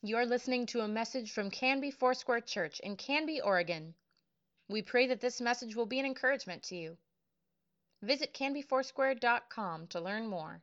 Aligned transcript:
You're 0.00 0.26
listening 0.26 0.66
to 0.66 0.82
a 0.82 0.88
message 0.88 1.32
from 1.32 1.50
Canby 1.50 1.90
Foursquare 1.90 2.40
Church 2.40 2.78
in 2.84 2.94
Canby, 2.94 3.40
Oregon. 3.40 3.94
We 4.68 4.80
pray 4.80 5.08
that 5.08 5.20
this 5.20 5.40
message 5.40 5.74
will 5.74 5.86
be 5.86 5.98
an 5.98 6.06
encouragement 6.06 6.62
to 6.64 6.76
you. 6.76 6.96
Visit 8.02 8.32
canbyfoursquare.com 8.32 9.88
to 9.88 10.00
learn 10.00 10.28
more. 10.28 10.60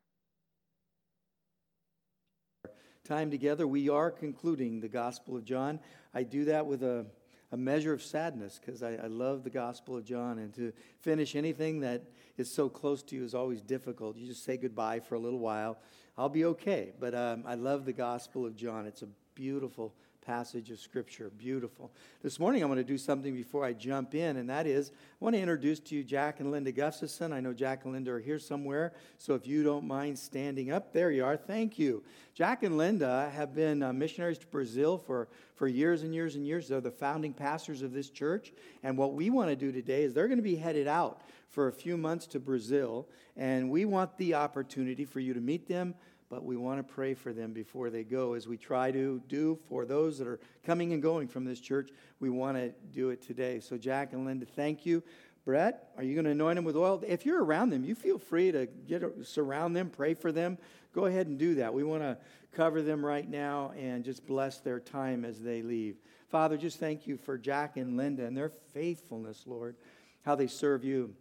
Time 3.04 3.30
together, 3.30 3.68
we 3.68 3.90
are 3.90 4.10
concluding 4.10 4.80
the 4.80 4.88
Gospel 4.88 5.36
of 5.36 5.44
John. 5.44 5.82
I 6.14 6.24
do 6.24 6.46
that 6.46 6.66
with 6.66 6.82
a, 6.82 7.06
a 7.52 7.58
measure 7.58 7.92
of 7.92 8.02
sadness 8.02 8.58
because 8.66 8.82
I, 8.82 8.94
I 8.94 9.08
love 9.08 9.44
the 9.44 9.50
Gospel 9.50 9.98
of 9.98 10.06
John, 10.06 10.40
and 10.40 10.54
to 10.54 10.72
finish 11.02 11.36
anything 11.36 11.82
that 11.82 12.04
is 12.38 12.50
so 12.50 12.70
close 12.70 13.04
to 13.04 13.18
you 13.18 13.26
is 13.26 13.36
always 13.36 13.62
difficult. 13.62 14.16
You 14.16 14.28
just 14.28 14.46
say 14.46 14.56
goodbye 14.56 15.02
for 15.02 15.16
a 15.16 15.20
little 15.20 15.40
while. 15.40 15.78
I'll 16.18 16.30
be 16.30 16.46
okay, 16.46 16.94
but 17.02 17.14
um, 17.14 17.44
I 17.46 17.56
love 17.56 17.84
the 17.84 17.92
Gospel 17.92 18.46
of 18.46 18.56
John. 18.56 18.86
It's 18.86 19.02
a 19.02 19.10
beautiful 19.36 19.94
passage 20.26 20.72
of 20.72 20.80
Scripture. 20.80 21.30
Beautiful. 21.38 21.92
This 22.24 22.40
morning, 22.40 22.64
I'm 22.64 22.70
going 22.70 22.78
to 22.78 22.86
do 22.86 22.98
something 22.98 23.36
before 23.36 23.66
I 23.66 23.74
jump 23.74 24.16
in, 24.16 24.38
and 24.38 24.50
that 24.50 24.66
is 24.66 24.90
I 24.90 25.24
want 25.24 25.36
to 25.36 25.42
introduce 25.42 25.80
to 25.82 25.96
you 25.96 26.06
Jack 26.06 26.40
and 26.40 26.52
Linda 26.52 26.72
Gustafson. 26.72 27.34
I 27.34 27.42
know 27.42 27.52
Jack 27.52 27.84
and 27.84 27.94
Linda 27.94 28.12
are 28.12 28.20
here 28.20 28.40
somewhere, 28.40 28.94
so 29.18 29.36
if 29.36 29.46
you 29.46 29.62
don't 29.62 29.86
mind 29.86 30.18
standing 30.18 30.72
up, 30.72 30.94
there 30.94 31.12
you 31.12 31.26
are. 31.26 31.36
Thank 31.36 31.78
you. 31.78 32.02
Jack 32.34 32.64
and 32.64 32.78
Linda 32.78 33.30
have 33.36 33.54
been 33.54 33.84
uh, 33.84 33.92
missionaries 33.92 34.38
to 34.40 34.48
Brazil 34.48 34.98
for, 34.98 35.28
for 35.54 35.68
years 35.68 36.02
and 36.02 36.16
years 36.16 36.36
and 36.36 36.48
years. 36.48 36.70
They're 36.70 36.80
the 36.80 36.92
founding 36.92 37.34
pastors 37.34 37.82
of 37.82 37.92
this 37.92 38.10
church, 38.10 38.54
and 38.84 38.98
what 38.98 39.14
we 39.14 39.30
want 39.30 39.50
to 39.50 39.56
do 39.56 39.74
today 39.74 40.04
is 40.04 40.14
they're 40.14 40.30
going 40.30 40.40
to 40.40 40.44
be 40.44 40.56
headed 40.56 40.88
out 40.88 41.22
for 41.50 41.68
a 41.68 41.74
few 41.74 41.98
months 41.98 42.26
to 42.28 42.40
Brazil, 42.40 43.08
and 43.36 43.70
we 43.70 43.84
want 43.84 44.18
the 44.18 44.34
opportunity 44.34 45.04
for 45.04 45.20
you 45.20 45.34
to 45.34 45.42
meet 45.42 45.68
them 45.68 45.94
but 46.30 46.44
we 46.44 46.58
want 46.58 46.80
to 46.80 46.94
pray 46.94 47.14
for 47.14 47.34
them 47.34 47.54
before 47.54 47.90
they 47.90 48.04
go, 48.04 48.34
as 48.34 48.48
we 48.48 48.58
try 48.58 48.92
to 48.92 49.22
do 49.28 49.60
for 49.70 49.86
those 49.86 50.18
that 50.18 50.28
are 50.28 50.40
coming 50.66 50.94
and 50.94 51.02
going 51.02 51.28
from 51.28 51.46
this 51.46 51.60
church. 51.60 51.90
We 52.20 52.30
want 52.30 52.58
to 52.58 52.74
do 52.92 53.10
it 53.10 53.22
today. 53.22 53.60
So, 53.60 53.78
Jack 53.78 54.14
and 54.14 54.26
Linda, 54.26 54.46
thank 54.46 54.86
you. 54.86 55.04
Brett, 55.46 55.92
are 55.96 56.04
you 56.04 56.16
going 56.16 56.26
to 56.26 56.32
anoint 56.32 56.56
them 56.56 56.66
with 56.66 56.76
oil? 56.76 57.04
If 57.08 57.24
you're 57.26 57.44
around 57.44 57.70
them, 57.70 57.86
you 57.86 57.94
feel 57.94 58.18
free 58.18 58.52
to 58.52 58.66
get 58.66 59.04
surround 59.24 59.76
them, 59.76 59.92
pray 59.92 60.16
for 60.16 60.32
them. 60.32 60.58
Go 60.92 61.06
ahead 61.06 61.28
and 61.28 61.38
do 61.38 61.56
that. 61.56 61.72
We 61.72 61.84
want 61.84 62.02
to 62.02 62.18
cover 62.52 62.82
them 62.82 63.06
right 63.06 63.30
now 63.30 63.72
and 63.78 64.04
just 64.04 64.26
bless 64.26 64.60
their 64.60 64.80
time 64.80 65.24
as 65.24 65.40
they 65.40 65.62
leave. 65.62 65.98
Father, 66.30 66.58
just 66.58 66.80
thank 66.80 67.06
you 67.06 67.18
for 67.18 67.38
Jack 67.38 67.78
and 67.78 67.96
Linda 67.96 68.26
and 68.26 68.36
their 68.36 68.50
faithfulness, 68.50 69.44
Lord, 69.46 69.76
how 70.24 70.34
they 70.34 70.48
serve 70.48 70.84
you, 70.84 71.14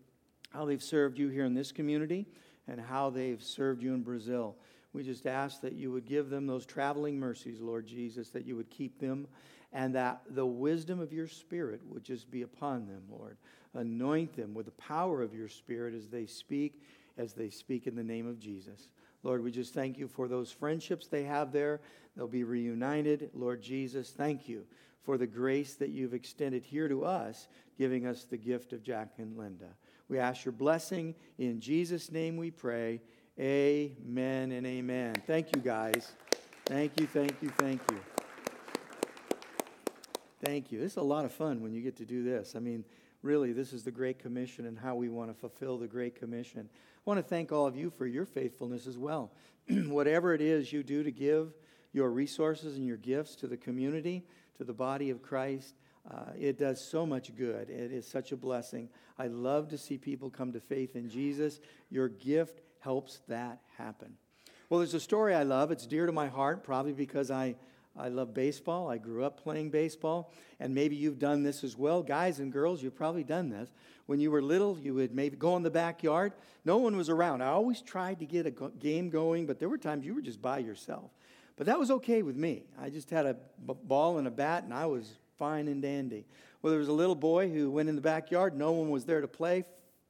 how 0.50 0.64
they've 0.64 0.82
served 0.82 1.18
you 1.18 1.28
here 1.28 1.44
in 1.44 1.52
this 1.52 1.70
community, 1.70 2.26
and 2.66 2.80
how 2.80 3.10
they've 3.10 3.42
served 3.42 3.82
you 3.82 3.92
in 3.92 4.02
Brazil. 4.02 4.56
We 4.94 5.02
just 5.02 5.26
ask 5.26 5.60
that 5.60 5.74
you 5.74 5.90
would 5.90 6.06
give 6.06 6.30
them 6.30 6.46
those 6.46 6.64
traveling 6.64 7.18
mercies, 7.18 7.60
Lord 7.60 7.86
Jesus, 7.86 8.30
that 8.30 8.46
you 8.46 8.56
would 8.56 8.70
keep 8.70 9.00
them, 9.00 9.26
and 9.72 9.94
that 9.96 10.22
the 10.30 10.46
wisdom 10.46 11.00
of 11.00 11.12
your 11.12 11.26
Spirit 11.26 11.80
would 11.88 12.04
just 12.04 12.30
be 12.30 12.42
upon 12.42 12.86
them, 12.86 13.02
Lord. 13.10 13.36
Anoint 13.74 14.36
them 14.36 14.54
with 14.54 14.66
the 14.66 14.72
power 14.72 15.20
of 15.20 15.34
your 15.34 15.48
Spirit 15.48 15.94
as 15.94 16.08
they 16.08 16.26
speak, 16.26 16.80
as 17.18 17.32
they 17.32 17.50
speak 17.50 17.88
in 17.88 17.96
the 17.96 18.04
name 18.04 18.28
of 18.28 18.38
Jesus. 18.38 18.88
Lord, 19.24 19.42
we 19.42 19.50
just 19.50 19.74
thank 19.74 19.98
you 19.98 20.06
for 20.06 20.28
those 20.28 20.52
friendships 20.52 21.08
they 21.08 21.24
have 21.24 21.50
there. 21.50 21.80
They'll 22.16 22.28
be 22.28 22.44
reunited. 22.44 23.30
Lord 23.34 23.62
Jesus, 23.62 24.10
thank 24.10 24.48
you 24.48 24.64
for 25.02 25.18
the 25.18 25.26
grace 25.26 25.74
that 25.74 25.90
you've 25.90 26.14
extended 26.14 26.64
here 26.64 26.88
to 26.88 27.04
us, 27.04 27.48
giving 27.76 28.06
us 28.06 28.24
the 28.24 28.36
gift 28.36 28.72
of 28.72 28.82
Jack 28.82 29.14
and 29.18 29.36
Linda. 29.36 29.70
We 30.08 30.18
ask 30.18 30.44
your 30.44 30.52
blessing. 30.52 31.14
In 31.38 31.60
Jesus' 31.60 32.12
name 32.12 32.36
we 32.36 32.50
pray. 32.50 33.00
Amen 33.38 34.52
and 34.52 34.64
amen. 34.64 35.14
Thank 35.26 35.56
you, 35.56 35.60
guys. 35.60 36.12
Thank 36.66 37.00
you, 37.00 37.06
thank 37.08 37.34
you, 37.42 37.48
thank 37.48 37.80
you. 37.90 37.98
Thank 40.40 40.70
you. 40.70 40.78
This 40.78 40.92
is 40.92 40.98
a 40.98 41.02
lot 41.02 41.24
of 41.24 41.32
fun 41.32 41.60
when 41.60 41.72
you 41.72 41.82
get 41.82 41.96
to 41.96 42.04
do 42.04 42.22
this. 42.22 42.54
I 42.54 42.60
mean, 42.60 42.84
really, 43.22 43.52
this 43.52 43.72
is 43.72 43.82
the 43.82 43.90
Great 43.90 44.20
Commission 44.20 44.66
and 44.66 44.78
how 44.78 44.94
we 44.94 45.08
want 45.08 45.30
to 45.30 45.34
fulfill 45.34 45.78
the 45.78 45.88
Great 45.88 46.14
Commission. 46.14 46.68
I 46.72 47.00
want 47.04 47.18
to 47.18 47.24
thank 47.24 47.50
all 47.50 47.66
of 47.66 47.76
you 47.76 47.90
for 47.90 48.06
your 48.06 48.24
faithfulness 48.24 48.86
as 48.86 48.98
well. 48.98 49.32
Whatever 49.68 50.32
it 50.32 50.40
is 50.40 50.72
you 50.72 50.84
do 50.84 51.02
to 51.02 51.10
give 51.10 51.54
your 51.92 52.10
resources 52.10 52.76
and 52.76 52.86
your 52.86 52.98
gifts 52.98 53.34
to 53.36 53.48
the 53.48 53.56
community, 53.56 54.24
to 54.58 54.64
the 54.64 54.72
body 54.72 55.10
of 55.10 55.22
Christ, 55.22 55.74
uh, 56.08 56.32
it 56.38 56.56
does 56.56 56.84
so 56.84 57.04
much 57.04 57.34
good. 57.34 57.68
It 57.68 57.90
is 57.90 58.06
such 58.06 58.30
a 58.30 58.36
blessing. 58.36 58.90
I 59.18 59.26
love 59.26 59.68
to 59.70 59.78
see 59.78 59.98
people 59.98 60.30
come 60.30 60.52
to 60.52 60.60
faith 60.60 60.94
in 60.94 61.08
Jesus. 61.08 61.58
Your 61.90 62.08
gift 62.08 62.60
helps 62.84 63.20
that 63.28 63.60
happen. 63.78 64.14
Well, 64.68 64.80
there's 64.80 64.94
a 64.94 65.00
story 65.00 65.34
I 65.34 65.42
love. 65.42 65.70
It's 65.70 65.86
dear 65.86 66.04
to 66.04 66.12
my 66.12 66.28
heart, 66.28 66.62
probably 66.62 66.92
because 66.92 67.30
I, 67.30 67.56
I 67.96 68.08
love 68.08 68.34
baseball. 68.34 68.90
I 68.90 68.98
grew 68.98 69.24
up 69.24 69.42
playing 69.42 69.70
baseball. 69.70 70.30
And 70.60 70.74
maybe 70.74 70.94
you've 70.94 71.18
done 71.18 71.42
this 71.42 71.64
as 71.64 71.78
well. 71.78 72.02
Guys 72.02 72.40
and 72.40 72.52
girls, 72.52 72.82
you've 72.82 72.94
probably 72.94 73.24
done 73.24 73.48
this. 73.48 73.70
When 74.06 74.20
you 74.20 74.30
were 74.30 74.42
little, 74.42 74.78
you 74.78 74.92
would 74.94 75.14
maybe 75.14 75.36
go 75.36 75.56
in 75.56 75.62
the 75.62 75.70
backyard. 75.70 76.34
No 76.66 76.76
one 76.76 76.94
was 76.96 77.08
around. 77.08 77.40
I 77.40 77.48
always 77.48 77.80
tried 77.80 78.18
to 78.20 78.26
get 78.26 78.46
a 78.46 78.50
game 78.78 79.08
going, 79.08 79.46
but 79.46 79.58
there 79.58 79.70
were 79.70 79.78
times 79.78 80.04
you 80.04 80.14
were 80.14 80.22
just 80.22 80.42
by 80.42 80.58
yourself. 80.58 81.10
But 81.56 81.66
that 81.66 81.78
was 81.78 81.90
okay 81.90 82.22
with 82.22 82.36
me. 82.36 82.64
I 82.78 82.90
just 82.90 83.08
had 83.10 83.24
a 83.24 83.36
ball 83.62 84.18
and 84.18 84.26
a 84.26 84.30
bat, 84.30 84.64
and 84.64 84.74
I 84.74 84.86
was 84.86 85.18
fine 85.38 85.68
and 85.68 85.80
dandy. 85.80 86.26
Well, 86.60 86.70
there 86.70 86.80
was 86.80 86.88
a 86.88 86.92
little 86.92 87.14
boy 87.14 87.50
who 87.50 87.70
went 87.70 87.88
in 87.88 87.94
the 87.94 88.02
backyard. 88.02 88.56
No 88.56 88.72
one 88.72 88.90
was 88.90 89.04
there 89.04 89.20
to 89.20 89.28
play 89.28 89.64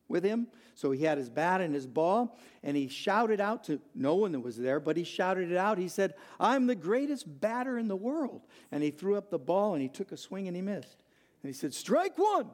with 0.08 0.24
him. 0.24 0.48
So 0.74 0.90
he 0.90 1.04
had 1.04 1.18
his 1.18 1.30
bat 1.30 1.60
and 1.60 1.74
his 1.74 1.86
ball, 1.86 2.36
and 2.62 2.76
he 2.76 2.88
shouted 2.88 3.40
out 3.40 3.64
to 3.64 3.80
no 3.94 4.16
one 4.16 4.32
that 4.32 4.40
was 4.40 4.56
there, 4.56 4.80
but 4.80 4.96
he 4.96 5.04
shouted 5.04 5.50
it 5.52 5.56
out. 5.56 5.78
He 5.78 5.88
said, 5.88 6.14
I'm 6.40 6.66
the 6.66 6.74
greatest 6.74 7.40
batter 7.40 7.78
in 7.78 7.88
the 7.88 7.96
world. 7.96 8.42
And 8.72 8.82
he 8.82 8.90
threw 8.90 9.16
up 9.16 9.30
the 9.30 9.38
ball 9.38 9.74
and 9.74 9.82
he 9.82 9.88
took 9.88 10.10
a 10.12 10.16
swing 10.16 10.48
and 10.48 10.56
he 10.56 10.62
missed. 10.62 11.04
And 11.42 11.48
he 11.48 11.52
said, 11.52 11.72
Strike 11.74 12.18
one. 12.18 12.50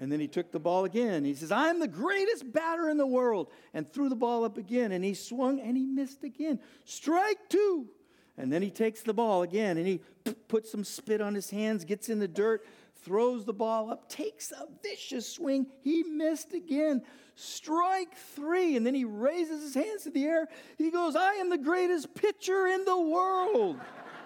And 0.00 0.12
then 0.12 0.20
he 0.20 0.28
took 0.28 0.52
the 0.52 0.60
ball 0.60 0.84
again. 0.84 1.24
He 1.24 1.34
says, 1.34 1.50
I'm 1.50 1.80
the 1.80 1.88
greatest 1.88 2.52
batter 2.52 2.88
in 2.88 2.98
the 2.98 3.06
world. 3.06 3.50
And 3.74 3.92
threw 3.92 4.08
the 4.08 4.16
ball 4.16 4.44
up 4.44 4.56
again. 4.56 4.92
And 4.92 5.04
he 5.04 5.12
swung 5.14 5.60
and 5.60 5.76
he 5.76 5.84
missed 5.84 6.22
again. 6.22 6.60
Strike 6.84 7.48
two. 7.48 7.88
And 8.36 8.52
then 8.52 8.62
he 8.62 8.70
takes 8.70 9.02
the 9.02 9.12
ball 9.12 9.42
again 9.42 9.76
and 9.76 9.86
he 9.86 10.00
puts 10.46 10.70
some 10.70 10.84
spit 10.84 11.20
on 11.20 11.34
his 11.34 11.50
hands, 11.50 11.84
gets 11.84 12.08
in 12.08 12.20
the 12.20 12.28
dirt, 12.28 12.64
throws 13.02 13.44
the 13.44 13.52
ball 13.52 13.90
up, 13.90 14.08
takes 14.08 14.52
a 14.52 14.66
vicious 14.82 15.30
swing. 15.30 15.66
He 15.82 16.02
missed 16.02 16.52
again. 16.52 17.02
Strike 17.34 18.16
three. 18.34 18.76
And 18.76 18.86
then 18.86 18.94
he 18.94 19.04
raises 19.04 19.62
his 19.62 19.74
hands 19.74 20.04
to 20.04 20.10
the 20.10 20.24
air. 20.24 20.48
He 20.76 20.90
goes, 20.90 21.16
I 21.16 21.34
am 21.34 21.50
the 21.50 21.58
greatest 21.58 22.14
pitcher 22.14 22.66
in 22.66 22.84
the 22.84 22.98
world. 22.98 23.78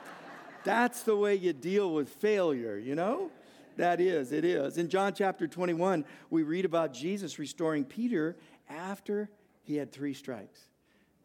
That's 0.64 1.02
the 1.02 1.16
way 1.16 1.34
you 1.34 1.52
deal 1.52 1.92
with 1.92 2.08
failure, 2.08 2.78
you 2.78 2.94
know? 2.94 3.30
That 3.76 4.00
is, 4.00 4.32
it 4.32 4.44
is. 4.44 4.78
In 4.78 4.88
John 4.88 5.14
chapter 5.14 5.46
21, 5.46 6.04
we 6.30 6.42
read 6.42 6.64
about 6.64 6.92
Jesus 6.92 7.38
restoring 7.38 7.84
Peter 7.84 8.36
after 8.68 9.30
he 9.62 9.76
had 9.76 9.90
three 9.90 10.14
strikes, 10.14 10.60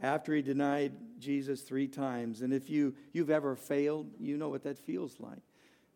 after 0.01 0.33
he 0.33 0.41
denied 0.41 0.93
Jesus 1.19 1.61
three 1.61 1.87
times. 1.87 2.41
And 2.41 2.53
if 2.53 2.69
you, 2.69 2.95
you've 3.11 3.29
ever 3.29 3.55
failed, 3.55 4.07
you 4.19 4.37
know 4.37 4.49
what 4.49 4.63
that 4.63 4.77
feels 4.77 5.19
like 5.19 5.46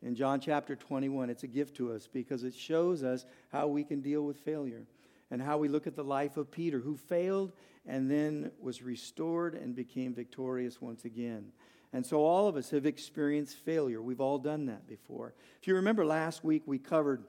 in 0.03 0.15
John 0.15 0.39
chapter 0.39 0.75
21. 0.75 1.29
It's 1.29 1.43
a 1.43 1.47
gift 1.47 1.77
to 1.77 1.93
us 1.93 2.07
because 2.11 2.43
it 2.43 2.55
shows 2.55 3.03
us 3.03 3.25
how 3.51 3.67
we 3.67 3.83
can 3.83 4.01
deal 4.01 4.23
with 4.23 4.37
failure 4.37 4.85
and 5.29 5.41
how 5.41 5.57
we 5.57 5.67
look 5.67 5.87
at 5.87 5.95
the 5.95 6.03
life 6.03 6.37
of 6.37 6.51
Peter, 6.51 6.79
who 6.79 6.97
failed 6.97 7.53
and 7.85 8.09
then 8.09 8.51
was 8.59 8.81
restored 8.81 9.55
and 9.55 9.75
became 9.75 10.13
victorious 10.13 10.81
once 10.81 11.05
again. 11.05 11.51
And 11.93 12.05
so 12.05 12.23
all 12.23 12.47
of 12.47 12.55
us 12.55 12.69
have 12.71 12.85
experienced 12.85 13.57
failure. 13.57 14.01
We've 14.01 14.21
all 14.21 14.37
done 14.37 14.65
that 14.67 14.87
before. 14.87 15.33
If 15.61 15.67
you 15.67 15.75
remember 15.75 16.05
last 16.05 16.43
week, 16.43 16.63
we 16.65 16.79
covered 16.79 17.23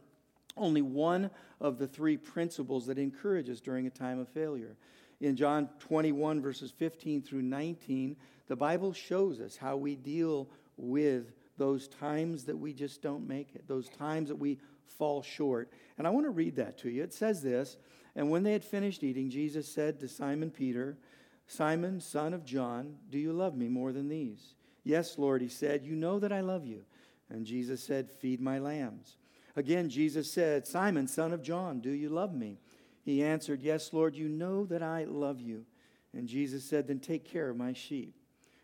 only 0.57 0.83
one 0.83 1.31
of 1.61 1.79
the 1.79 1.87
three 1.87 2.17
principles 2.17 2.87
that 2.87 2.99
encourage 2.99 3.49
us 3.49 3.61
during 3.61 3.87
a 3.87 3.91
time 3.91 4.19
of 4.19 4.29
failure. 4.29 4.77
In 5.21 5.37
John 5.37 5.69
21, 5.81 6.43
verses 6.43 6.71
15 6.71 7.23
through 7.23 7.43
19, 7.43 8.17
the 8.49 8.57
Bible 8.57 8.93
shows 8.93 9.41
us 9.41 9.57
how 9.57 9.77
we 9.77 9.97
deal 9.97 10.49
with 10.77 11.33
those 11.63 11.87
times 11.87 12.43
that 12.43 12.59
we 12.59 12.73
just 12.73 13.03
don't 13.03 13.29
make 13.29 13.55
it, 13.55 13.69
those 13.69 13.89
times 13.89 14.31
that 14.31 14.35
we 14.35 14.59
fall 14.99 15.23
short. 15.23 15.71
And 15.97 16.09
I 16.09 16.11
want 16.11 16.27
to 16.27 16.31
read 16.31 16.57
that 16.57 16.77
to 16.79 16.91
you. 16.91 17.05
It 17.05 17.15
says 17.15 17.41
this 17.41 17.77
And 18.17 18.33
when 18.33 18.43
they 18.43 18.53
had 18.53 18.65
finished 18.65 19.05
eating, 19.05 19.31
Jesus 19.31 19.73
said 19.73 20.01
to 20.01 20.09
Simon 20.09 20.51
Peter, 20.51 20.99
Simon, 21.47 22.01
son 22.01 22.35
of 22.35 22.45
John, 22.45 22.97
do 23.11 23.17
you 23.17 23.33
love 23.33 23.57
me 23.57 23.69
more 23.69 23.93
than 23.93 24.09
these? 24.09 24.55
Yes, 24.83 25.19
Lord, 25.19 25.41
he 25.41 25.47
said, 25.47 25.85
You 25.85 25.95
know 25.95 26.19
that 26.19 26.33
I 26.33 26.41
love 26.41 26.67
you. 26.67 26.83
And 27.31 27.47
Jesus 27.47 27.81
said, 27.81 28.11
Feed 28.11 28.41
my 28.41 28.59
lambs. 28.59 29.19
Again, 29.55 29.89
Jesus 29.89 30.33
said, 30.33 30.67
Simon, 30.67 31.07
son 31.07 31.33
of 31.33 31.45
John, 31.45 31.79
do 31.79 31.91
you 31.91 32.09
love 32.09 32.35
me? 32.35 32.59
He 33.05 33.23
answered, 33.23 33.63
Yes, 33.63 33.93
Lord, 33.93 34.17
you 34.17 34.29
know 34.29 34.67
that 34.67 34.83
I 34.83 35.05
love 35.05 35.41
you. 35.41 35.65
And 36.13 36.27
Jesus 36.27 36.65
said, 36.65 36.89
Then 36.89 36.99
take 36.99 37.25
care 37.25 37.51
of 37.51 37.57
my 37.57 37.73
sheep. 37.73 38.17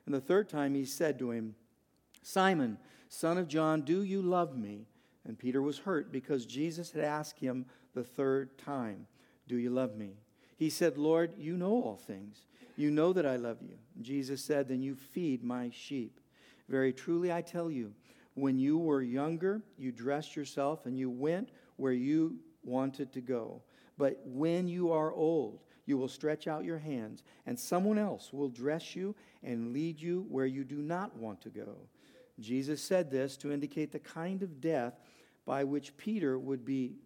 And 0.05 0.13
the 0.13 0.21
third 0.21 0.49
time 0.49 0.75
he 0.75 0.85
said 0.85 1.21
to 1.21 1.31
him, 1.31 1.55
Simon, 2.23 2.79
son 3.09 3.39
of 3.39 3.49
John, 3.49 3.83
do 3.83 4.03
you 4.03 4.23
love 4.23 4.57
me? 4.57 4.87
And 5.25 5.39
Peter 5.39 5.61
was 5.61 5.79
hurt 5.79 6.11
because 6.11 6.47
Jesus 6.47 6.91
had 6.91 7.05
asked 7.05 7.39
him 7.39 7.67
the 7.95 8.05
third 8.05 8.57
time, 8.59 9.07
Do 9.47 9.57
you 9.57 9.71
love 9.71 9.97
me? 9.97 10.15
He 10.57 10.71
said, 10.71 10.99
Lord, 10.99 11.33
you 11.39 11.57
know 11.57 11.73
all 11.73 11.97
things. 11.97 12.43
You 12.77 12.91
know 12.91 13.13
that 13.13 13.27
I 13.27 13.37
love 13.37 13.59
you. 13.61 13.77
Jesus 14.01 14.43
said, 14.43 14.69
Then 14.69 14.83
you 14.83 14.95
feed 14.95 15.43
my 15.45 15.71
sheep. 15.71 16.21
Very 16.69 16.93
truly, 16.93 17.33
I 17.33 17.43
tell 17.43 17.71
you, 17.71 17.93
when 18.35 18.59
you 18.59 18.79
were 18.79 19.03
younger, 19.03 19.63
you 19.77 19.91
dressed 19.91 20.37
yourself 20.37 20.87
and 20.87 20.97
you 20.99 21.11
went 21.11 21.51
where 21.77 21.93
you 21.93 22.37
wanted 22.63 23.13
to 23.13 23.21
go. 23.21 23.63
But 23.97 24.21
when 24.25 24.69
you 24.69 24.93
are 24.93 25.13
old, 25.13 25.61
you 25.87 25.99
will 25.99 26.09
stretch 26.09 26.47
out 26.47 26.65
your 26.65 26.79
hands, 26.79 27.23
and 27.47 27.59
someone 27.59 27.99
else 27.99 28.33
will 28.33 28.49
dress 28.49 28.95
you 28.95 29.17
and 29.43 29.73
lead 29.73 30.01
you 30.01 30.27
where 30.29 30.47
you 30.47 30.63
do 30.63 30.77
not 30.77 31.17
want 31.17 31.41
to 31.43 31.49
go. 31.49 31.77
Jesus 32.41 32.83
said 32.83 33.11
this 33.11 33.37
to 33.39 33.53
indicate 33.53 33.93
the 33.93 33.99
kind 33.99 34.43
of 34.43 34.61
death 34.61 34.95
by 35.45 35.65
which 35.65 35.97
Peter 35.97 36.39
would 36.39 36.65
be 36.65 36.97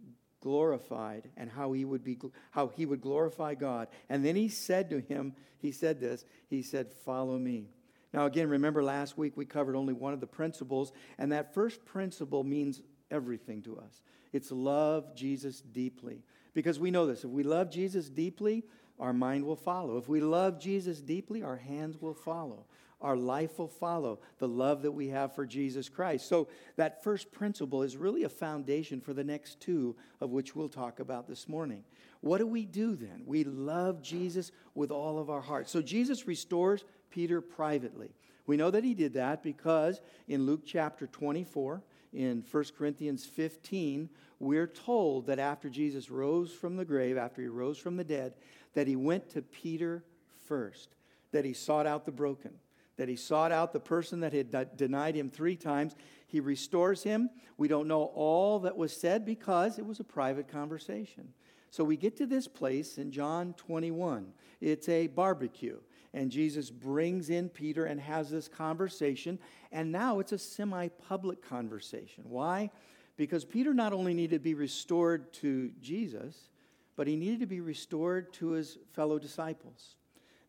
glorified 0.40 1.30
and 1.36 1.48
how 1.48 1.72
he 1.72 1.84
would 1.84 2.02
be 2.02 2.18
how 2.50 2.68
he 2.68 2.84
would 2.84 3.00
glorify 3.00 3.54
God. 3.54 3.88
And 4.08 4.24
then 4.24 4.36
he 4.36 4.48
said 4.48 4.90
to 4.90 5.00
him, 5.00 5.34
he 5.58 5.70
said 5.70 6.00
this, 6.00 6.24
he 6.48 6.62
said, 6.62 6.92
"Follow 6.92 7.38
me." 7.38 7.68
Now 8.12 8.26
again, 8.26 8.48
remember 8.48 8.82
last 8.82 9.16
week 9.16 9.36
we 9.36 9.44
covered 9.44 9.76
only 9.76 9.94
one 9.94 10.12
of 10.12 10.20
the 10.20 10.26
principles, 10.26 10.92
and 11.18 11.32
that 11.32 11.54
first 11.54 11.84
principle 11.84 12.42
means 12.42 12.82
everything 13.10 13.62
to 13.62 13.78
us. 13.78 14.02
It's 14.32 14.50
love 14.50 15.14
Jesus 15.14 15.60
deeply. 15.60 16.24
Because 16.54 16.78
we 16.78 16.90
know 16.90 17.06
this, 17.06 17.24
if 17.24 17.30
we 17.30 17.44
love 17.44 17.70
Jesus 17.70 18.10
deeply, 18.10 18.64
our 18.98 19.12
mind 19.12 19.44
will 19.44 19.56
follow. 19.56 19.96
If 19.96 20.08
we 20.08 20.20
love 20.20 20.60
Jesus 20.60 21.00
deeply, 21.00 21.42
our 21.42 21.56
hands 21.56 21.96
will 22.00 22.14
follow. 22.14 22.66
Our 23.02 23.16
life 23.16 23.58
will 23.58 23.68
follow 23.68 24.20
the 24.38 24.48
love 24.48 24.82
that 24.82 24.92
we 24.92 25.08
have 25.08 25.34
for 25.34 25.44
Jesus 25.44 25.88
Christ. 25.88 26.28
So, 26.28 26.48
that 26.76 27.02
first 27.02 27.32
principle 27.32 27.82
is 27.82 27.96
really 27.96 28.22
a 28.22 28.28
foundation 28.28 29.00
for 29.00 29.12
the 29.12 29.24
next 29.24 29.60
two, 29.60 29.96
of 30.20 30.30
which 30.30 30.54
we'll 30.54 30.68
talk 30.68 31.00
about 31.00 31.28
this 31.28 31.48
morning. 31.48 31.84
What 32.20 32.38
do 32.38 32.46
we 32.46 32.64
do 32.64 32.94
then? 32.94 33.24
We 33.26 33.44
love 33.44 34.02
Jesus 34.02 34.52
with 34.74 34.90
all 34.90 35.18
of 35.18 35.28
our 35.28 35.40
heart. 35.40 35.68
So, 35.68 35.82
Jesus 35.82 36.26
restores 36.26 36.84
Peter 37.10 37.40
privately. 37.40 38.14
We 38.46 38.56
know 38.56 38.70
that 38.70 38.84
he 38.84 38.94
did 38.94 39.14
that 39.14 39.42
because 39.42 40.00
in 40.28 40.46
Luke 40.46 40.62
chapter 40.64 41.06
24, 41.06 41.82
in 42.12 42.44
1 42.50 42.64
Corinthians 42.76 43.24
15, 43.24 44.08
we're 44.38 44.66
told 44.66 45.26
that 45.26 45.38
after 45.38 45.68
Jesus 45.68 46.10
rose 46.10 46.52
from 46.52 46.76
the 46.76 46.84
grave, 46.84 47.16
after 47.16 47.42
he 47.42 47.48
rose 47.48 47.78
from 47.78 47.96
the 47.96 48.04
dead, 48.04 48.34
that 48.74 48.86
he 48.86 48.96
went 48.96 49.30
to 49.30 49.42
Peter 49.42 50.04
first, 50.46 50.94
that 51.30 51.44
he 51.44 51.52
sought 51.52 51.86
out 51.86 52.04
the 52.04 52.12
broken, 52.12 52.52
that 52.96 53.08
he 53.08 53.16
sought 53.16 53.52
out 53.52 53.72
the 53.72 53.80
person 53.80 54.20
that 54.20 54.32
had 54.32 54.76
denied 54.76 55.14
him 55.14 55.30
three 55.30 55.56
times. 55.56 55.94
He 56.26 56.40
restores 56.40 57.02
him. 57.02 57.30
We 57.56 57.68
don't 57.68 57.88
know 57.88 58.04
all 58.14 58.60
that 58.60 58.76
was 58.76 58.94
said 58.94 59.24
because 59.24 59.78
it 59.78 59.86
was 59.86 60.00
a 60.00 60.04
private 60.04 60.48
conversation. 60.48 61.32
So 61.70 61.84
we 61.84 61.96
get 61.96 62.16
to 62.18 62.26
this 62.26 62.46
place 62.46 62.98
in 62.98 63.10
John 63.10 63.54
21. 63.54 64.26
It's 64.60 64.88
a 64.88 65.06
barbecue. 65.06 65.78
And 66.14 66.30
Jesus 66.30 66.70
brings 66.70 67.30
in 67.30 67.48
Peter 67.48 67.86
and 67.86 67.98
has 67.98 68.28
this 68.28 68.46
conversation. 68.46 69.38
And 69.70 69.90
now 69.90 70.18
it's 70.18 70.32
a 70.32 70.38
semi 70.38 70.88
public 70.88 71.42
conversation. 71.42 72.24
Why? 72.28 72.70
Because 73.16 73.44
Peter 73.44 73.72
not 73.72 73.94
only 73.94 74.12
needed 74.12 74.36
to 74.36 74.44
be 74.44 74.54
restored 74.54 75.32
to 75.34 75.70
Jesus, 75.80 76.50
but 76.96 77.06
he 77.06 77.16
needed 77.16 77.40
to 77.40 77.46
be 77.46 77.60
restored 77.60 78.32
to 78.34 78.50
his 78.50 78.78
fellow 78.92 79.18
disciples. 79.18 79.96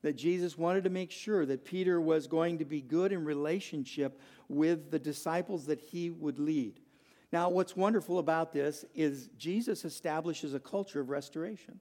That 0.03 0.15
Jesus 0.15 0.57
wanted 0.57 0.83
to 0.83 0.89
make 0.89 1.11
sure 1.11 1.45
that 1.45 1.65
Peter 1.65 1.99
was 1.99 2.27
going 2.27 2.59
to 2.59 2.65
be 2.65 2.81
good 2.81 3.11
in 3.11 3.25
relationship 3.25 4.19
with 4.47 4.91
the 4.91 4.99
disciples 4.99 5.65
that 5.65 5.79
he 5.79 6.11
would 6.11 6.39
lead. 6.39 6.79
Now, 7.31 7.49
what's 7.49 7.75
wonderful 7.75 8.19
about 8.19 8.53
this 8.53 8.85
is 8.93 9.29
Jesus 9.37 9.85
establishes 9.85 10.53
a 10.53 10.59
culture 10.59 10.99
of 10.99 11.09
restoration. 11.09 11.79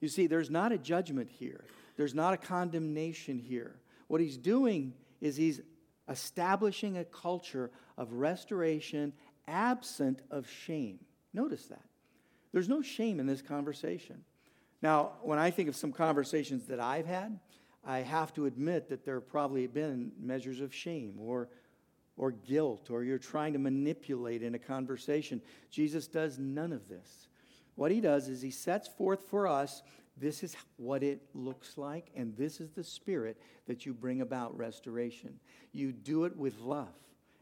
You 0.00 0.08
see, 0.08 0.26
there's 0.26 0.50
not 0.50 0.72
a 0.72 0.78
judgment 0.78 1.30
here, 1.30 1.64
there's 1.96 2.14
not 2.14 2.34
a 2.34 2.36
condemnation 2.36 3.38
here. 3.38 3.76
What 4.08 4.20
he's 4.20 4.36
doing 4.36 4.92
is 5.20 5.36
he's 5.36 5.62
establishing 6.08 6.98
a 6.98 7.04
culture 7.04 7.70
of 7.96 8.12
restoration 8.12 9.12
absent 9.48 10.22
of 10.30 10.48
shame. 10.48 10.98
Notice 11.32 11.66
that. 11.66 11.84
There's 12.52 12.68
no 12.68 12.82
shame 12.82 13.20
in 13.20 13.26
this 13.26 13.42
conversation. 13.42 14.24
Now, 14.82 15.12
when 15.22 15.38
I 15.38 15.50
think 15.50 15.68
of 15.68 15.76
some 15.76 15.92
conversations 15.92 16.66
that 16.66 16.80
I've 16.80 17.06
had, 17.06 17.38
I 17.84 17.98
have 17.98 18.34
to 18.34 18.46
admit 18.46 18.88
that 18.88 19.04
there 19.04 19.14
have 19.14 19.28
probably 19.28 19.66
been 19.66 20.12
measures 20.20 20.60
of 20.60 20.74
shame 20.74 21.14
or, 21.18 21.48
or 22.16 22.32
guilt, 22.32 22.90
or 22.90 23.04
you're 23.04 23.18
trying 23.18 23.52
to 23.52 23.58
manipulate 23.58 24.42
in 24.42 24.54
a 24.54 24.58
conversation. 24.58 25.40
Jesus 25.70 26.06
does 26.06 26.38
none 26.38 26.72
of 26.72 26.88
this. 26.88 27.28
What 27.76 27.92
he 27.92 28.00
does 28.00 28.28
is 28.28 28.42
he 28.42 28.50
sets 28.50 28.88
forth 28.88 29.22
for 29.28 29.46
us 29.46 29.82
this 30.18 30.42
is 30.42 30.56
what 30.78 31.02
it 31.02 31.20
looks 31.34 31.76
like, 31.76 32.10
and 32.16 32.34
this 32.36 32.60
is 32.60 32.70
the 32.70 32.82
spirit 32.82 33.38
that 33.66 33.84
you 33.84 33.92
bring 33.92 34.22
about 34.22 34.56
restoration. 34.56 35.38
You 35.72 35.92
do 35.92 36.24
it 36.24 36.34
with 36.36 36.58
love, 36.60 36.94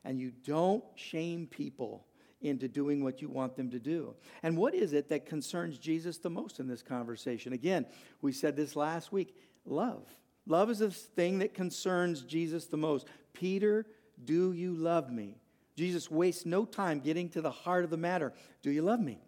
and 0.05 0.19
you 0.19 0.33
don't 0.45 0.83
shame 0.97 1.47
people 1.47 2.05
into 2.45 2.69
doing 2.69 3.03
what 3.03 3.23
you 3.23 3.29
want 3.29 3.57
them 3.57 3.71
to 3.71 3.79
do. 3.79 4.15
And 4.43 4.57
what 4.57 4.75
is 4.75 4.93
it 4.93 5.09
that 5.09 5.27
concerns 5.27 5.79
Jesus 5.79 6.19
the 6.19 6.31
most 6.31 6.61
in 6.61 6.69
this 6.69 6.83
conversation? 6.83 7.53
Again, 7.53 7.87
we 8.21 8.33
said 8.33 8.57
this 8.57 8.77
last 8.77 9.13
week 9.13 9.35
love. 9.65 10.07
Love 10.47 10.71
is 10.71 10.81
the 10.81 10.91
thing 10.91 11.39
that 11.39 11.55
concerns 11.55 12.23
Jesus 12.23 12.67
the 12.67 12.77
most. 12.77 13.07
Peter, 13.33 13.87
do 14.25 14.53
you 14.53 14.75
love 14.75 15.11
me? 15.11 15.39
Jesus 15.75 16.11
wastes 16.11 16.45
no 16.45 16.65
time 16.65 17.01
getting 17.01 17.29
to 17.31 17.41
the 17.41 17.51
heart 17.51 17.83
of 17.83 17.91
the 17.91 17.97
matter. 17.97 18.33
Do 18.63 18.71
you 18.71 18.83
love 18.83 19.01
me? 19.01 19.21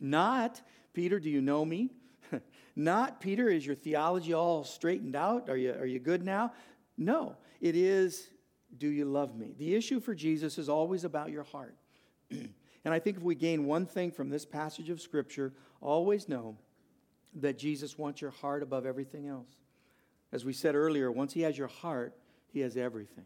Not, 0.00 0.60
Peter, 0.94 1.20
do 1.20 1.28
you 1.28 1.40
know 1.40 1.64
me? 1.64 1.90
Not, 2.76 3.20
Peter, 3.20 3.48
is 3.48 3.66
your 3.66 3.76
theology 3.76 4.32
all 4.32 4.64
straightened 4.64 5.14
out? 5.14 5.48
Are 5.48 5.56
you, 5.56 5.72
are 5.72 5.86
you 5.86 5.98
good 5.98 6.24
now? 6.24 6.52
No, 6.96 7.36
it 7.60 7.76
is, 7.76 8.30
do 8.76 8.88
you 8.88 9.04
love 9.04 9.36
me? 9.36 9.54
The 9.58 9.74
issue 9.74 10.00
for 10.00 10.14
Jesus 10.14 10.58
is 10.58 10.68
always 10.68 11.04
about 11.04 11.30
your 11.30 11.44
heart. 11.44 11.76
and 12.30 12.94
I 12.94 12.98
think 12.98 13.16
if 13.16 13.22
we 13.22 13.34
gain 13.34 13.66
one 13.66 13.86
thing 13.86 14.10
from 14.10 14.28
this 14.28 14.44
passage 14.44 14.90
of 14.90 15.00
Scripture, 15.00 15.52
always 15.80 16.28
know 16.28 16.56
that 17.34 17.58
Jesus 17.58 17.98
wants 17.98 18.20
your 18.20 18.30
heart 18.30 18.62
above 18.62 18.86
everything 18.86 19.28
else. 19.28 19.48
As 20.32 20.44
we 20.44 20.52
said 20.52 20.74
earlier, 20.74 21.10
once 21.10 21.32
He 21.32 21.42
has 21.42 21.56
your 21.56 21.68
heart, 21.68 22.14
He 22.48 22.60
has 22.60 22.76
everything. 22.76 23.24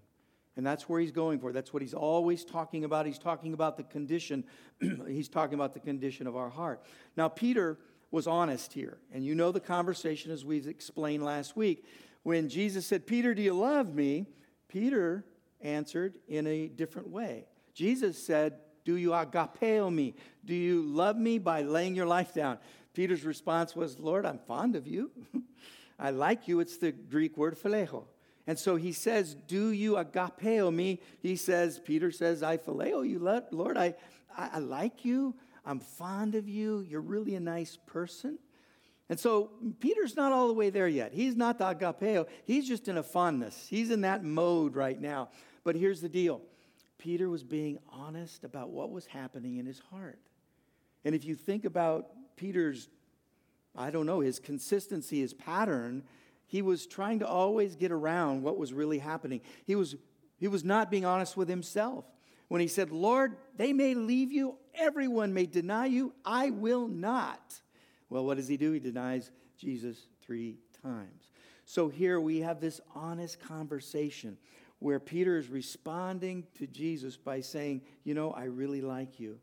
And 0.56 0.66
that's 0.66 0.88
where 0.88 1.00
He's 1.00 1.12
going 1.12 1.40
for. 1.40 1.52
That's 1.52 1.72
what 1.72 1.82
He's 1.82 1.94
always 1.94 2.44
talking 2.44 2.84
about. 2.84 3.06
He's 3.06 3.18
talking 3.18 3.54
about 3.54 3.76
the 3.76 3.84
condition, 3.84 4.44
He's 5.08 5.28
talking 5.28 5.54
about 5.54 5.74
the 5.74 5.80
condition 5.80 6.26
of 6.26 6.36
our 6.36 6.50
heart. 6.50 6.82
Now, 7.16 7.28
Peter 7.28 7.78
was 8.12 8.26
honest 8.26 8.72
here. 8.72 8.98
And 9.12 9.24
you 9.24 9.34
know 9.34 9.50
the 9.50 9.58
conversation 9.58 10.30
as 10.30 10.44
we've 10.44 10.68
explained 10.68 11.24
last 11.24 11.56
week. 11.56 11.84
When 12.22 12.48
Jesus 12.48 12.86
said, 12.86 13.06
Peter, 13.06 13.34
do 13.34 13.42
you 13.42 13.54
love 13.54 13.92
me? 13.92 14.26
Peter 14.68 15.24
answered 15.60 16.14
in 16.28 16.46
a 16.46 16.68
different 16.68 17.08
way. 17.08 17.46
Jesus 17.74 18.22
said, 18.22 18.58
do 18.84 18.96
you 18.96 19.10
agapeo 19.10 19.92
me? 19.92 20.14
Do 20.44 20.54
you 20.54 20.82
love 20.82 21.16
me 21.16 21.38
by 21.38 21.62
laying 21.62 21.94
your 21.94 22.06
life 22.06 22.34
down? 22.34 22.58
Peter's 22.94 23.24
response 23.24 23.74
was, 23.74 23.98
Lord, 23.98 24.26
I'm 24.26 24.38
fond 24.38 24.76
of 24.76 24.86
you. 24.86 25.10
I 25.98 26.10
like 26.10 26.48
you. 26.48 26.60
It's 26.60 26.78
the 26.78 26.92
Greek 26.92 27.36
word 27.36 27.56
phileo. 27.58 28.04
And 28.46 28.58
so 28.58 28.76
he 28.76 28.92
says, 28.92 29.34
Do 29.46 29.70
you 29.70 29.92
agapeo 29.92 30.74
me? 30.74 31.00
He 31.20 31.36
says, 31.36 31.78
Peter 31.78 32.10
says, 32.10 32.42
I 32.42 32.56
phileo 32.56 33.08
you, 33.08 33.18
Lord. 33.52 33.76
I, 33.76 33.94
I, 34.36 34.50
I 34.54 34.58
like 34.58 35.04
you. 35.04 35.34
I'm 35.64 35.78
fond 35.78 36.34
of 36.34 36.48
you. 36.48 36.80
You're 36.80 37.00
really 37.00 37.36
a 37.36 37.40
nice 37.40 37.78
person. 37.86 38.38
And 39.08 39.20
so 39.20 39.50
Peter's 39.78 40.16
not 40.16 40.32
all 40.32 40.48
the 40.48 40.54
way 40.54 40.70
there 40.70 40.88
yet. 40.88 41.12
He's 41.12 41.36
not 41.36 41.58
the 41.58 41.64
agapeo. 41.64 42.26
He's 42.44 42.66
just 42.66 42.88
in 42.88 42.96
a 42.96 43.02
fondness. 43.02 43.66
He's 43.68 43.90
in 43.90 44.00
that 44.00 44.24
mode 44.24 44.74
right 44.74 45.00
now. 45.00 45.28
But 45.64 45.76
here's 45.76 46.00
the 46.00 46.08
deal 46.08 46.40
Peter 47.02 47.28
was 47.28 47.42
being 47.42 47.80
honest 47.90 48.44
about 48.44 48.70
what 48.70 48.92
was 48.92 49.06
happening 49.06 49.56
in 49.56 49.66
his 49.66 49.80
heart. 49.90 50.20
And 51.04 51.16
if 51.16 51.24
you 51.24 51.34
think 51.34 51.64
about 51.64 52.06
Peter's, 52.36 52.88
I 53.74 53.90
don't 53.90 54.06
know, 54.06 54.20
his 54.20 54.38
consistency, 54.38 55.18
his 55.18 55.34
pattern, 55.34 56.04
he 56.46 56.62
was 56.62 56.86
trying 56.86 57.18
to 57.18 57.26
always 57.26 57.74
get 57.74 57.90
around 57.90 58.44
what 58.44 58.56
was 58.56 58.72
really 58.72 59.00
happening. 59.00 59.40
He 59.66 59.74
was, 59.74 59.96
he 60.38 60.46
was 60.46 60.62
not 60.62 60.92
being 60.92 61.04
honest 61.04 61.36
with 61.36 61.48
himself. 61.48 62.04
When 62.46 62.60
he 62.60 62.68
said, 62.68 62.92
Lord, 62.92 63.36
they 63.56 63.72
may 63.72 63.94
leave 63.94 64.30
you, 64.30 64.54
everyone 64.72 65.34
may 65.34 65.46
deny 65.46 65.86
you, 65.86 66.12
I 66.24 66.50
will 66.50 66.86
not. 66.86 67.60
Well, 68.10 68.24
what 68.24 68.36
does 68.36 68.46
he 68.46 68.56
do? 68.56 68.70
He 68.70 68.78
denies 68.78 69.32
Jesus 69.58 70.06
three 70.24 70.58
times. 70.84 71.30
So 71.64 71.88
here 71.88 72.20
we 72.20 72.42
have 72.42 72.60
this 72.60 72.80
honest 72.94 73.40
conversation 73.40 74.38
where 74.82 75.00
Peter 75.00 75.38
is 75.38 75.48
responding 75.48 76.44
to 76.58 76.66
Jesus 76.66 77.16
by 77.16 77.40
saying, 77.40 77.82
You 78.04 78.14
know, 78.14 78.32
I 78.32 78.44
really 78.44 78.80
like 78.80 79.20
you. 79.20 79.38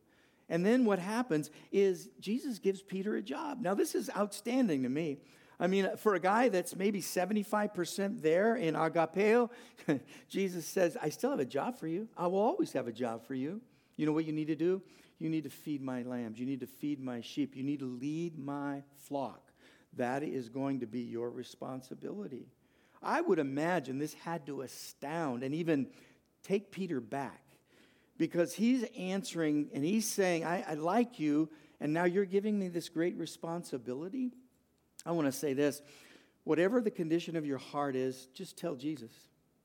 And 0.49 0.65
then 0.65 0.85
what 0.85 0.99
happens 0.99 1.51
is 1.71 2.09
Jesus 2.19 2.59
gives 2.59 2.81
Peter 2.81 3.15
a 3.15 3.21
job. 3.21 3.61
Now, 3.61 3.75
this 3.75 3.93
is 3.93 4.09
outstanding 4.17 4.83
to 4.83 4.89
me. 4.89 5.19
I 5.59 5.67
mean, 5.67 5.89
for 5.97 6.15
a 6.15 6.19
guy 6.19 6.49
that's 6.49 6.75
maybe 6.75 7.01
75% 7.01 8.21
there 8.21 8.55
in 8.55 8.75
agapeo, 8.75 9.49
Jesus 10.29 10.65
says, 10.65 10.97
I 11.01 11.09
still 11.09 11.31
have 11.31 11.39
a 11.39 11.45
job 11.45 11.77
for 11.77 11.87
you. 11.87 12.07
I 12.17 12.27
will 12.27 12.39
always 12.39 12.71
have 12.73 12.87
a 12.87 12.93
job 12.93 13.25
for 13.25 13.35
you. 13.35 13.61
You 13.97 14.05
know 14.05 14.13
what 14.13 14.25
you 14.25 14.31
need 14.31 14.47
to 14.47 14.55
do? 14.55 14.81
You 15.19 15.29
need 15.29 15.43
to 15.43 15.49
feed 15.49 15.81
my 15.81 16.01
lambs. 16.03 16.39
You 16.39 16.45
need 16.45 16.61
to 16.61 16.67
feed 16.67 17.01
my 17.01 17.19
sheep. 17.19 17.55
You 17.55 17.63
need 17.63 17.79
to 17.79 17.85
lead 17.85 18.39
my 18.39 18.83
flock. 18.95 19.51
That 19.97 20.23
is 20.23 20.47
going 20.47 20.79
to 20.79 20.87
be 20.87 21.01
your 21.01 21.29
responsibility. 21.29 22.47
I 23.01 23.21
would 23.21 23.39
imagine 23.39 23.97
this 23.97 24.13
had 24.13 24.45
to 24.47 24.61
astound 24.61 25.43
and 25.43 25.55
even 25.55 25.87
take 26.43 26.71
Peter 26.71 26.99
back 26.99 27.41
because 28.17 28.53
he's 28.53 28.83
answering 28.97 29.69
and 29.73 29.83
he's 29.83 30.07
saying, 30.07 30.43
I, 30.43 30.65
I 30.67 30.73
like 30.73 31.19
you, 31.19 31.49
and 31.79 31.93
now 31.93 32.03
you're 32.03 32.25
giving 32.25 32.59
me 32.59 32.67
this 32.67 32.89
great 32.89 33.17
responsibility. 33.17 34.31
I 35.05 35.11
want 35.11 35.27
to 35.27 35.31
say 35.31 35.53
this 35.53 35.81
whatever 36.43 36.81
the 36.81 36.91
condition 36.91 37.35
of 37.35 37.45
your 37.45 37.57
heart 37.57 37.95
is, 37.95 38.27
just 38.33 38.57
tell 38.57 38.75
Jesus. 38.75 39.11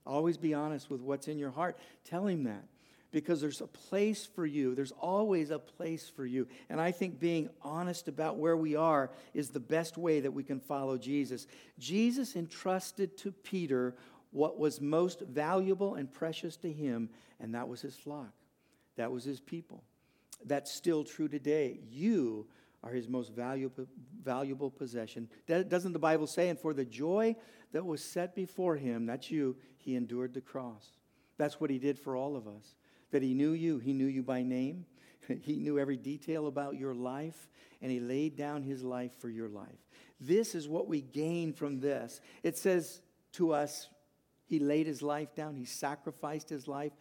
Always 0.07 0.37
be 0.37 0.53
honest 0.53 0.91
with 0.91 1.01
what's 1.01 1.29
in 1.29 1.39
your 1.39 1.51
heart. 1.51 1.79
Tell 2.05 2.27
him 2.27 2.45
that 2.45 2.65
because 3.15 3.41
there's 3.41 3.61
a 3.61 3.69
place 3.69 4.27
for 4.27 4.45
you. 4.45 4.75
There's 4.75 4.91
always 4.91 5.51
a 5.51 5.59
place 5.61 6.09
for 6.09 6.27
you. 6.27 6.49
And 6.69 6.81
I 6.81 6.91
think 6.91 7.21
being 7.21 7.49
honest 7.63 8.09
about 8.09 8.39
where 8.39 8.57
we 8.57 8.75
are 8.75 9.09
is 9.35 9.51
the 9.51 9.61
best 9.61 9.97
way 9.97 10.19
that 10.19 10.33
we 10.33 10.43
can 10.43 10.59
follow 10.59 10.99
Jesus. 10.99 11.47
Jesus 11.79 12.35
entrusted 12.35 13.17
to 13.19 13.31
Peter 13.31 13.95
what 14.33 14.59
was 14.59 14.81
most 14.81 15.21
valuable 15.21 15.95
and 15.95 16.13
precious 16.13 16.57
to 16.57 16.73
him, 16.73 17.09
and 17.39 17.55
that 17.55 17.69
was 17.69 17.81
his 17.81 17.95
flock, 17.95 18.33
that 18.97 19.13
was 19.13 19.23
his 19.23 19.39
people. 19.39 19.85
That's 20.45 20.73
still 20.73 21.05
true 21.05 21.29
today. 21.29 21.79
You 21.89 22.49
are 22.83 22.91
his 22.91 23.09
most 23.09 23.33
valuable, 23.33 23.87
valuable 24.25 24.73
possession. 24.73 25.29
Doesn't 25.47 25.93
the 25.93 26.01
Bible 26.01 26.27
say, 26.27 26.49
and 26.49 26.59
for 26.59 26.75
the 26.75 26.85
joy 26.85 27.37
that 27.71 27.87
was 27.87 28.03
set 28.03 28.35
before 28.35 28.75
him, 28.75 29.07
that's 29.07 29.31
you, 29.31 29.55
he 29.77 29.95
endured 29.95 30.35
the 30.35 30.41
cross. 30.41 30.85
That's 31.39 31.61
what 31.61 31.71
he 31.71 31.79
did 31.79 31.97
for 31.97 32.17
all 32.17 32.35
of 32.35 32.49
us 32.49 32.75
that 33.15 33.23
He 33.23 33.33
knew 33.33 33.53
you. 33.53 33.79
He 33.79 33.93
knew 33.93 34.07
you 34.07 34.25
by 34.25 34.43
name, 34.43 34.87
He 35.43 35.55
knew 35.57 35.79
every 35.79 35.97
detail 35.97 36.49
about 36.49 36.77
your 36.77 36.95
life, 36.95 37.49
and 37.81 37.91
He 37.91 38.01
laid 38.01 38.37
down 38.37 38.65
His 38.65 38.83
life 38.83 39.13
for 39.21 39.29
your 39.29 39.49
life. 39.49 39.87
This 40.21 40.57
is 40.57 40.69
what 40.69 40.89
we 40.89 41.01
gain 41.01 41.53
from 41.53 41.79
this. 41.79 42.21
It 42.43 42.59
says 42.59 43.03
to 43.35 43.53
us, 43.53 43.89
He 44.47 44.59
laid 44.59 44.89
His 44.89 45.01
life 45.01 45.33
down, 45.33 45.55
He 45.55 45.65
sacrificed 45.65 46.51
His 46.51 46.67
life, 46.67 46.93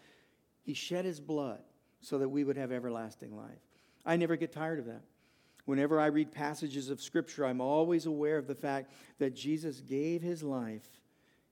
He 0.61 0.75
shed 0.75 1.03
His 1.03 1.19
blood 1.19 1.63
so 1.99 2.19
that 2.19 2.29
we 2.29 2.43
would 2.43 2.57
have 2.57 2.71
everlasting 2.71 3.35
life. 3.35 3.59
I 4.05 4.15
never 4.15 4.35
get 4.35 4.51
tired 4.51 4.77
of 4.77 4.85
that. 4.85 5.01
Whenever 5.65 5.99
I 5.99 6.07
read 6.07 6.31
passages 6.31 6.89
of 6.89 7.01
Scripture, 7.01 7.45
I'm 7.45 7.61
always 7.61 8.05
aware 8.05 8.37
of 8.37 8.47
the 8.47 8.55
fact 8.55 8.91
that 9.17 9.33
Jesus 9.33 9.79
gave 9.79 10.21
his 10.21 10.43
life 10.43 10.89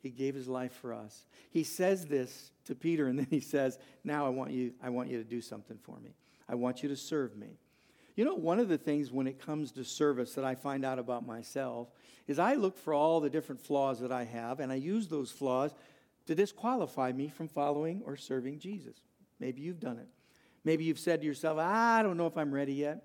he 0.01 0.09
gave 0.09 0.35
his 0.35 0.47
life 0.47 0.73
for 0.73 0.93
us. 0.93 1.25
He 1.51 1.63
says 1.63 2.05
this 2.05 2.51
to 2.65 2.75
Peter, 2.75 3.07
and 3.07 3.19
then 3.19 3.27
he 3.29 3.39
says, 3.39 3.77
Now 4.03 4.25
I 4.25 4.29
want 4.29 4.51
you, 4.51 4.73
I 4.81 4.89
want 4.89 5.09
you 5.09 5.17
to 5.17 5.23
do 5.23 5.41
something 5.41 5.77
for 5.83 5.99
me. 5.99 6.15
I 6.49 6.55
want 6.55 6.83
you 6.83 6.89
to 6.89 6.95
serve 6.95 7.35
me. 7.37 7.59
You 8.15 8.25
know, 8.25 8.35
one 8.35 8.59
of 8.59 8.67
the 8.67 8.77
things 8.77 9.11
when 9.11 9.27
it 9.27 9.39
comes 9.39 9.71
to 9.73 9.83
service 9.83 10.33
that 10.35 10.43
I 10.43 10.55
find 10.55 10.83
out 10.83 10.99
about 10.99 11.25
myself 11.25 11.89
is 12.27 12.39
I 12.39 12.55
look 12.55 12.77
for 12.77 12.93
all 12.93 13.19
the 13.19 13.29
different 13.29 13.61
flaws 13.61 13.99
that 14.01 14.11
I 14.11 14.25
have, 14.25 14.59
and 14.59 14.71
I 14.71 14.75
use 14.75 15.07
those 15.07 15.31
flaws 15.31 15.73
to 16.27 16.35
disqualify 16.35 17.11
me 17.11 17.29
from 17.29 17.47
following 17.47 18.01
or 18.05 18.15
serving 18.15 18.59
Jesus. 18.59 18.97
Maybe 19.39 19.61
you've 19.61 19.79
done 19.79 19.97
it. 19.97 20.07
Maybe 20.63 20.83
you've 20.83 20.99
said 20.99 21.21
to 21.21 21.27
yourself, 21.27 21.57
I 21.57 22.03
don't 22.03 22.17
know 22.17 22.27
if 22.27 22.37
I'm 22.37 22.53
ready 22.53 22.73
yet. 22.73 23.03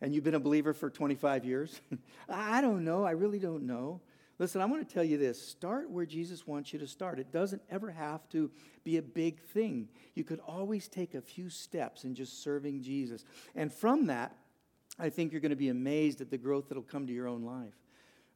And 0.00 0.14
you've 0.14 0.24
been 0.24 0.34
a 0.34 0.40
believer 0.40 0.74
for 0.74 0.90
25 0.90 1.44
years. 1.44 1.80
I 2.28 2.60
don't 2.60 2.84
know. 2.84 3.04
I 3.04 3.12
really 3.12 3.38
don't 3.38 3.64
know. 3.66 4.00
Listen, 4.38 4.60
I 4.60 4.66
want 4.66 4.86
to 4.86 4.94
tell 4.94 5.04
you 5.04 5.16
this 5.16 5.40
start 5.40 5.90
where 5.90 6.04
Jesus 6.04 6.46
wants 6.46 6.72
you 6.72 6.78
to 6.78 6.86
start. 6.86 7.18
It 7.18 7.32
doesn't 7.32 7.62
ever 7.70 7.90
have 7.90 8.28
to 8.30 8.50
be 8.84 8.98
a 8.98 9.02
big 9.02 9.40
thing. 9.40 9.88
You 10.14 10.24
could 10.24 10.40
always 10.40 10.88
take 10.88 11.14
a 11.14 11.22
few 11.22 11.48
steps 11.48 12.04
in 12.04 12.14
just 12.14 12.42
serving 12.42 12.82
Jesus. 12.82 13.24
And 13.54 13.72
from 13.72 14.06
that, 14.06 14.36
I 14.98 15.08
think 15.08 15.32
you're 15.32 15.40
going 15.40 15.50
to 15.50 15.56
be 15.56 15.70
amazed 15.70 16.20
at 16.20 16.30
the 16.30 16.38
growth 16.38 16.68
that'll 16.68 16.82
come 16.82 17.06
to 17.06 17.12
your 17.12 17.28
own 17.28 17.44
life. 17.44 17.74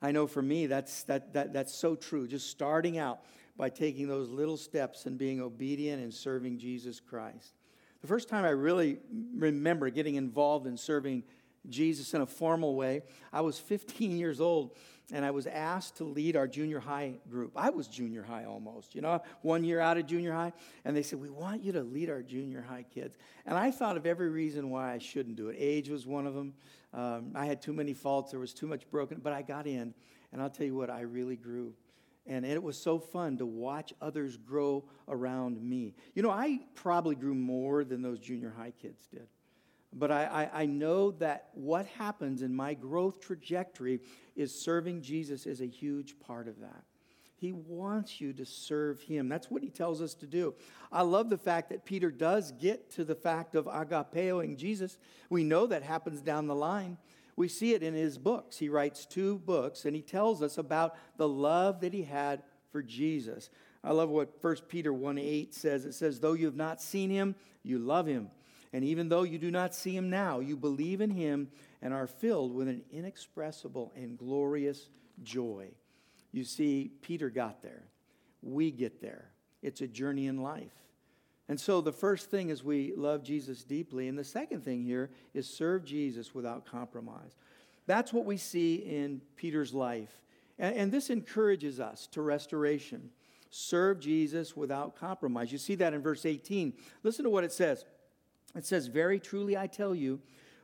I 0.02 0.12
know 0.12 0.26
for 0.26 0.40
me, 0.40 0.66
that's, 0.66 1.02
that, 1.04 1.34
that, 1.34 1.52
that's 1.52 1.74
so 1.74 1.94
true. 1.94 2.26
Just 2.26 2.50
starting 2.50 2.96
out 2.96 3.20
by 3.56 3.68
taking 3.68 4.08
those 4.08 4.30
little 4.30 4.56
steps 4.56 5.04
and 5.04 5.18
being 5.18 5.42
obedient 5.42 6.02
and 6.02 6.12
serving 6.12 6.58
Jesus 6.58 7.00
Christ. 7.00 7.52
The 8.00 8.06
first 8.06 8.28
time 8.28 8.46
I 8.46 8.50
really 8.50 8.98
remember 9.34 9.90
getting 9.90 10.14
involved 10.14 10.66
in 10.66 10.78
serving 10.78 11.24
Jesus 11.68 12.14
in 12.14 12.22
a 12.22 12.26
formal 12.26 12.74
way, 12.74 13.02
I 13.30 13.42
was 13.42 13.58
15 13.58 14.16
years 14.16 14.40
old 14.40 14.74
and 15.12 15.24
I 15.24 15.30
was 15.30 15.46
asked 15.46 15.96
to 15.96 16.04
lead 16.04 16.36
our 16.36 16.46
junior 16.46 16.80
high 16.80 17.14
group. 17.28 17.52
I 17.56 17.70
was 17.70 17.88
junior 17.88 18.22
high 18.22 18.44
almost, 18.44 18.94
you 18.94 19.00
know, 19.00 19.22
one 19.42 19.64
year 19.64 19.80
out 19.80 19.96
of 19.96 20.06
junior 20.06 20.32
high. 20.32 20.52
And 20.84 20.96
they 20.96 21.02
said, 21.02 21.20
We 21.20 21.30
want 21.30 21.62
you 21.62 21.72
to 21.72 21.82
lead 21.82 22.10
our 22.10 22.22
junior 22.22 22.62
high 22.62 22.84
kids. 22.92 23.16
And 23.46 23.56
I 23.56 23.70
thought 23.70 23.96
of 23.96 24.06
every 24.06 24.30
reason 24.30 24.70
why 24.70 24.92
I 24.92 24.98
shouldn't 24.98 25.36
do 25.36 25.48
it. 25.48 25.56
Age 25.58 25.88
was 25.88 26.06
one 26.06 26.26
of 26.26 26.34
them. 26.34 26.54
Um, 26.92 27.32
I 27.34 27.46
had 27.46 27.62
too 27.62 27.72
many 27.72 27.94
faults, 27.94 28.30
there 28.30 28.40
was 28.40 28.52
too 28.54 28.66
much 28.66 28.88
broken, 28.90 29.20
but 29.22 29.32
I 29.32 29.42
got 29.42 29.66
in. 29.66 29.94
And 30.32 30.40
I'll 30.40 30.50
tell 30.50 30.66
you 30.66 30.74
what, 30.74 30.90
I 30.90 31.00
really 31.00 31.36
grew. 31.36 31.74
And 32.26 32.44
it 32.44 32.62
was 32.62 32.80
so 32.80 32.98
fun 32.98 33.38
to 33.38 33.46
watch 33.46 33.92
others 34.00 34.36
grow 34.36 34.84
around 35.08 35.60
me. 35.60 35.94
You 36.14 36.22
know, 36.22 36.30
I 36.30 36.60
probably 36.74 37.16
grew 37.16 37.34
more 37.34 37.82
than 37.82 38.02
those 38.02 38.20
junior 38.20 38.54
high 38.56 38.72
kids 38.80 39.06
did. 39.10 39.26
But 39.92 40.10
I, 40.10 40.24
I, 40.24 40.62
I, 40.62 40.66
know 40.66 41.10
that 41.12 41.48
what 41.52 41.86
happens 41.86 42.42
in 42.42 42.54
my 42.54 42.74
growth 42.74 43.20
trajectory 43.20 44.00
is 44.36 44.54
serving 44.54 45.02
Jesus 45.02 45.46
is 45.46 45.60
a 45.60 45.66
huge 45.66 46.18
part 46.20 46.46
of 46.46 46.60
that. 46.60 46.84
He 47.34 47.52
wants 47.52 48.20
you 48.20 48.32
to 48.34 48.44
serve 48.44 49.00
him. 49.00 49.28
That's 49.28 49.50
what 49.50 49.62
he 49.62 49.70
tells 49.70 50.00
us 50.02 50.14
to 50.14 50.26
do. 50.26 50.54
I 50.92 51.02
love 51.02 51.30
the 51.30 51.38
fact 51.38 51.70
that 51.70 51.86
Peter 51.86 52.10
does 52.10 52.52
get 52.52 52.90
to 52.92 53.04
the 53.04 53.14
fact 53.14 53.54
of 53.54 53.64
agapeoing 53.64 54.56
Jesus. 54.56 54.98
We 55.30 55.42
know 55.42 55.66
that 55.66 55.82
happens 55.82 56.20
down 56.20 56.46
the 56.46 56.54
line. 56.54 56.98
We 57.36 57.48
see 57.48 57.72
it 57.72 57.82
in 57.82 57.94
his 57.94 58.18
books. 58.18 58.58
He 58.58 58.68
writes 58.68 59.06
two 59.06 59.38
books 59.38 59.86
and 59.86 59.96
he 59.96 60.02
tells 60.02 60.42
us 60.42 60.58
about 60.58 60.94
the 61.16 61.28
love 61.28 61.80
that 61.80 61.94
he 61.94 62.02
had 62.02 62.42
for 62.70 62.82
Jesus. 62.82 63.48
I 63.82 63.92
love 63.92 64.10
what 64.10 64.34
1 64.42 64.56
Peter 64.68 64.92
1 64.92 65.16
8 65.16 65.54
says. 65.54 65.86
It 65.86 65.94
says, 65.94 66.20
Though 66.20 66.34
you 66.34 66.44
have 66.44 66.56
not 66.56 66.82
seen 66.82 67.08
him, 67.08 67.34
you 67.62 67.78
love 67.78 68.06
him. 68.06 68.30
And 68.72 68.84
even 68.84 69.08
though 69.08 69.24
you 69.24 69.38
do 69.38 69.50
not 69.50 69.74
see 69.74 69.96
him 69.96 70.10
now, 70.10 70.38
you 70.40 70.56
believe 70.56 71.00
in 71.00 71.10
him 71.10 71.48
and 71.82 71.92
are 71.92 72.06
filled 72.06 72.54
with 72.54 72.68
an 72.68 72.82
inexpressible 72.92 73.92
and 73.96 74.16
glorious 74.16 74.88
joy. 75.22 75.68
You 76.32 76.44
see, 76.44 76.92
Peter 77.02 77.30
got 77.30 77.62
there. 77.62 77.84
We 78.42 78.70
get 78.70 79.00
there. 79.00 79.30
It's 79.62 79.80
a 79.80 79.88
journey 79.88 80.26
in 80.26 80.42
life. 80.42 80.72
And 81.48 81.58
so 81.58 81.80
the 81.80 81.92
first 81.92 82.30
thing 82.30 82.50
is 82.50 82.62
we 82.62 82.92
love 82.96 83.24
Jesus 83.24 83.64
deeply. 83.64 84.06
And 84.06 84.16
the 84.16 84.22
second 84.22 84.64
thing 84.64 84.84
here 84.84 85.10
is 85.34 85.48
serve 85.48 85.84
Jesus 85.84 86.32
without 86.32 86.64
compromise. 86.64 87.36
That's 87.86 88.12
what 88.12 88.24
we 88.24 88.36
see 88.36 88.76
in 88.76 89.20
Peter's 89.34 89.74
life. 89.74 90.22
And, 90.60 90.76
and 90.76 90.92
this 90.92 91.10
encourages 91.10 91.80
us 91.80 92.06
to 92.12 92.22
restoration. 92.22 93.10
Serve 93.50 93.98
Jesus 93.98 94.56
without 94.56 94.94
compromise. 94.94 95.50
You 95.50 95.58
see 95.58 95.74
that 95.74 95.92
in 95.92 96.02
verse 96.02 96.24
18. 96.24 96.72
Listen 97.02 97.24
to 97.24 97.30
what 97.30 97.42
it 97.42 97.52
says. 97.52 97.84
It 98.54 98.64
says, 98.64 98.86
Very 98.86 99.20
truly 99.20 99.56
I 99.56 99.66
tell 99.66 99.94
you, 99.94 100.20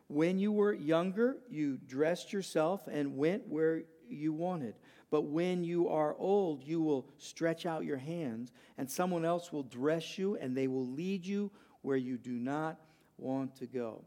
when 0.09 0.38
you 0.38 0.52
were 0.52 0.73
younger, 0.73 1.37
you 1.49 1.78
dressed 1.87 2.33
yourself 2.33 2.87
and 2.87 3.16
went 3.16 3.49
where 3.49 3.83
you 4.09 4.33
wanted. 4.33 4.75
But 5.11 5.23
when 5.23 5.64
you 5.64 5.88
are 5.88 6.16
old, 6.19 6.62
you 6.62 6.81
will 6.81 7.09
stretch 7.19 7.66
out 7.66 7.85
your 7.85 7.97
hands, 7.97 8.52
and 8.78 8.90
someone 8.90 9.25
else 9.25 9.52
will 9.52 9.62
dress 9.62 10.19
you, 10.19 10.37
and 10.37 10.57
they 10.57 10.69
will 10.69 10.87
lead 10.87 11.25
you 11.25 11.50
where 11.83 11.97
you 11.97 12.19
do 12.19 12.33
not 12.33 12.81
want 13.19 13.57
to 13.57 13.66
go. 13.66 14.05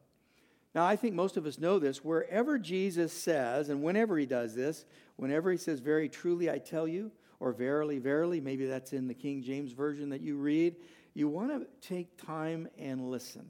Now, 0.75 0.85
I 0.85 0.95
think 0.95 1.15
most 1.15 1.35
of 1.35 1.45
us 1.45 1.57
know 1.57 1.79
this. 1.79 2.03
Wherever 2.03 2.59
Jesus 2.59 3.11
says, 3.11 3.69
and 3.69 3.81
whenever 3.81 4.17
he 4.17 4.25
does 4.25 4.53
this, 4.53 4.85
whenever 5.15 5.51
he 5.51 5.57
says, 5.57 5.79
Very 5.79 6.09
truly 6.09 6.49
I 6.49 6.59
tell 6.59 6.87
you, 6.87 7.11
or 7.39 7.53
verily, 7.53 7.99
verily, 7.99 8.39
maybe 8.39 8.65
that's 8.65 8.93
in 8.93 9.07
the 9.07 9.13
King 9.13 9.41
James 9.41 9.71
Version 9.71 10.09
that 10.09 10.21
you 10.21 10.37
read, 10.37 10.75
you 11.13 11.27
want 11.27 11.51
to 11.51 11.67
take 11.87 12.17
time 12.23 12.67
and 12.77 13.09
listen. 13.09 13.45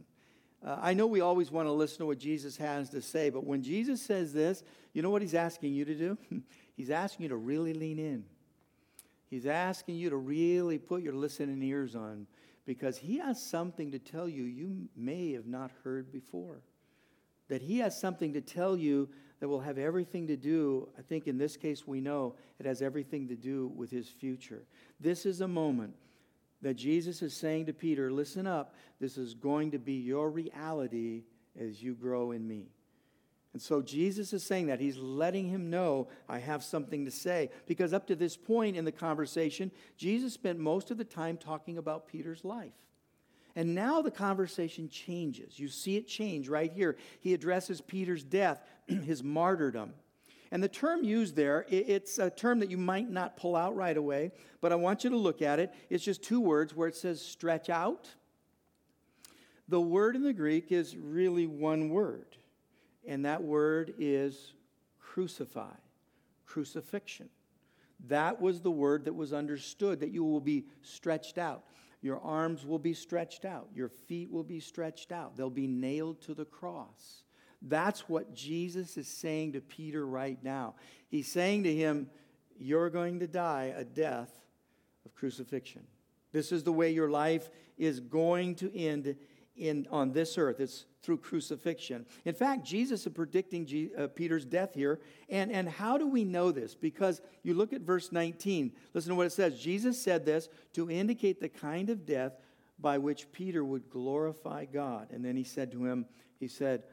Uh, 0.66 0.78
I 0.82 0.94
know 0.94 1.08
we 1.08 1.22
always 1.22 1.52
want 1.52 1.68
to 1.68 1.72
listen 1.72 2.00
to 2.00 2.06
what 2.06 2.20
Jesus 2.20 2.58
has 2.58 2.90
to 2.90 3.02
say, 3.02 3.30
but 3.30 3.46
when 3.46 3.64
Jesus 3.64 4.02
says 4.02 4.34
this, 4.34 4.64
you 4.94 5.02
know 5.02 5.10
what 5.10 5.22
he's 5.22 5.36
asking 5.36 5.74
you 5.74 5.86
to 5.86 5.96
do? 5.96 6.18
he's 6.76 6.90
asking 6.90 7.24
you 7.24 7.30
to 7.30 7.38
really 7.38 7.74
lean 7.74 7.98
in. 7.98 8.26
He's 9.30 9.46
asking 9.46 9.96
you 9.96 10.10
to 10.10 10.18
really 10.18 10.78
put 10.78 11.02
your 11.02 11.14
listening 11.14 11.62
ears 11.64 11.96
on 11.96 12.28
because 12.66 12.98
he 12.98 13.20
has 13.20 13.42
something 13.42 13.92
to 13.92 14.00
tell 14.00 14.28
you 14.28 14.44
you 14.44 14.90
may 14.96 15.34
have 15.34 15.46
not 15.46 15.72
heard 15.84 16.12
before. 16.12 16.62
That 17.48 17.62
he 17.62 17.80
has 17.80 18.00
something 18.00 18.34
to 18.34 18.42
tell 18.42 18.76
you 18.76 19.10
that 19.40 19.48
will 19.48 19.62
have 19.62 19.78
everything 19.78 20.28
to 20.28 20.36
do, 20.36 20.90
I 20.98 21.02
think 21.02 21.28
in 21.28 21.38
this 21.38 21.56
case 21.56 21.88
we 21.88 22.02
know 22.02 22.36
it 22.60 22.66
has 22.66 22.82
everything 22.82 23.28
to 23.30 23.36
do 23.36 23.72
with 23.76 23.90
his 23.90 24.10
future. 24.10 24.64
This 25.00 25.26
is 25.26 25.42
a 25.42 25.48
moment 25.48 25.96
that 26.62 26.76
Jesus 26.76 27.22
is 27.22 27.34
saying 27.34 27.68
to 27.68 27.74
Peter, 27.74 28.12
listen 28.12 28.46
up, 28.46 28.76
this 29.00 29.18
is 29.18 29.34
going 29.34 29.72
to 29.72 29.80
be 29.80 29.94
your 29.94 30.30
reality 30.30 31.24
as 31.60 31.82
you 31.82 31.94
grow 31.94 32.32
in 32.32 32.48
me. 32.48 32.70
And 33.54 33.62
so 33.62 33.82
Jesus 33.82 34.32
is 34.32 34.44
saying 34.44 34.68
that. 34.68 34.80
He's 34.80 34.98
letting 34.98 35.48
him 35.48 35.70
know, 35.70 36.08
I 36.28 36.38
have 36.40 36.64
something 36.64 37.06
to 37.06 37.12
say. 37.12 37.50
Because 37.66 37.94
up 37.94 38.06
to 38.08 38.16
this 38.16 38.38
point 38.38 38.76
in 38.76 38.86
the 38.86 38.92
conversation, 38.92 39.72
Jesus 39.98 40.34
spent 40.34 40.60
most 40.60 40.92
of 40.92 40.98
the 40.98 41.04
time 41.04 41.36
talking 41.38 41.78
about 41.78 42.08
Peter's 42.08 42.46
life. 42.46 42.74
And 43.56 43.74
now 43.74 44.02
the 44.02 44.12
conversation 44.12 44.88
changes. 44.88 45.60
You 45.60 45.68
see 45.68 45.98
it 45.98 46.08
change 46.08 46.48
right 46.48 46.72
here. 46.72 46.96
He 47.20 47.34
addresses 47.34 47.82
Peter's 47.82 48.24
death, 48.24 48.62
his 48.88 49.24
martyrdom. 49.24 49.94
And 50.52 50.64
the 50.64 50.68
term 50.68 51.04
used 51.04 51.36
there, 51.36 51.66
it's 51.70 52.18
a 52.18 52.30
term 52.30 52.60
that 52.60 52.72
you 52.72 52.78
might 52.78 53.10
not 53.10 53.38
pull 53.38 53.56
out 53.56 53.76
right 53.76 53.96
away, 53.96 54.32
but 54.62 54.72
I 54.72 54.76
want 54.76 55.04
you 55.04 55.12
to 55.12 55.18
look 55.18 55.42
at 55.44 55.60
it. 55.60 55.72
It's 55.90 56.04
just 56.04 56.24
two 56.24 56.42
words 56.42 56.76
where 56.76 56.88
it 56.88 56.96
says 56.96 57.22
stretch 57.22 57.70
out. 57.70 58.10
The 59.68 59.80
word 59.80 60.16
in 60.16 60.24
the 60.24 60.34
Greek 60.34 60.72
is 60.72 60.98
really 60.98 61.46
one 61.46 61.90
word, 61.90 62.36
and 63.08 63.26
that 63.26 63.44
word 63.44 63.94
is 64.00 64.54
crucify, 65.00 65.76
crucifixion. 66.48 67.30
That 68.08 68.42
was 68.42 68.62
the 68.62 68.72
word 68.72 69.06
that 69.06 69.14
was 69.14 69.34
understood, 69.34 70.00
that 70.00 70.10
you 70.12 70.24
will 70.24 70.42
be 70.42 70.66
stretched 70.82 71.38
out. 71.38 71.66
Your 72.02 72.20
arms 72.22 72.66
will 72.66 72.80
be 72.80 72.94
stretched 72.94 73.46
out. 73.46 73.68
Your 73.76 73.90
feet 73.90 74.32
will 74.32 74.44
be 74.44 74.60
stretched 74.60 75.12
out. 75.12 75.36
They'll 75.36 75.50
be 75.50 75.68
nailed 75.68 76.22
to 76.22 76.34
the 76.34 76.46
cross. 76.46 77.24
That's 77.62 78.08
what 78.08 78.34
Jesus 78.34 78.98
is 78.98 79.08
saying 79.08 79.54
to 79.54 79.62
Peter 79.62 80.06
right 80.06 80.42
now. 80.44 80.76
He's 81.10 81.32
saying 81.32 81.64
to 81.64 81.76
him, 81.76 82.10
You're 82.58 82.90
going 82.90 83.20
to 83.20 83.28
die 83.28 83.74
a 83.76 83.84
death 83.84 84.32
of 85.06 85.14
crucifixion. 85.16 85.84
This 86.32 86.52
is 86.52 86.64
the 86.64 86.72
way 86.72 86.92
your 86.92 87.10
life 87.10 87.50
is 87.78 88.00
going 88.00 88.56
to 88.56 88.78
end 88.78 89.16
in, 89.58 89.88
on 89.92 90.12
this 90.12 90.38
earth. 90.38 90.60
It's 90.60 90.86
through 91.02 91.18
crucifixion. 91.18 92.06
In 92.26 92.34
fact, 92.34 92.66
Jesus 92.66 93.06
is 93.06 93.14
predicting 93.14 93.66
G, 93.66 93.90
uh, 93.98 94.08
Peter's 94.08 94.46
death 94.46 94.76
here. 94.76 95.00
And, 95.30 95.52
and 95.52 95.68
how 95.68 95.98
do 95.98 96.08
we 96.08 96.24
know 96.24 96.52
this? 96.52 96.76
Because 96.76 97.22
you 97.44 97.54
look 97.54 97.74
at 97.74 97.82
verse 97.82 98.12
19. 98.12 98.74
Listen 98.94 99.10
to 99.10 99.16
what 99.16 99.26
it 99.26 99.32
says. 99.32 99.60
Jesus 99.60 100.02
said 100.02 100.26
this 100.26 100.50
to 100.74 100.90
indicate 100.90 101.40
the 101.40 101.50
kind 101.50 101.90
of 101.90 102.06
death 102.06 102.34
by 102.80 102.98
which 102.98 103.32
Peter 103.32 103.64
would 103.64 103.90
glorify 103.90 104.66
God. 104.66 105.10
And 105.12 105.24
then 105.24 105.36
he 105.36 105.44
said 105.44 105.72
to 105.72 105.86
him, 105.86 106.06
He 106.40 106.48
said, 106.48 106.84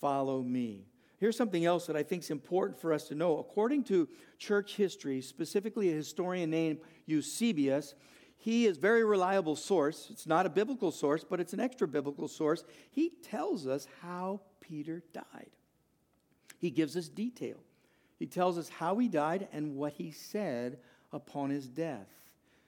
Follow 0.00 0.42
me. 0.42 0.86
Here's 1.18 1.36
something 1.36 1.64
else 1.64 1.86
that 1.86 1.96
I 1.96 2.02
think 2.02 2.22
is 2.22 2.30
important 2.30 2.80
for 2.80 2.92
us 2.92 3.08
to 3.08 3.14
know. 3.14 3.38
According 3.38 3.84
to 3.84 4.08
church 4.38 4.76
history, 4.76 5.20
specifically 5.20 5.90
a 5.90 5.94
historian 5.94 6.50
named 6.50 6.78
Eusebius, 7.06 7.94
he 8.36 8.66
is 8.66 8.78
a 8.78 8.80
very 8.80 9.02
reliable 9.02 9.56
source. 9.56 10.08
It's 10.10 10.26
not 10.26 10.46
a 10.46 10.50
biblical 10.50 10.92
source, 10.92 11.24
but 11.28 11.40
it's 11.40 11.52
an 11.52 11.60
extra 11.60 11.88
biblical 11.88 12.28
source. 12.28 12.64
He 12.92 13.10
tells 13.10 13.66
us 13.66 13.88
how 14.00 14.42
Peter 14.60 15.02
died. 15.12 15.50
He 16.58 16.70
gives 16.70 16.96
us 16.96 17.08
detail. 17.08 17.56
He 18.16 18.26
tells 18.26 18.56
us 18.56 18.68
how 18.68 18.98
he 18.98 19.08
died 19.08 19.48
and 19.52 19.76
what 19.76 19.94
he 19.94 20.12
said 20.12 20.78
upon 21.12 21.50
his 21.50 21.68
death. 21.68 22.08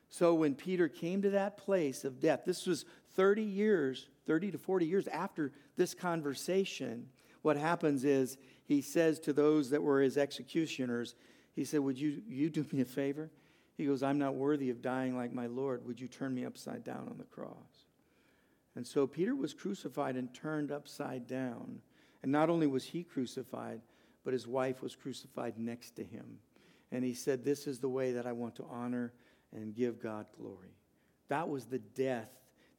So 0.09 0.35
when 0.35 0.57
Peter 0.57 0.89
came 0.89 1.23
to 1.23 1.31
that 1.31 1.57
place 1.57 2.05
of 2.05 2.19
death, 2.21 2.41
this 2.45 2.67
was 2.67 2.85
30 3.15 3.43
years, 3.43 4.09
30 4.27 4.53
to 4.53 4.59
40 4.59 4.87
years 4.87 5.07
after 5.07 5.53
this 5.77 5.95
conversation, 5.95 7.07
what 7.43 7.57
happens 7.57 8.05
is 8.05 8.37
he 8.65 8.83
says 8.83 9.19
to 9.21 9.33
those 9.33 9.71
that 9.71 9.83
were 9.83 10.01
his 10.01 10.17
executioners, 10.17 11.15
he 11.55 11.65
said, 11.65 11.81
Would 11.81 11.99
you, 11.99 12.23
you 12.29 12.51
do 12.51 12.65
me 12.73 12.83
a 12.83 12.85
favor? 12.85 13.31
He 13.77 13.87
goes, 13.87 14.03
I'm 14.03 14.19
not 14.19 14.35
worthy 14.35 14.71
of 14.71 14.83
dying 14.83 15.17
like 15.17 15.33
my 15.33 15.47
Lord. 15.47 15.87
Would 15.87 16.01
you 16.01 16.09
turn 16.09 16.35
me 16.35 16.45
upside 16.45 16.85
down 16.85 17.09
on 17.09 17.17
the 17.17 17.25
cross? 17.25 17.87
And 18.77 18.87
so 18.87 19.07
Peter 19.07 19.35
was 19.35 19.55
crucified 19.55 20.17
and 20.17 20.33
turned 20.35 20.71
upside 20.71 21.27
down. 21.27 21.81
And 22.23 22.31
not 22.31 22.51
only 22.51 22.67
was 22.67 22.85
he 22.85 23.03
crucified, 23.03 23.81
but 24.25 24.35
his 24.35 24.47
wife 24.47 24.83
was 24.83 24.95
crucified 24.95 25.59
next 25.59 25.97
to 25.97 26.05
him. 26.05 26.39
And 26.93 27.05
he 27.05 27.15
said, 27.15 27.45
This 27.45 27.67
is 27.67 27.79
the 27.79 27.89
way 27.89 28.13
that 28.13 28.27
I 28.27 28.33
want 28.33 28.57
to 28.57 28.67
honor 28.71 29.13
and 29.53 29.75
give 29.75 30.01
God 30.01 30.27
glory. 30.39 30.77
That 31.29 31.49
was 31.49 31.67
the 31.67 31.79
death 31.79 32.31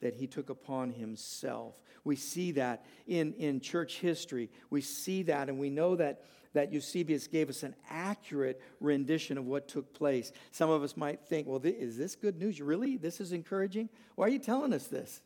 that 0.01 0.15
he 0.15 0.27
took 0.27 0.49
upon 0.49 0.91
himself. 0.91 1.75
We 2.03 2.15
see 2.15 2.51
that 2.53 2.85
in, 3.07 3.33
in 3.33 3.59
church 3.59 3.99
history. 3.99 4.49
We 4.69 4.81
see 4.81 5.23
that, 5.23 5.49
and 5.49 5.59
we 5.59 5.69
know 5.69 5.95
that 5.95 6.23
that 6.53 6.73
Eusebius 6.73 7.27
gave 7.27 7.49
us 7.49 7.63
an 7.63 7.75
accurate 7.89 8.61
rendition 8.79 9.37
of 9.37 9.45
what 9.45 9.67
took 9.67 9.93
place. 9.93 10.31
Some 10.51 10.69
of 10.69 10.83
us 10.83 10.97
might 10.97 11.21
think, 11.21 11.47
well, 11.47 11.59
th- 11.59 11.75
is 11.75 11.97
this 11.97 12.15
good 12.15 12.37
news? 12.37 12.61
Really? 12.61 12.97
This 12.97 13.21
is 13.21 13.31
encouraging? 13.31 13.89
Why 14.15 14.25
are 14.25 14.29
you 14.29 14.39
telling 14.39 14.73
us 14.73 14.87
this? 14.87 15.21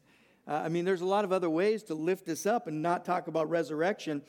Uh, 0.47 0.61
I 0.63 0.69
mean, 0.69 0.85
there's 0.85 1.01
a 1.01 1.05
lot 1.05 1.25
of 1.25 1.31
other 1.31 1.49
ways 1.49 1.81
to 1.83 1.95
lift 1.95 2.25
this 2.25 2.45
up 2.45 2.67
and 2.67 2.81
not 2.81 3.03
talk 3.03 3.27
about 3.27 3.49
resurrection. 3.49 4.21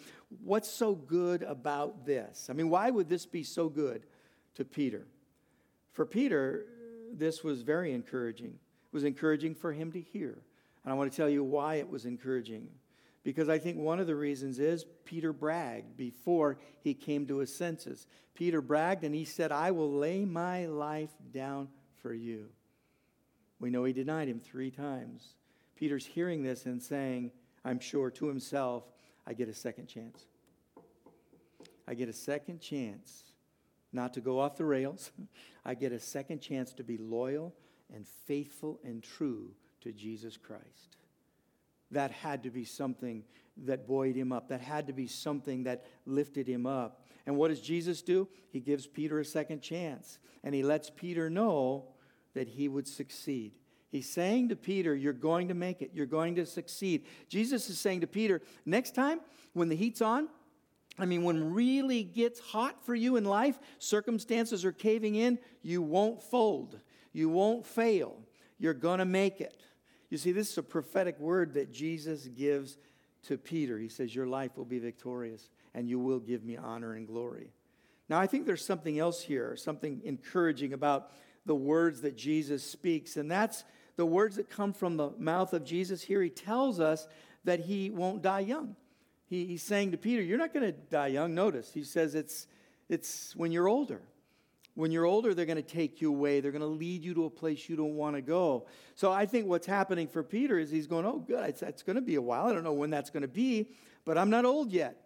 What's 0.43 0.71
so 0.71 0.95
good 0.95 1.43
about 1.43 2.07
this? 2.07 2.49
I 2.49 2.55
mean, 2.55 2.71
why 2.71 2.91
would 2.91 3.09
this 3.09 3.27
be 3.27 3.43
so 3.43 3.69
good 3.69 4.07
to 4.55 4.65
Peter? 4.65 5.07
For 5.93 6.07
Peter, 6.07 6.65
this 7.13 7.45
was 7.45 7.61
very 7.61 7.93
encouraging. 7.93 8.59
It 8.87 8.93
was 8.95 9.05
encouraging 9.05 9.55
for 9.55 9.73
him 9.73 9.93
to 9.93 10.01
hear. 10.01 10.39
And 10.85 10.93
I 10.93 10.97
want 10.97 11.11
to 11.11 11.17
tell 11.17 11.29
you 11.29 11.45
why 11.45 11.77
it 11.77 11.89
was 11.89 12.05
encouraging 12.07 12.69
because 13.27 13.49
I 13.49 13.59
think 13.59 13.77
one 13.77 13.99
of 13.99 14.07
the 14.07 14.15
reasons 14.15 14.61
is 14.61 14.87
Peter 15.05 15.33
bragged 15.33 15.97
before 15.97 16.59
he 16.79 16.95
came 16.95 17.27
to 17.27 17.39
his 17.39 17.53
senses. 17.53 18.07
Peter 18.37 18.61
bragged 18.61 19.03
and 19.03 19.13
he 19.13 19.25
said, 19.25 19.51
I 19.51 19.73
will 19.73 19.91
lay 19.91 20.25
my 20.25 20.67
life 20.67 21.11
down 21.33 21.67
for 22.01 22.15
you. 22.15 22.47
We 23.59 23.69
know 23.69 23.83
he 23.83 23.93
denied 23.93 24.29
him 24.29 24.39
three 24.39 24.71
times. 24.71 25.35
Peter's 25.75 26.07
hearing 26.07 26.45
this 26.45 26.67
and 26.67 26.81
saying, 26.81 27.33
I'm 27.65 27.81
sure 27.81 28.13
to 28.13 28.27
himself, 28.27 28.85
I 29.27 29.33
get 29.33 29.49
a 29.49 29.55
second 29.55 29.89
chance. 29.89 30.27
I 31.89 31.95
get 31.95 32.09
a 32.09 32.13
second 32.13 32.61
chance 32.61 33.25
not 33.93 34.15
to 34.15 34.21
go 34.21 34.39
off 34.39 34.55
the 34.55 34.65
rails. 34.65 35.11
I 35.65 35.75
get 35.75 35.91
a 35.91 35.99
second 35.99 36.39
chance 36.39 36.73
to 36.75 36.85
be 36.85 36.97
loyal 36.97 37.53
and 37.95 38.07
faithful 38.27 38.81
and 38.85 39.03
true 39.03 39.53
to 39.81 39.93
Jesus 39.93 40.37
Christ 40.37 40.97
that 41.91 42.11
had 42.11 42.43
to 42.43 42.51
be 42.51 42.65
something 42.65 43.23
that 43.65 43.87
buoyed 43.87 44.17
him 44.17 44.33
up. 44.33 44.49
That 44.49 44.61
had 44.61 44.87
to 44.89 44.93
be 44.93 45.07
something 45.07 45.65
that 45.65 45.85
lifted 46.05 46.47
him 46.49 46.67
up. 46.67 47.07
And 47.27 47.37
what 47.37 47.49
does 47.49 47.61
Jesus 47.61 48.03
do? 48.03 48.29
He 48.51 48.61
gives 48.61 48.87
Peter 48.87 49.19
a 49.19 49.25
second 49.25 49.61
chance, 49.61 50.19
and 50.45 50.55
he 50.55 50.63
lets 50.63 50.91
Peter 50.91 51.31
know 51.31 51.87
that 52.35 52.49
he 52.49 52.69
would 52.69 52.87
succeed. 52.87 53.53
He's 53.89 54.11
saying 54.11 54.51
to 54.51 54.57
Peter, 54.57 54.95
You're 54.95 55.13
going 55.13 55.49
to 55.49 55.55
make 55.55 55.81
it. 55.81 55.93
You're 55.95 56.07
going 56.07 56.35
to 56.37 56.47
succeed. 56.47 57.07
Jesus 57.29 57.71
is 57.71 57.79
saying 57.79 58.03
to 58.03 58.07
Peter, 58.07 58.43
Next 58.65 58.95
time, 58.95 59.21
when 59.55 59.69
the 59.69 59.77
heat's 59.77 60.03
on, 60.03 60.29
I 60.99 61.05
mean, 61.05 61.25
when 61.25 61.53
really 61.53 62.03
gets 62.03 62.41
hot 62.41 62.85
for 62.85 62.95
you 62.95 63.17
in 63.17 63.25
life, 63.25 63.59
circumstances 63.79 64.65
are 64.65 64.73
caving 64.73 65.15
in, 65.15 65.39
you 65.63 65.83
won't 65.83 66.23
fold. 66.23 66.79
You 67.17 67.31
won't 67.31 67.65
fail. 67.65 68.15
You're 68.59 68.75
going 68.75 68.99
to 68.99 69.07
make 69.07 69.41
it. 69.41 69.63
You 70.11 70.19
see, 70.19 70.33
this 70.33 70.51
is 70.51 70.59
a 70.59 70.63
prophetic 70.63 71.19
word 71.19 71.55
that 71.55 71.73
Jesus 71.73 72.27
gives 72.27 72.77
to 73.23 73.39
Peter. 73.39 73.79
He 73.79 73.89
says, 73.89 74.15
Your 74.15 74.27
life 74.27 74.51
will 74.55 74.67
be 74.67 74.79
victorious, 74.79 75.49
and 75.75 75.89
you 75.89 75.99
will 75.99 76.19
give 76.19 76.45
me 76.45 76.59
honor 76.59 76.93
and 76.93 77.07
glory. 77.07 77.53
Now, 78.11 78.21
I 78.21 78.27
think 78.27 78.45
there's 78.45 78.65
something 78.65 78.99
else 78.99 79.23
here, 79.23 79.57
something 79.57 80.03
encouraging 80.05 80.75
about 80.75 81.11
the 81.47 81.55
words 81.55 82.03
that 82.03 82.19
Jesus 82.19 82.63
speaks, 82.63 83.17
and 83.17 83.31
that's 83.31 83.65
the 83.97 84.05
words 84.05 84.37
that 84.37 84.51
come 84.51 84.75
from 84.75 84.99
the 84.99 85.09
mouth 85.19 85.55
of 85.55 85.65
Jesus 85.65 86.03
here. 86.03 86.23
He 86.23 86.29
tells 86.29 86.81
us 86.81 87.09
that 87.45 87.61
he 87.61 87.89
won't 87.89 88.21
die 88.21 88.41
young. 88.41 88.77
He, 89.25 89.47
he's 89.47 89.63
saying 89.63 89.93
to 89.93 89.97
Peter, 89.97 90.21
You're 90.21 90.37
not 90.37 90.53
going 90.53 90.67
to 90.67 90.79
die 90.79 91.07
young. 91.07 91.35
Notice, 91.35 91.73
he 91.73 91.83
says 91.83 92.15
it's, 92.15 92.47
it's 92.91 93.35
when 93.35 93.53
you're 93.53 93.69
older. 93.69 94.03
When 94.77 94.91
you're 94.93 95.07
older, 95.07 95.33
they're 95.33 95.47
going 95.47 95.57
to 95.57 95.63
take 95.63 96.03
you 96.03 96.11
away. 96.11 96.41
They're 96.41 96.53
going 96.53 96.61
to 96.61 96.67
lead 96.67 97.03
you 97.03 97.15
to 97.15 97.25
a 97.25 97.31
place 97.31 97.67
you 97.67 97.77
don't 97.77 97.97
want 97.97 98.15
to 98.15 98.21
go. 98.21 98.67
So 98.95 99.11
I 99.11 99.25
think 99.25 99.47
what's 99.47 99.67
happening 99.67 100.07
for 100.07 100.23
Peter 100.23 100.59
is 100.59 100.71
he's 100.71 100.87
going, 100.87 101.07
Oh, 101.07 101.19
good, 101.19 101.49
it's, 101.49 101.63
it's 101.63 101.83
going 101.83 101.97
to 101.97 102.03
be 102.03 102.17
a 102.17 102.23
while. 102.23 102.47
I 102.47 102.53
don't 102.53 102.63
know 102.63 102.75
when 102.75 102.91
that's 102.91 103.09
going 103.09 103.23
to 103.23 103.29
be, 103.29 103.71
but 104.05 104.19
I'm 104.19 104.29
not 104.29 104.45
old 104.45 104.71
yet. 104.71 105.03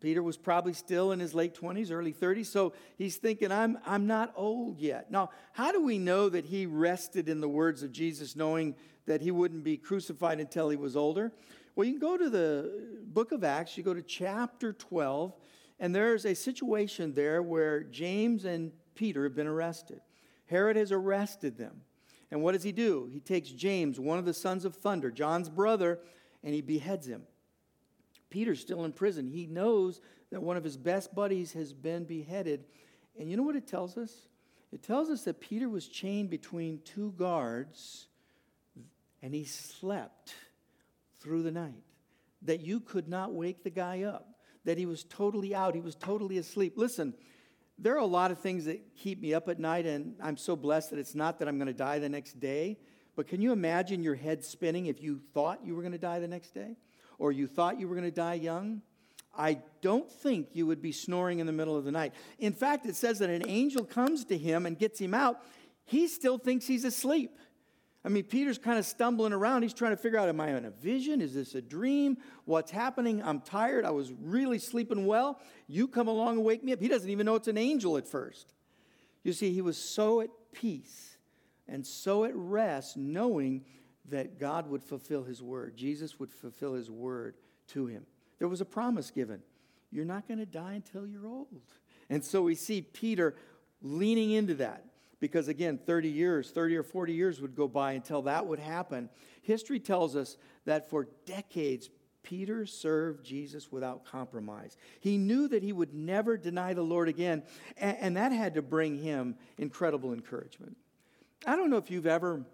Peter 0.00 0.22
was 0.22 0.36
probably 0.36 0.74
still 0.74 1.10
in 1.10 1.18
his 1.18 1.34
late 1.34 1.54
20s, 1.54 1.90
early 1.90 2.12
30s, 2.12 2.46
so 2.46 2.72
he's 2.96 3.16
thinking, 3.16 3.50
I'm, 3.50 3.78
I'm 3.86 4.06
not 4.06 4.32
old 4.36 4.78
yet. 4.78 5.10
Now, 5.10 5.30
how 5.52 5.72
do 5.72 5.82
we 5.82 5.98
know 5.98 6.28
that 6.28 6.44
he 6.44 6.66
rested 6.66 7.28
in 7.28 7.40
the 7.40 7.48
words 7.48 7.82
of 7.82 7.90
Jesus, 7.90 8.36
knowing 8.36 8.76
that 9.06 9.22
he 9.22 9.30
wouldn't 9.30 9.64
be 9.64 9.76
crucified 9.76 10.40
until 10.40 10.68
he 10.68 10.76
was 10.76 10.94
older? 10.94 11.32
Well, 11.74 11.86
you 11.86 11.94
can 11.94 12.00
go 12.00 12.16
to 12.16 12.28
the 12.28 13.00
book 13.06 13.32
of 13.32 13.42
Acts, 13.42 13.76
you 13.76 13.82
go 13.82 13.94
to 13.94 14.02
chapter 14.02 14.74
12, 14.74 15.32
and 15.80 15.94
there's 15.94 16.26
a 16.26 16.34
situation 16.34 17.14
there 17.14 17.42
where 17.42 17.82
James 17.82 18.44
and 18.44 18.72
Peter 18.94 19.24
have 19.24 19.34
been 19.34 19.46
arrested. 19.46 20.00
Herod 20.46 20.76
has 20.76 20.92
arrested 20.92 21.56
them. 21.56 21.82
And 22.30 22.42
what 22.42 22.52
does 22.52 22.62
he 22.62 22.72
do? 22.72 23.08
He 23.12 23.20
takes 23.20 23.50
James, 23.50 24.00
one 24.00 24.18
of 24.18 24.24
the 24.24 24.34
sons 24.34 24.64
of 24.64 24.74
thunder, 24.74 25.10
John's 25.10 25.48
brother, 25.48 26.00
and 26.42 26.54
he 26.54 26.60
beheads 26.60 27.06
him. 27.06 27.22
Peter's 28.30 28.60
still 28.60 28.84
in 28.84 28.92
prison. 28.92 29.28
He 29.28 29.46
knows 29.46 30.00
that 30.30 30.42
one 30.42 30.56
of 30.56 30.64
his 30.64 30.76
best 30.76 31.14
buddies 31.14 31.52
has 31.52 31.72
been 31.72 32.04
beheaded. 32.04 32.64
And 33.18 33.30
you 33.30 33.36
know 33.36 33.44
what 33.44 33.56
it 33.56 33.68
tells 33.68 33.96
us? 33.96 34.28
It 34.72 34.82
tells 34.82 35.08
us 35.08 35.22
that 35.22 35.40
Peter 35.40 35.68
was 35.68 35.86
chained 35.86 36.30
between 36.30 36.80
two 36.84 37.12
guards 37.16 38.08
and 39.22 39.32
he 39.32 39.44
slept 39.44 40.34
through 41.20 41.44
the 41.44 41.52
night. 41.52 41.84
That 42.42 42.60
you 42.60 42.80
could 42.80 43.08
not 43.08 43.32
wake 43.32 43.62
the 43.62 43.70
guy 43.70 44.02
up. 44.02 44.28
That 44.64 44.76
he 44.76 44.84
was 44.84 45.04
totally 45.04 45.54
out. 45.54 45.74
He 45.74 45.80
was 45.80 45.94
totally 45.94 46.38
asleep. 46.38 46.74
Listen, 46.76 47.14
there 47.78 47.94
are 47.94 47.98
a 47.98 48.06
lot 48.06 48.30
of 48.30 48.38
things 48.38 48.64
that 48.66 48.80
keep 48.96 49.20
me 49.20 49.34
up 49.34 49.48
at 49.48 49.58
night, 49.58 49.86
and 49.86 50.14
I'm 50.22 50.36
so 50.36 50.56
blessed 50.56 50.90
that 50.90 50.98
it's 50.98 51.14
not 51.14 51.38
that 51.38 51.48
I'm 51.48 51.58
going 51.58 51.66
to 51.66 51.72
die 51.72 51.98
the 51.98 52.08
next 52.08 52.38
day. 52.38 52.78
But 53.16 53.28
can 53.28 53.40
you 53.40 53.52
imagine 53.52 54.02
your 54.02 54.14
head 54.14 54.44
spinning 54.44 54.86
if 54.86 55.02
you 55.02 55.20
thought 55.32 55.60
you 55.64 55.74
were 55.74 55.82
going 55.82 55.92
to 55.92 55.98
die 55.98 56.18
the 56.18 56.28
next 56.28 56.54
day? 56.54 56.76
Or 57.18 57.32
you 57.32 57.46
thought 57.46 57.78
you 57.78 57.88
were 57.88 57.94
going 57.94 58.08
to 58.08 58.14
die 58.14 58.34
young? 58.34 58.82
I 59.36 59.58
don't 59.82 60.10
think 60.10 60.48
you 60.52 60.66
would 60.66 60.80
be 60.80 60.92
snoring 60.92 61.40
in 61.40 61.46
the 61.46 61.52
middle 61.52 61.76
of 61.76 61.84
the 61.84 61.92
night. 61.92 62.14
In 62.38 62.52
fact, 62.52 62.86
it 62.86 62.96
says 62.96 63.18
that 63.18 63.30
an 63.30 63.48
angel 63.48 63.84
comes 63.84 64.24
to 64.26 64.38
him 64.38 64.66
and 64.66 64.78
gets 64.78 65.00
him 65.00 65.14
out. 65.14 65.40
He 65.84 66.06
still 66.08 66.38
thinks 66.38 66.66
he's 66.66 66.84
asleep. 66.84 67.36
I 68.04 68.10
mean, 68.10 68.24
Peter's 68.24 68.58
kind 68.58 68.78
of 68.78 68.84
stumbling 68.84 69.32
around. 69.32 69.62
He's 69.62 69.72
trying 69.72 69.92
to 69.92 69.96
figure 69.96 70.18
out 70.18 70.28
Am 70.28 70.40
I 70.40 70.54
in 70.54 70.64
a 70.66 70.70
vision? 70.70 71.20
Is 71.20 71.34
this 71.34 71.54
a 71.54 71.62
dream? 71.62 72.18
What's 72.44 72.70
happening? 72.70 73.22
I'm 73.22 73.40
tired. 73.40 73.84
I 73.84 73.90
was 73.90 74.12
really 74.12 74.58
sleeping 74.58 75.06
well. 75.06 75.40
You 75.66 75.88
come 75.88 76.08
along 76.08 76.36
and 76.36 76.44
wake 76.44 76.62
me 76.62 76.72
up. 76.72 76.80
He 76.80 76.88
doesn't 76.88 77.08
even 77.08 77.24
know 77.24 77.34
it's 77.34 77.48
an 77.48 77.56
angel 77.56 77.96
at 77.96 78.06
first. 78.06 78.52
You 79.22 79.32
see, 79.32 79.54
he 79.54 79.62
was 79.62 79.78
so 79.78 80.20
at 80.20 80.28
peace 80.52 81.16
and 81.66 81.86
so 81.86 82.24
at 82.24 82.32
rest, 82.34 82.98
knowing 82.98 83.64
that 84.10 84.38
God 84.38 84.68
would 84.68 84.82
fulfill 84.82 85.24
his 85.24 85.42
word. 85.42 85.76
Jesus 85.76 86.20
would 86.20 86.30
fulfill 86.30 86.74
his 86.74 86.90
word 86.90 87.36
to 87.68 87.86
him. 87.86 88.04
There 88.38 88.48
was 88.48 88.60
a 88.60 88.66
promise 88.66 89.10
given 89.10 89.40
you're 89.90 90.04
not 90.04 90.26
going 90.26 90.38
to 90.38 90.46
die 90.46 90.74
until 90.74 91.06
you're 91.06 91.26
old. 91.26 91.62
And 92.10 92.24
so 92.24 92.42
we 92.42 92.56
see 92.56 92.82
Peter 92.82 93.36
leaning 93.80 94.32
into 94.32 94.54
that 94.54 94.84
because 95.20 95.48
again 95.48 95.78
30 95.78 96.08
years 96.08 96.50
30 96.50 96.76
or 96.76 96.82
40 96.82 97.12
years 97.12 97.40
would 97.40 97.54
go 97.54 97.68
by 97.68 97.92
until 97.92 98.22
that 98.22 98.46
would 98.46 98.58
happen. 98.58 99.08
History 99.42 99.80
tells 99.80 100.16
us 100.16 100.36
that 100.64 100.90
for 100.90 101.08
decades 101.26 101.90
peter 102.22 102.64
served 102.64 103.24
jesus 103.24 103.70
without 103.70 104.04
compromise. 104.04 104.76
He 105.00 105.18
knew 105.18 105.48
that 105.48 105.62
he 105.62 105.72
would 105.72 105.94
never 105.94 106.36
deny 106.36 106.74
the 106.74 106.82
lord 106.82 107.08
again 107.08 107.42
and, 107.76 107.96
and 107.98 108.16
that 108.16 108.32
had 108.32 108.54
to 108.54 108.62
bring 108.62 108.98
him 108.98 109.36
incredible 109.58 110.12
encouragement. 110.12 110.76
I 111.46 111.56
don't 111.56 111.70
know 111.70 111.76
if 111.76 111.90
you've 111.90 112.06
ever 112.06 112.44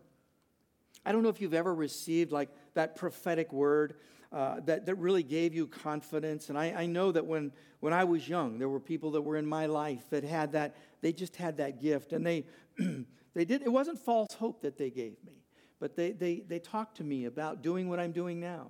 i 1.05 1.12
don't 1.12 1.23
know 1.23 1.29
if 1.29 1.40
you've 1.40 1.55
ever 1.55 1.75
received 1.75 2.33
like 2.33 2.51
that 2.75 2.96
prophetic 2.96 3.53
word 3.53 3.94
uh, 4.32 4.60
that, 4.64 4.86
that 4.86 4.94
really 4.96 5.22
gave 5.22 5.54
you 5.54 5.66
confidence. 5.66 6.48
And 6.50 6.58
I, 6.58 6.72
I 6.72 6.86
know 6.86 7.10
that 7.12 7.26
when, 7.26 7.52
when 7.80 7.92
I 7.92 8.04
was 8.04 8.28
young, 8.28 8.58
there 8.58 8.68
were 8.68 8.80
people 8.80 9.10
that 9.12 9.22
were 9.22 9.36
in 9.36 9.46
my 9.46 9.66
life 9.66 10.08
that 10.10 10.22
had 10.22 10.52
that, 10.52 10.76
they 11.00 11.12
just 11.12 11.36
had 11.36 11.56
that 11.56 11.80
gift. 11.80 12.12
And 12.12 12.24
they, 12.24 12.46
they 13.34 13.44
did, 13.44 13.62
it 13.62 13.72
wasn't 13.72 13.98
false 13.98 14.34
hope 14.34 14.62
that 14.62 14.78
they 14.78 14.90
gave 14.90 15.16
me, 15.24 15.42
but 15.80 15.96
they, 15.96 16.12
they, 16.12 16.44
they 16.46 16.60
talked 16.60 16.98
to 16.98 17.04
me 17.04 17.24
about 17.24 17.62
doing 17.62 17.88
what 17.88 17.98
I'm 17.98 18.12
doing 18.12 18.38
now. 18.38 18.68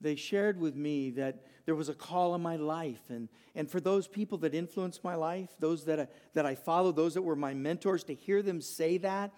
They 0.00 0.16
shared 0.16 0.58
with 0.58 0.76
me 0.76 1.10
that 1.10 1.46
there 1.64 1.76
was 1.76 1.88
a 1.88 1.94
call 1.94 2.34
in 2.34 2.42
my 2.42 2.56
life. 2.56 3.02
And, 3.08 3.28
and 3.54 3.70
for 3.70 3.80
those 3.80 4.08
people 4.08 4.38
that 4.38 4.54
influenced 4.54 5.04
my 5.04 5.14
life, 5.14 5.50
those 5.60 5.84
that 5.84 6.00
I, 6.00 6.08
that 6.34 6.44
I 6.44 6.56
followed, 6.56 6.96
those 6.96 7.14
that 7.14 7.22
were 7.22 7.36
my 7.36 7.54
mentors, 7.54 8.02
to 8.04 8.14
hear 8.14 8.42
them 8.42 8.60
say 8.60 8.98
that 8.98 9.32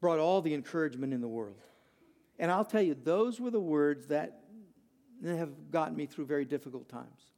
brought 0.00 0.18
all 0.18 0.40
the 0.40 0.54
encouragement 0.54 1.12
in 1.12 1.20
the 1.20 1.28
world. 1.28 1.60
And 2.38 2.50
I'll 2.50 2.64
tell 2.64 2.82
you, 2.82 2.94
those 2.94 3.40
were 3.40 3.50
the 3.50 3.60
words 3.60 4.06
that 4.08 4.42
have 5.24 5.70
gotten 5.70 5.96
me 5.96 6.06
through 6.06 6.26
very 6.26 6.44
difficult 6.44 6.88
times. 6.88 7.32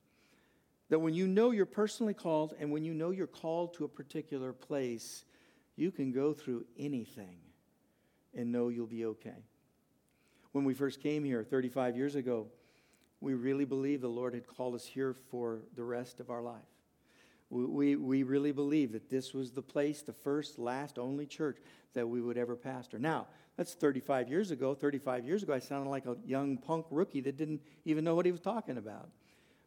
That 0.89 0.99
when 0.99 1.15
you 1.15 1.27
know 1.27 1.53
you're 1.53 1.67
personally 1.67 2.15
called 2.15 2.55
and 2.59 2.71
when 2.73 2.85
you 2.85 2.93
know 2.93 3.11
you're 3.11 3.27
called 3.27 3.75
to 3.75 3.85
a 3.85 3.89
particular 3.89 4.53
place, 4.53 5.25
you 5.77 5.91
can 5.91 6.13
go 6.13 6.33
through 6.33 6.65
anything 6.79 7.39
and 8.35 8.53
know 8.53 8.69
you'll 8.69 8.87
be 8.87 9.05
okay. 9.07 9.45
When 10.53 10.65
we 10.65 10.75
first 10.75 11.01
came 11.01 11.25
here 11.25 11.45
35 11.45 11.97
years 11.97 12.17
ago, 12.17 12.49
we 13.21 13.35
really 13.35 13.65
believed 13.65 14.03
the 14.03 14.09
Lord 14.09 14.35
had 14.35 14.47
called 14.47 14.75
us 14.75 14.85
here 14.85 15.15
for 15.31 15.61
the 15.77 15.85
rest 15.85 16.21
of 16.21 16.31
our 16.31 16.43
life. 16.43 16.61
We, 17.51 17.97
we 17.97 18.23
really 18.23 18.53
believed 18.53 18.93
that 18.93 19.11
this 19.11 19.35
was 19.35 19.51
the 19.51 19.63
place, 19.63 20.03
the 20.03 20.13
first, 20.13 20.59
last, 20.59 20.99
only 20.99 21.27
church 21.27 21.59
that 21.95 22.09
we 22.09 22.21
would 22.21 22.39
ever 22.39 22.55
pastor. 22.55 22.99
Now, 22.99 23.27
that's 23.61 23.75
35 23.75 24.31
years 24.31 24.53
ago. 24.53 24.75
35 24.75 25.27
years 25.27 25.43
ago, 25.43 25.53
I 25.53 25.59
sounded 25.59 25.91
like 25.91 26.07
a 26.07 26.17
young 26.25 26.57
punk 26.57 26.87
rookie 26.91 27.21
that 27.21 27.37
didn't 27.37 27.61
even 27.85 28.05
know 28.05 28.15
what 28.15 28.25
he 28.25 28.33
was 28.33 28.41
talking 28.41 28.79
about. 28.79 29.11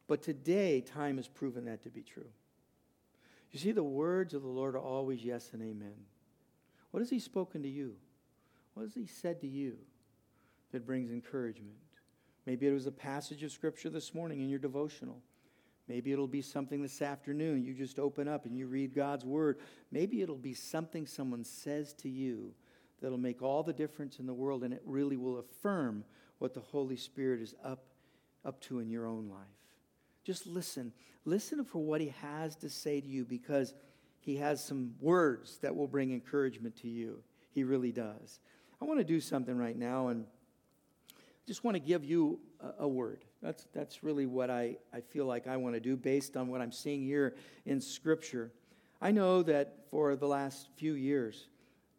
But 0.08 0.20
today, 0.20 0.80
time 0.80 1.16
has 1.18 1.28
proven 1.28 1.66
that 1.66 1.84
to 1.84 1.90
be 1.90 2.02
true. 2.02 2.26
You 3.52 3.60
see, 3.60 3.70
the 3.70 3.84
words 3.84 4.34
of 4.34 4.42
the 4.42 4.48
Lord 4.48 4.74
are 4.74 4.80
always 4.80 5.22
yes 5.24 5.50
and 5.52 5.62
amen. 5.62 5.94
What 6.90 7.02
has 7.02 7.08
He 7.08 7.20
spoken 7.20 7.62
to 7.62 7.68
you? 7.68 7.94
What 8.74 8.82
has 8.82 8.94
He 8.96 9.06
said 9.06 9.40
to 9.42 9.46
you 9.46 9.76
that 10.72 10.84
brings 10.84 11.12
encouragement? 11.12 11.76
Maybe 12.46 12.66
it 12.66 12.72
was 12.72 12.88
a 12.88 12.92
passage 12.92 13.44
of 13.44 13.52
Scripture 13.52 13.90
this 13.90 14.12
morning 14.12 14.40
in 14.40 14.48
your 14.48 14.58
devotional. 14.58 15.20
Maybe 15.86 16.10
it'll 16.10 16.26
be 16.26 16.42
something 16.42 16.82
this 16.82 17.00
afternoon. 17.00 17.62
You 17.62 17.74
just 17.74 18.00
open 18.00 18.26
up 18.26 18.44
and 18.44 18.56
you 18.56 18.66
read 18.66 18.92
God's 18.92 19.24
Word. 19.24 19.60
Maybe 19.92 20.20
it'll 20.20 20.34
be 20.34 20.54
something 20.54 21.06
someone 21.06 21.44
says 21.44 21.92
to 21.98 22.08
you 22.08 22.54
that'll 23.04 23.18
make 23.18 23.42
all 23.42 23.62
the 23.62 23.72
difference 23.74 24.18
in 24.18 24.24
the 24.24 24.32
world 24.32 24.64
and 24.64 24.72
it 24.72 24.80
really 24.86 25.18
will 25.18 25.38
affirm 25.38 26.02
what 26.38 26.54
the 26.54 26.60
Holy 26.60 26.96
Spirit 26.96 27.42
is 27.42 27.54
up, 27.62 27.84
up 28.46 28.58
to 28.62 28.80
in 28.80 28.88
your 28.88 29.06
own 29.06 29.28
life. 29.28 29.44
Just 30.24 30.46
listen. 30.46 30.90
Listen 31.26 31.66
for 31.66 31.80
what 31.80 32.00
He 32.00 32.14
has 32.22 32.56
to 32.56 32.70
say 32.70 33.02
to 33.02 33.06
you 33.06 33.26
because 33.26 33.74
He 34.20 34.36
has 34.36 34.64
some 34.64 34.94
words 35.00 35.58
that 35.58 35.76
will 35.76 35.86
bring 35.86 36.12
encouragement 36.12 36.76
to 36.76 36.88
you. 36.88 37.22
He 37.50 37.62
really 37.62 37.92
does. 37.92 38.40
I 38.80 38.86
want 38.86 39.00
to 39.00 39.04
do 39.04 39.20
something 39.20 39.58
right 39.58 39.76
now 39.76 40.08
and 40.08 40.24
just 41.46 41.62
want 41.62 41.74
to 41.74 41.80
give 41.80 42.06
you 42.06 42.40
a, 42.58 42.84
a 42.84 42.88
word. 42.88 43.26
That's, 43.42 43.66
that's 43.74 44.02
really 44.02 44.24
what 44.24 44.48
I, 44.48 44.78
I 44.94 45.02
feel 45.02 45.26
like 45.26 45.46
I 45.46 45.58
want 45.58 45.74
to 45.74 45.80
do 45.80 45.94
based 45.94 46.38
on 46.38 46.48
what 46.48 46.62
I'm 46.62 46.72
seeing 46.72 47.04
here 47.04 47.36
in 47.66 47.82
Scripture. 47.82 48.50
I 49.02 49.10
know 49.10 49.42
that 49.42 49.84
for 49.90 50.16
the 50.16 50.26
last 50.26 50.70
few 50.78 50.94
years, 50.94 51.48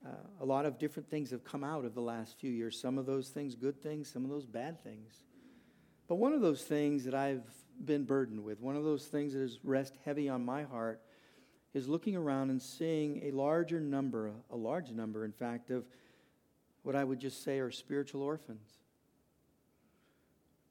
uh, 0.06 0.10
a 0.41 0.46
lot 0.46 0.65
of 0.65 0.78
different 0.78 1.10
things 1.10 1.32
have 1.32 1.44
come 1.44 1.63
out 1.63 1.86
of 1.86 1.96
the 1.96 2.02
last 2.02 2.38
few 2.39 2.52
years. 2.52 2.80
Some 2.80 2.98
of 2.98 3.06
those 3.06 3.30
things, 3.30 3.56
good 3.56 3.82
things, 3.82 4.10
some 4.10 4.24
of 4.24 4.30
those 4.30 4.46
bad 4.46 4.84
things. 4.84 5.24
But 6.08 6.15
one 6.15 6.34
of 6.34 6.41
those 6.41 6.63
things 6.63 7.06
that 7.06 7.15
I've 7.15 7.44
been 7.84 8.04
burdened 8.04 8.44
with, 8.44 8.60
one 8.62 8.76
of 8.76 8.84
those 8.84 9.06
things 9.06 9.34
that 9.34 9.39
has 9.39 9.58
rest 9.63 9.98
heavy 10.06 10.30
on 10.30 10.46
my 10.46 10.63
heart, 10.63 11.02
is 11.74 11.88
looking 11.88 12.15
around 12.15 12.52
and 12.52 12.62
seeing 12.62 13.22
a 13.24 13.32
larger 13.32 13.80
number, 13.80 14.32
a 14.52 14.56
large 14.56 14.91
number, 14.91 15.26
in 15.26 15.32
fact, 15.32 15.72
of 15.72 15.86
what 16.84 16.96
I 16.96 17.04
would 17.04 17.20
just 17.20 17.44
say 17.44 17.60
are 17.60 17.72
spiritual 17.72 18.22
orphans 18.22 18.78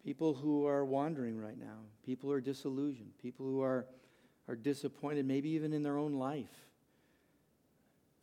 people 0.04 0.34
who 0.34 0.66
are 0.66 0.84
wandering 0.84 1.38
right 1.38 1.58
now, 1.58 1.78
people 2.04 2.28
who 2.28 2.34
are 2.34 2.40
disillusioned, 2.40 3.10
people 3.22 3.46
who 3.46 3.62
are, 3.62 3.86
are 4.48 4.54
disappointed, 4.54 5.24
maybe 5.24 5.48
even 5.50 5.72
in 5.72 5.82
their 5.82 5.96
own 5.96 6.12
life. 6.12 6.68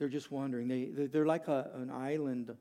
They're 0.01 0.09
just 0.09 0.31
wandering. 0.31 0.67
They, 0.67 1.05
they're 1.05 1.27
like 1.27 1.47
a, 1.47 1.69
an 1.75 1.91
island 1.91 2.51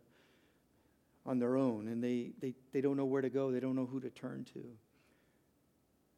on 1.24 1.38
their 1.38 1.56
own, 1.56 1.88
and 1.88 2.04
they, 2.04 2.32
they, 2.38 2.52
they 2.70 2.82
don't 2.82 2.98
know 2.98 3.06
where 3.06 3.22
to 3.22 3.30
go, 3.30 3.50
they 3.50 3.60
don't 3.60 3.74
know 3.74 3.86
who 3.86 3.98
to 4.00 4.10
turn 4.10 4.44
to. 4.52 4.62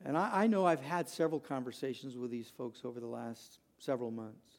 And 0.04 0.18
I, 0.18 0.30
I 0.32 0.46
know 0.48 0.66
I've 0.66 0.82
had 0.82 1.08
several 1.08 1.38
conversations 1.38 2.16
with 2.16 2.32
these 2.32 2.50
folks 2.58 2.80
over 2.84 2.98
the 2.98 3.06
last 3.06 3.60
several 3.78 4.10
months. 4.10 4.58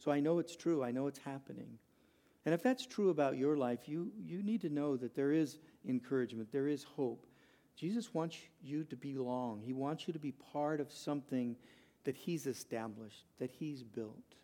So 0.00 0.12
I 0.12 0.20
know 0.20 0.38
it's 0.38 0.54
true, 0.54 0.84
I 0.84 0.90
know 0.90 1.06
it's 1.06 1.18
happening. 1.20 1.78
And 2.44 2.54
if 2.54 2.62
that's 2.62 2.84
true 2.84 3.08
about 3.08 3.38
your 3.38 3.56
life, 3.56 3.88
you, 3.88 4.12
you 4.22 4.42
need 4.42 4.60
to 4.60 4.68
know 4.68 4.98
that 4.98 5.14
there 5.14 5.32
is 5.32 5.60
encouragement, 5.88 6.52
there 6.52 6.68
is 6.68 6.84
hope, 6.84 7.26
Jesus 7.74 8.12
wants 8.12 8.36
you 8.62 8.84
to 8.84 8.96
belong. 8.96 9.62
He 9.62 9.72
wants 9.72 10.06
you 10.06 10.12
to 10.12 10.18
be 10.18 10.32
part 10.32 10.78
of 10.78 10.92
something 10.92 11.56
that 12.04 12.16
He's 12.16 12.46
established, 12.46 13.24
that 13.38 13.50
He's 13.50 13.82
built. 13.82 14.34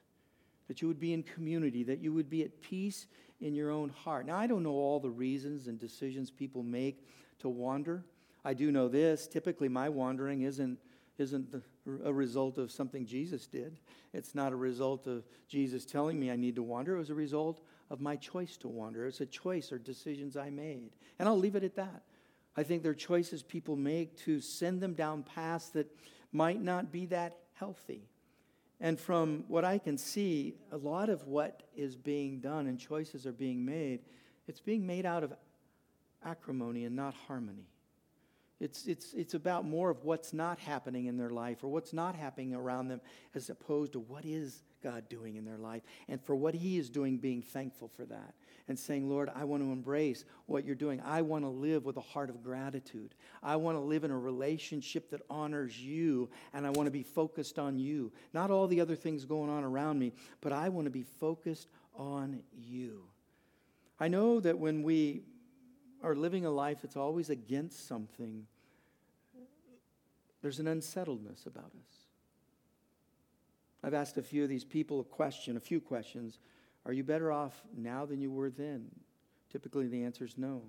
That 0.68 0.83
you 0.83 0.88
would 0.88 1.00
be 1.00 1.12
in 1.12 1.22
community, 1.22 1.83
that 1.85 2.00
you 2.00 2.12
would 2.12 2.28
be 2.28 2.42
at 2.42 2.61
peace 2.61 3.07
in 3.40 3.54
your 3.54 3.70
own 3.70 3.88
heart. 3.88 4.26
Now, 4.26 4.37
I 4.37 4.46
don't 4.46 4.62
know 4.62 4.72
all 4.72 5.00
the 5.00 5.11
reasons 5.11 5.66
and 5.66 5.78
decisions 5.78 6.31
people 6.31 6.62
make 6.62 7.07
to 7.40 7.48
wander. 7.48 8.04
I 8.44 8.54
do 8.54 8.70
know 8.70 8.88
this. 8.88 9.26
Typically, 9.26 9.68
my 9.68 9.88
wandering 9.88 10.42
isn't, 10.42 10.78
isn't 11.18 11.50
the, 11.50 11.62
a 12.04 12.12
result 12.12 12.59
of 12.59 12.70
something 12.70 13.07
Jesus 13.07 13.46
did. 13.46 13.78
It's 14.12 14.35
not 14.35 14.52
a 14.52 14.57
result 14.57 15.07
of 15.07 15.24
Jesus 15.48 15.85
telling 15.85 16.18
me 16.18 16.31
I 16.31 16.37
need 16.37 16.57
to 16.57 16.62
wander. 16.62 16.96
It 16.96 16.98
was 16.98 17.11
a 17.11 17.14
result 17.14 17.62
of 17.90 18.00
my 18.00 18.16
choice 18.16 18.57
to 18.59 18.68
wander. 18.68 19.07
It's 19.07 19.20
a 19.20 19.26
choice 19.26 19.72
or 19.72 19.78
decisions 19.78 20.37
I 20.37 20.50
made. 20.50 20.90
And 21.18 21.28
I'll 21.28 21.38
leave 21.38 21.57
it 21.57 21.64
at 21.64 21.76
that. 21.76 22.02
I 22.57 22.62
think 22.62 22.83
they're 22.83 22.94
choices 22.94 23.42
people 23.42 23.76
make 23.76 24.16
to 24.24 24.40
send 24.40 24.81
them 24.81 24.94
down 24.94 25.22
paths 25.22 25.68
that 25.70 25.87
might 26.33 26.61
not 26.61 26.90
be 26.90 27.07
that 27.07 27.38
healthy. 27.54 28.09
And 28.81 28.99
from 28.99 29.45
what 29.49 29.64
I 29.64 29.79
can 29.79 29.99
see, 29.99 30.55
a 30.71 30.77
lot 30.77 31.09
of 31.09 31.27
what 31.27 31.64
is 31.77 31.97
being 31.97 32.41
done 32.41 32.67
and 32.67 32.79
choices 32.79 33.27
are 33.27 33.33
being 33.33 33.64
made, 33.64 34.01
it's 34.47 34.61
being 34.61 34.87
made 34.87 35.05
out 35.05 35.25
of 35.25 35.33
acrimony 36.25 36.85
and 36.85 36.95
not 36.95 37.14
harmony. 37.27 37.67
It's, 38.61 38.87
it's, 38.87 39.14
it's 39.14 39.35
about 39.35 39.64
more 39.64 39.91
of 39.91 40.05
what's 40.05 40.33
not 40.33 40.59
happening 40.59 41.07
in 41.07 41.17
their 41.17 41.31
life 41.31 41.62
or 41.62 41.69
what's 41.69 41.93
not 41.93 42.17
happening 42.17 42.55
around 42.55 42.88
them 42.88 43.01
as 43.35 43.51
opposed 43.51 43.93
to 43.93 44.01
what 44.01 44.25
is 44.25 44.62
God 44.83 45.09
doing 45.09 45.37
in 45.37 45.45
their 45.45 45.59
life. 45.59 45.83
And 46.09 46.21
for 46.21 46.35
what 46.35 46.55
He 46.55 46.79
is 46.79 46.91
doing, 46.91 47.19
being 47.19 47.43
thankful 47.43 47.88
for 47.88 48.05
that 48.07 48.35
and 48.69 48.79
saying, 48.79 49.09
Lord, 49.09 49.31
I 49.35 49.45
want 49.45 49.62
to 49.62 49.73
embrace 49.73 50.25
what 50.47 50.64
you're 50.64 50.75
doing. 50.75 51.01
I 51.05 51.23
want 51.23 51.45
to 51.45 51.49
live 51.49 51.85
with 51.85 51.97
a 51.97 52.03
heart 52.03 52.31
of 52.31 52.43
gratitude. 52.43 53.14
I 53.43 53.57
want 53.57 53.77
to 53.77 53.81
live 53.81 54.05
in 54.05 54.11
a 54.11 54.19
relationship 54.19 55.11
that 55.11 55.23
honors 55.31 55.81
you, 55.81 56.29
and 56.53 56.67
I 56.67 56.71
want 56.71 56.87
to 56.87 56.91
be 56.91 57.03
focused 57.03 57.59
on 57.59 57.79
you. 57.79 58.12
Not 58.35 58.51
all 58.51 58.67
the 58.67 58.81
other 58.81 58.97
things 58.97 59.25
going 59.25 59.51
on 59.51 59.64
around 59.64 59.99
me, 59.99 60.12
but 60.41 60.53
I 60.53 60.69
want 60.69 60.85
to 60.85 60.91
be 60.91 61.03
focused 61.03 61.69
on 61.95 62.41
you. 62.53 63.05
I 63.99 64.09
know 64.09 64.38
that 64.41 64.59
when 64.59 64.83
we 64.83 65.23
are 66.03 66.14
living 66.14 66.45
a 66.45 66.51
life 66.51 66.83
that's 66.83 66.97
always 66.97 67.31
against 67.31 67.88
something, 67.88 68.47
There's 70.41 70.61
an 70.61 70.69
unsettledness 70.69 71.47
about 71.47 71.73
us. 71.75 71.97
I've 73.88 73.94
asked 73.94 74.18
a 74.18 74.22
few 74.22 74.42
of 74.42 74.51
these 74.51 74.64
people 74.64 75.01
a 75.01 75.05
question, 75.05 75.57
a 75.57 75.61
few 75.61 75.81
questions. 75.81 76.40
Are 76.85 76.92
you 76.92 77.03
better 77.03 77.33
off 77.33 77.59
now 77.74 78.05
than 78.05 78.20
you 78.20 78.31
were 78.31 78.51
then? 78.51 78.85
Typically, 79.51 79.87
the 79.87 80.05
answer 80.05 80.27
is 80.27 80.37
no. 80.37 80.61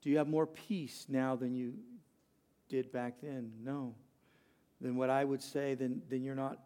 Do 0.00 0.08
you 0.08 0.16
have 0.16 0.26
more 0.26 0.46
peace 0.46 1.04
now 1.06 1.36
than 1.36 1.54
you 1.54 1.74
did 2.70 2.90
back 2.92 3.20
then? 3.22 3.52
No. 3.62 3.94
Then 4.80 4.96
what 4.96 5.10
I 5.10 5.22
would 5.22 5.42
say, 5.42 5.74
then, 5.74 6.00
then 6.08 6.22
you're 6.22 6.34
not 6.34 6.60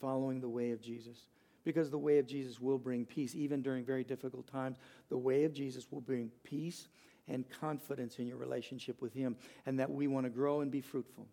following 0.00 0.40
the 0.40 0.48
way 0.48 0.72
of 0.72 0.82
Jesus. 0.82 1.28
Because 1.62 1.90
the 1.90 1.96
way 1.96 2.18
of 2.18 2.26
Jesus 2.26 2.60
will 2.60 2.76
bring 2.76 3.04
peace, 3.04 3.36
even 3.36 3.62
during 3.62 3.84
very 3.84 4.02
difficult 4.02 4.48
times. 4.48 4.78
The 5.10 5.16
way 5.16 5.44
of 5.44 5.54
Jesus 5.54 5.92
will 5.92 6.00
bring 6.00 6.32
peace 6.42 6.88
and 7.28 7.48
confidence 7.60 8.18
in 8.18 8.26
your 8.26 8.36
relationship 8.36 9.00
with 9.00 9.14
Him, 9.14 9.36
and 9.64 9.78
that 9.78 9.92
we 9.92 10.08
want 10.08 10.26
to 10.26 10.30
grow 10.30 10.60
and 10.60 10.72
be 10.72 10.80
fruitful. 10.80 11.28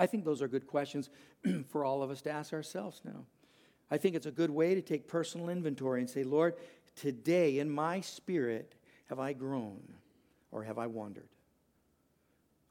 I 0.00 0.06
think 0.06 0.24
those 0.24 0.40
are 0.40 0.48
good 0.48 0.66
questions 0.66 1.10
for 1.68 1.84
all 1.84 2.02
of 2.02 2.10
us 2.10 2.22
to 2.22 2.30
ask 2.30 2.54
ourselves 2.54 3.02
now. 3.04 3.26
I 3.90 3.98
think 3.98 4.16
it's 4.16 4.24
a 4.24 4.30
good 4.30 4.50
way 4.50 4.74
to 4.74 4.80
take 4.80 5.06
personal 5.06 5.50
inventory 5.50 6.00
and 6.00 6.08
say, 6.08 6.24
Lord, 6.24 6.54
today 6.96 7.58
in 7.58 7.70
my 7.70 8.00
spirit, 8.00 8.74
have 9.10 9.18
I 9.18 9.34
grown 9.34 9.82
or 10.52 10.62
have 10.64 10.78
I 10.78 10.86
wandered? 10.86 11.28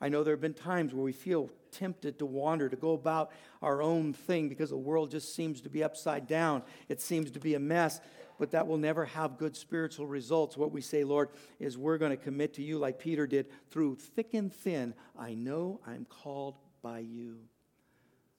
I 0.02 0.10
know 0.10 0.24
there 0.24 0.34
have 0.34 0.42
been 0.42 0.56
times 0.56 0.92
where 0.92 1.04
we 1.04 1.12
feel 1.12 1.52
tempted 1.72 2.18
to 2.18 2.26
wander, 2.26 2.68
to 2.68 2.76
go 2.76 2.94
about 2.94 3.32
our 3.62 3.84
own 3.84 4.12
thing 4.13 4.50
because 4.50 4.72
the 4.72 4.78
world 4.78 5.12
just 5.12 5.36
seems 5.36 5.62
to 5.62 5.70
be 5.70 5.84
upside 5.84 6.26
down. 6.26 6.63
It 6.88 7.00
seems 7.00 7.30
to 7.32 7.39
be 7.39 7.54
a 7.54 7.60
mess, 7.60 8.02
but 8.39 8.50
that 8.52 8.65
will 8.65 8.78
never 8.78 9.06
have 9.06 9.38
good 9.38 9.56
spiritual 9.56 10.08
results. 10.08 10.58
What 10.58 10.72
we 10.72 10.82
say, 10.82 11.04
Lord, 11.04 11.30
is 11.60 11.78
we're 11.78 12.00
going 12.00 12.12
to 12.12 12.18
commit 12.18 12.56
to 12.56 12.63
you 12.63 12.80
like 12.80 12.98
Peter 12.98 13.28
did 13.28 13.46
through 13.70 13.98
thick 13.98 14.34
and 14.34 14.52
thin. 14.52 14.96
I 15.15 15.36
know 15.36 15.80
I'm 15.86 16.06
called 16.06 16.56
by 16.82 17.00
you. 17.00 17.38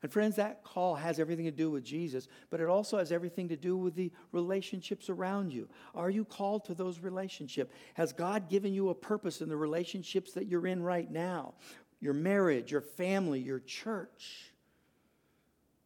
And 0.02 0.10
friends, 0.10 0.36
that 0.36 0.64
call 0.64 0.94
has 0.94 1.20
everything 1.20 1.44
to 1.44 1.50
do 1.50 1.70
with 1.70 1.84
Jesus, 1.84 2.26
but 2.48 2.60
it 2.60 2.68
also 2.68 2.96
has 2.96 3.12
everything 3.12 3.48
to 3.48 3.56
do 3.56 3.76
with 3.76 3.94
the 3.94 4.10
relationships 4.32 5.10
around 5.10 5.52
you. 5.52 5.68
Are 5.94 6.08
you 6.08 6.24
called 6.24 6.64
to 6.66 6.74
those 6.74 7.00
relationships? 7.00 7.74
Has 7.94 8.14
God 8.14 8.48
given 8.48 8.72
you 8.72 8.88
a 8.88 8.94
purpose 8.94 9.42
in 9.42 9.50
the 9.50 9.56
relationships 9.56 10.32
that 10.32 10.46
you're 10.46 10.66
in 10.66 10.82
right 10.82 11.10
now? 11.10 11.52
Your 12.00 12.14
marriage, 12.14 12.72
your 12.72 12.80
family, 12.80 13.40
your 13.40 13.60
church. 13.60 14.54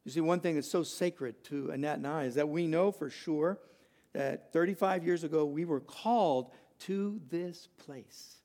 You 0.05 0.13
see, 0.13 0.21
one 0.21 0.39
thing 0.39 0.55
that's 0.55 0.71
so 0.71 0.85
sacred 0.85 1.43
to 1.45 1.71
Annette 1.71 1.97
and 1.97 2.07
I 2.07 2.25
is 2.25 2.37
that 2.37 2.49
we 2.49 2.69
know 2.69 2.93
for 2.93 3.11
sure 3.11 3.59
that 4.13 4.53
35 4.53 5.05
years 5.05 5.25
ago 5.25 5.45
we 5.45 5.65
were 5.65 5.81
called 5.81 6.53
to 6.81 7.21
this 7.31 7.69
place. 7.85 8.37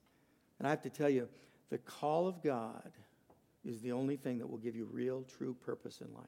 And 0.57 0.67
I 0.67 0.71
have 0.71 0.81
to 0.81 0.89
tell 0.89 1.09
you, 1.09 1.27
the 1.69 1.77
call 1.77 2.27
of 2.27 2.41
God 2.41 2.91
is 3.69 3.81
the 3.81 3.91
only 3.91 4.17
thing 4.17 4.39
that 4.39 4.49
will 4.49 4.57
give 4.57 4.75
you 4.75 4.89
real, 4.91 5.23
true 5.37 5.53
purpose 5.53 6.01
in 6.01 6.13
life. 6.13 6.25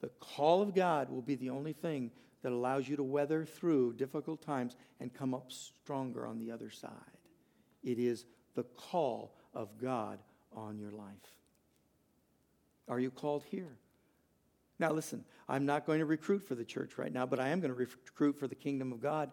The 0.00 0.10
call 0.20 0.62
of 0.62 0.74
God 0.74 1.10
will 1.10 1.22
be 1.22 1.34
the 1.34 1.50
only 1.50 1.72
thing 1.72 2.10
that 2.42 2.52
allows 2.52 2.88
you 2.88 2.96
to 2.96 3.02
weather 3.02 3.44
through 3.44 3.94
difficult 3.94 4.42
times 4.42 4.76
and 4.98 5.12
come 5.12 5.34
up 5.34 5.52
stronger 5.52 6.26
on 6.26 6.38
the 6.38 6.50
other 6.50 6.70
side. 6.70 6.90
It 7.82 7.98
is 7.98 8.24
the 8.54 8.64
call 8.64 9.34
of 9.54 9.78
God 9.80 10.18
on 10.54 10.78
your 10.78 10.90
life. 10.90 11.06
Are 12.88 12.98
you 12.98 13.10
called 13.10 13.44
here? 13.44 13.76
Now, 14.78 14.92
listen, 14.92 15.24
I'm 15.48 15.66
not 15.66 15.86
going 15.86 15.98
to 15.98 16.06
recruit 16.06 16.42
for 16.42 16.54
the 16.54 16.64
church 16.64 16.96
right 16.96 17.12
now, 17.12 17.26
but 17.26 17.38
I 17.38 17.48
am 17.48 17.60
going 17.60 17.72
to 17.72 17.78
recruit 17.78 18.38
for 18.38 18.48
the 18.48 18.54
kingdom 18.54 18.92
of 18.92 19.00
God. 19.00 19.30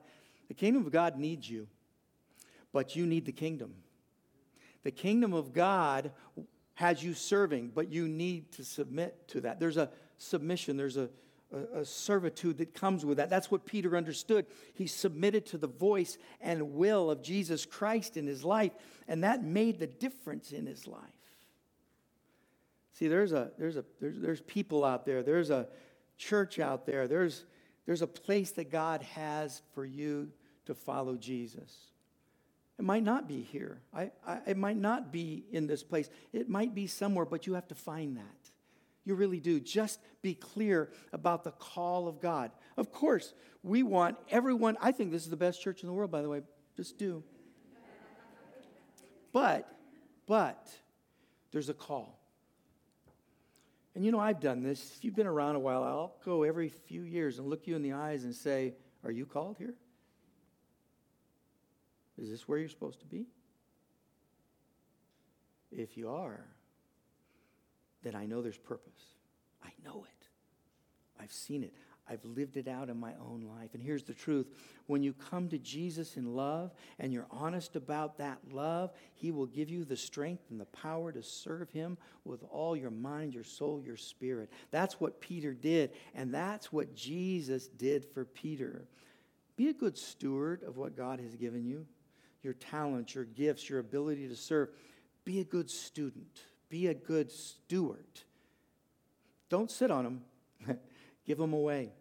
The 0.50 0.54
kingdom 0.54 0.86
of 0.86 0.92
God 0.92 1.18
needs 1.18 1.50
you, 1.50 1.68
but 2.74 2.96
you 2.96 3.06
need 3.06 3.26
the 3.26 3.32
kingdom. 3.32 3.74
The 4.88 4.92
kingdom 4.92 5.34
of 5.34 5.52
God 5.52 6.12
has 6.76 7.04
you 7.04 7.14
serving, 7.14 7.74
but 7.76 7.92
you 7.92 8.08
need 8.08 8.54
to 8.54 8.64
submit 8.64 9.28
to 9.28 9.42
that. 9.42 9.60
There's 9.60 9.76
a 9.76 9.90
submission, 10.18 10.78
there's 10.78 10.96
a, 10.96 11.10
a, 11.52 11.82
a, 11.82 11.86
servitude 11.86 12.60
that 12.60 12.74
comes 12.74 13.04
with 13.04 13.18
that. 13.18 13.30
That's 13.30 13.52
what 13.52 13.66
Peter 13.66 13.98
understood. 13.98 14.46
He 14.76 14.88
submitted 14.88 15.46
to 15.48 15.58
the 15.58 15.68
voice 15.68 16.18
and 16.40 16.76
will 16.76 17.12
of 17.12 17.22
Jesus 17.22 17.66
Christ 17.66 18.16
in 18.16 18.26
his 18.28 18.46
life, 18.46 18.72
and 19.10 19.26
that 19.26 19.44
made 19.44 19.78
the 19.78 19.88
difference 19.88 20.54
in 20.54 20.66
his 20.66 20.88
life. 20.88 21.02
See, 22.94 23.10
there's, 23.10 23.34
a, 23.34 23.52
there's, 23.58 23.76
a, 23.76 23.84
there's, 24.00 24.22
there's 24.22 24.42
people 24.42 24.86
out 24.86 25.06
there, 25.06 25.22
there's 25.22 25.50
a 25.50 25.68
church 26.18 26.60
out 26.60 26.86
there, 26.86 27.10
there's, 27.10 27.44
there's 27.86 28.04
a 28.04 28.08
place 28.08 28.52
that 28.52 28.72
God 28.72 29.02
has 29.02 29.62
for 29.74 29.86
you 29.86 30.30
to 30.66 30.74
follow 30.74 31.18
Jesus. 31.18 31.92
It 32.78 32.86
might 32.86 33.04
not 33.04 33.28
be 33.28 33.42
here. 33.42 33.82
I, 33.94 34.12
I, 34.26 34.40
it 34.48 34.58
might 34.58 34.78
not 34.78 35.12
be 35.12 35.46
in 35.52 35.66
this 35.66 35.84
place. 35.84 36.10
It 36.32 36.48
might 36.48 36.76
be 36.76 36.86
somewhere, 36.86 37.26
but 37.26 37.48
you 37.48 37.54
have 37.54 37.68
to 37.70 37.76
find 37.76 38.18
that. 38.18 38.52
You 39.04 39.16
really 39.16 39.40
do. 39.40 39.60
Just 39.60 40.00
be 40.22 40.36
clear 40.36 40.90
about 41.12 41.44
the 41.44 41.52
call 41.52 42.08
of 42.08 42.20
God. 42.20 42.52
Of 42.76 42.92
course, 42.92 43.34
we 43.64 43.82
want 43.82 44.18
everyone. 44.30 44.78
I 44.82 44.92
think 44.92 45.12
this 45.12 45.24
is 45.24 45.30
the 45.30 45.38
best 45.38 45.62
church 45.62 45.82
in 45.82 45.88
the 45.88 45.94
world, 45.94 46.12
by 46.12 46.22
the 46.22 46.30
way. 46.30 46.42
Just 46.76 46.98
do. 46.98 47.24
But, 49.34 49.72
but, 50.28 50.68
there's 51.52 51.70
a 51.70 51.74
call. 51.74 52.20
And 53.96 54.06
you 54.06 54.12
know, 54.12 54.20
I've 54.20 54.40
done 54.40 54.62
this. 54.62 54.96
If 54.98 55.04
you've 55.04 55.16
been 55.16 55.26
around 55.28 55.56
a 55.56 55.60
while, 55.60 55.84
I'll 55.84 56.16
go 56.24 56.44
every 56.44 56.70
few 56.70 57.02
years 57.02 57.40
and 57.40 57.48
look 57.48 57.66
you 57.66 57.76
in 57.76 57.82
the 57.82 57.94
eyes 57.94 58.26
and 58.26 58.36
say, 58.36 58.76
Are 59.04 59.12
you 59.12 59.26
called 59.26 59.58
here? 59.58 59.74
Is 62.18 62.30
this 62.30 62.48
where 62.48 62.58
you're 62.58 62.70
supposed 62.70 63.00
to 63.02 63.06
be? 63.06 63.28
If 65.72 65.98
you 65.98 66.10
are, 66.10 66.46
then 68.04 68.16
I 68.16 68.26
know 68.26 68.42
there's 68.42 68.58
purpose. 68.58 69.16
I 69.64 69.70
know 69.84 70.06
it. 70.06 70.28
I've 71.22 71.32
seen 71.32 71.64
it. 71.64 71.74
I've 72.10 72.24
lived 72.24 72.56
it 72.56 72.70
out 72.70 72.90
in 72.90 72.98
my 72.98 73.12
own 73.20 73.42
life. 73.42 73.74
And 73.74 73.84
here's 73.84 74.04
the 74.04 74.14
truth 74.14 74.48
when 74.86 75.04
you 75.04 75.14
come 75.14 75.50
to 75.50 75.58
Jesus 75.58 76.16
in 76.16 76.36
love 76.36 76.72
and 77.00 77.12
you're 77.12 77.28
honest 77.30 77.76
about 77.76 78.18
that 78.20 78.40
love, 78.50 78.92
He 79.14 79.32
will 79.32 79.46
give 79.46 79.70
you 79.70 79.84
the 79.84 79.98
strength 79.98 80.44
and 80.50 80.60
the 80.60 80.66
power 80.66 81.12
to 81.12 81.22
serve 81.22 81.70
Him 81.72 81.98
with 82.24 82.44
all 82.50 82.78
your 82.78 82.92
mind, 82.92 83.34
your 83.34 83.44
soul, 83.44 83.84
your 83.86 83.98
spirit. 83.98 84.50
That's 84.72 85.02
what 85.02 85.20
Peter 85.20 85.54
did, 85.54 85.92
and 86.16 86.34
that's 86.34 86.72
what 86.72 86.96
Jesus 86.96 87.68
did 87.68 88.06
for 88.06 88.24
Peter. 88.24 88.88
Be 89.58 89.68
a 89.68 89.74
good 89.74 89.98
steward 89.98 90.64
of 90.64 90.78
what 90.78 90.96
God 90.96 91.20
has 91.20 91.36
given 91.36 91.66
you 91.66 91.86
your 92.42 92.54
talents, 92.54 93.16
your 93.16 93.26
gifts, 93.26 93.70
your 93.70 93.80
ability 93.80 94.28
to 94.28 94.36
serve. 94.36 94.70
Be 95.26 95.40
a 95.40 95.44
good 95.44 95.70
student, 95.70 96.42
be 96.70 96.88
a 96.88 96.94
good 96.94 97.32
steward. 97.32 98.06
Don't 99.50 99.72
sit 99.72 99.92
on 99.92 100.04
them, 100.04 100.80
give 101.26 101.38
them 101.38 101.54
away. 101.54 101.92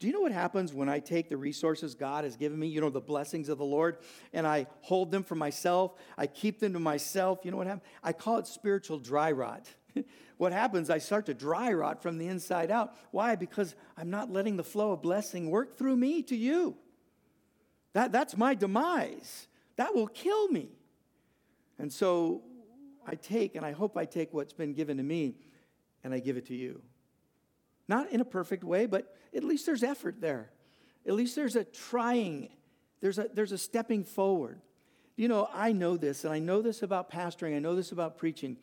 Do 0.00 0.06
you 0.06 0.14
know 0.14 0.20
what 0.20 0.32
happens 0.32 0.72
when 0.72 0.88
I 0.88 0.98
take 0.98 1.28
the 1.28 1.36
resources 1.36 1.94
God 1.94 2.24
has 2.24 2.34
given 2.34 2.58
me, 2.58 2.68
you 2.68 2.80
know, 2.80 2.88
the 2.88 3.02
blessings 3.02 3.50
of 3.50 3.58
the 3.58 3.66
Lord, 3.66 3.98
and 4.32 4.46
I 4.46 4.66
hold 4.80 5.10
them 5.10 5.22
for 5.22 5.34
myself? 5.34 5.92
I 6.16 6.26
keep 6.26 6.58
them 6.58 6.72
to 6.72 6.80
myself. 6.80 7.40
You 7.44 7.50
know 7.50 7.58
what 7.58 7.66
happens? 7.66 7.84
I 8.02 8.14
call 8.14 8.38
it 8.38 8.46
spiritual 8.46 8.98
dry 8.98 9.30
rot. 9.30 9.68
what 10.38 10.52
happens? 10.52 10.88
I 10.88 10.98
start 10.98 11.26
to 11.26 11.34
dry 11.34 11.74
rot 11.74 12.02
from 12.02 12.16
the 12.16 12.28
inside 12.28 12.70
out. 12.70 12.96
Why? 13.10 13.36
Because 13.36 13.74
I'm 13.94 14.08
not 14.08 14.30
letting 14.30 14.56
the 14.56 14.64
flow 14.64 14.92
of 14.92 15.02
blessing 15.02 15.50
work 15.50 15.76
through 15.76 15.96
me 15.96 16.22
to 16.22 16.36
you. 16.36 16.78
That, 17.92 18.10
that's 18.10 18.38
my 18.38 18.54
demise. 18.54 19.48
That 19.80 19.94
will 19.94 20.08
kill 20.08 20.48
me. 20.48 20.68
And 21.78 21.90
so 21.90 22.42
I 23.06 23.14
take, 23.14 23.54
and 23.54 23.64
I 23.64 23.72
hope 23.72 23.96
I 23.96 24.04
take 24.04 24.34
what's 24.34 24.52
been 24.52 24.74
given 24.74 24.98
to 24.98 25.02
me 25.02 25.36
and 26.04 26.12
I 26.12 26.18
give 26.18 26.36
it 26.36 26.44
to 26.48 26.54
you. 26.54 26.82
Not 27.88 28.10
in 28.10 28.20
a 28.20 28.24
perfect 28.26 28.62
way, 28.62 28.84
but 28.84 29.16
at 29.34 29.42
least 29.42 29.64
there's 29.64 29.82
effort 29.82 30.20
there. 30.20 30.50
At 31.06 31.14
least 31.14 31.34
there's 31.34 31.56
a 31.56 31.64
trying, 31.64 32.50
there's 33.00 33.18
a, 33.18 33.28
there's 33.32 33.52
a 33.52 33.58
stepping 33.58 34.04
forward. 34.04 34.60
You 35.16 35.28
know, 35.28 35.48
I 35.50 35.72
know 35.72 35.96
this, 35.96 36.24
and 36.24 36.34
I 36.34 36.40
know 36.40 36.60
this 36.60 36.82
about 36.82 37.10
pastoring, 37.10 37.56
I 37.56 37.58
know 37.58 37.74
this 37.74 37.90
about 37.90 38.18
preaching. 38.18 38.58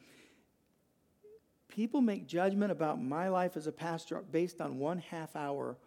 People 1.67 2.01
make 2.01 2.27
judgment 2.27 2.71
about 2.71 3.01
my 3.01 3.30
life 3.30 3.58
as 3.58 3.65
a 3.65 3.71
pastor 3.71 4.23
based 4.32 4.62
on 4.62 4.77
one 4.77 4.99
half 4.99 5.36
hour 5.36 5.77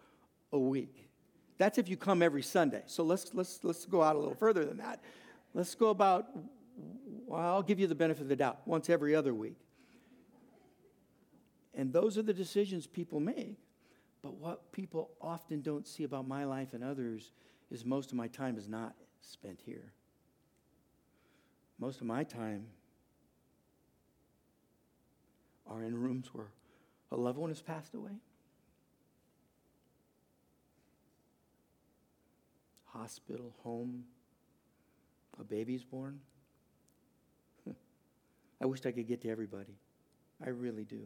a 0.51 0.59
week. 0.59 1.10
That's 1.61 1.77
if 1.77 1.91
you 1.91 1.99
come 1.99 2.23
every 2.23 2.41
Sunday. 2.41 2.83
So 2.87 3.03
let's, 3.05 3.35
let's, 3.35 3.61
let's 3.63 3.85
go 3.85 4.03
out 4.03 4.17
a 4.17 4.19
little 4.19 4.35
further 4.35 4.65
than 4.65 4.79
that. 4.79 4.99
Let's 5.53 5.75
go 5.75 5.91
about, 5.91 6.25
well, 7.27 7.39
I'll 7.39 7.63
give 7.63 7.79
you 7.79 7.87
the 7.87 7.95
benefit 7.95 8.23
of 8.23 8.29
the 8.29 8.37
doubt, 8.37 8.61
once 8.65 8.89
every 8.89 9.15
other 9.15 9.35
week. 9.35 9.59
And 11.75 11.93
those 11.93 12.17
are 12.17 12.23
the 12.23 12.33
decisions 12.33 12.87
people 12.87 13.21
make. 13.21 13.59
But 14.23 14.37
what 14.37 14.73
people 14.73 15.11
often 15.21 15.61
don't 15.61 15.87
see 15.87 16.05
about 16.05 16.27
my 16.27 16.45
life 16.45 16.73
and 16.73 16.83
others 16.83 17.31
is 17.71 17.85
most 17.85 18.11
of 18.11 18.17
my 18.17 18.29
time 18.29 18.57
is 18.57 18.67
not 18.67 18.95
spent 19.21 19.61
here. 19.63 19.93
Most 21.79 22.01
of 22.01 22.07
my 22.07 22.25
time 22.25 22.65
are 25.67 25.83
in 25.83 25.95
rooms 25.95 26.31
where 26.33 26.53
a 27.13 27.17
loved 27.17 27.37
one 27.37 27.51
has 27.51 27.61
passed 27.61 27.93
away. 27.93 28.13
Hospital, 33.01 33.55
home, 33.63 34.05
a 35.41 35.45
baby's 35.45 35.83
born. 35.83 36.21
I 38.61 38.67
wished 38.67 38.85
I 38.85 38.93
could 38.93 39.09
get 39.09 39.23
to 39.23 39.31
everybody. 39.31 39.73
I 40.45 40.51
really 40.51 40.85
do. 40.85 41.01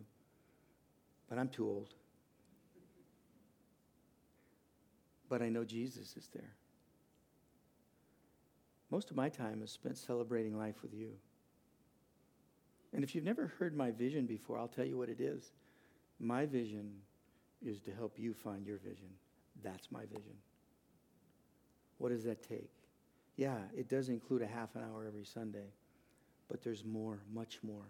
But 1.29 1.39
I'm 1.39 1.49
too 1.49 1.69
old. 1.69 1.95
But 5.29 5.41
I 5.41 5.49
know 5.49 5.63
Jesus 5.63 6.17
is 6.17 6.29
there. 6.35 6.55
Most 8.91 9.11
of 9.11 9.17
my 9.17 9.29
time 9.29 9.63
is 9.63 9.71
spent 9.71 9.97
celebrating 9.97 10.59
life 10.59 10.83
with 10.83 10.93
you. 10.93 11.11
And 12.93 13.05
if 13.05 13.15
you've 13.15 13.25
never 13.25 13.53
heard 13.59 13.77
my 13.77 13.93
vision 13.93 14.27
before, 14.27 14.59
I'll 14.59 14.67
tell 14.67 14.85
you 14.85 14.99
what 14.99 15.09
it 15.09 15.21
is. 15.21 15.53
My 16.19 16.45
vision 16.45 16.91
is 17.65 17.81
to 17.83 17.93
help 17.93 18.19
you 18.19 18.35
find 18.35 18.67
your 18.67 18.79
vision. 18.79 19.11
That's 19.63 19.93
my 19.93 20.07
vision. 20.07 20.35
What 21.99 22.11
does 22.11 22.25
that 22.25 22.47
take? 22.49 22.71
Yeah, 23.37 23.59
it 23.77 23.89
does 23.89 24.09
include 24.09 24.43
a 24.43 24.47
half 24.47 24.75
an 24.77 24.83
hour 24.83 25.07
every 25.07 25.25
Sunday, 25.25 25.73
but 26.49 26.63
there's 26.63 26.85
more, 26.85 27.21
much 27.33 27.59
more. 27.63 27.89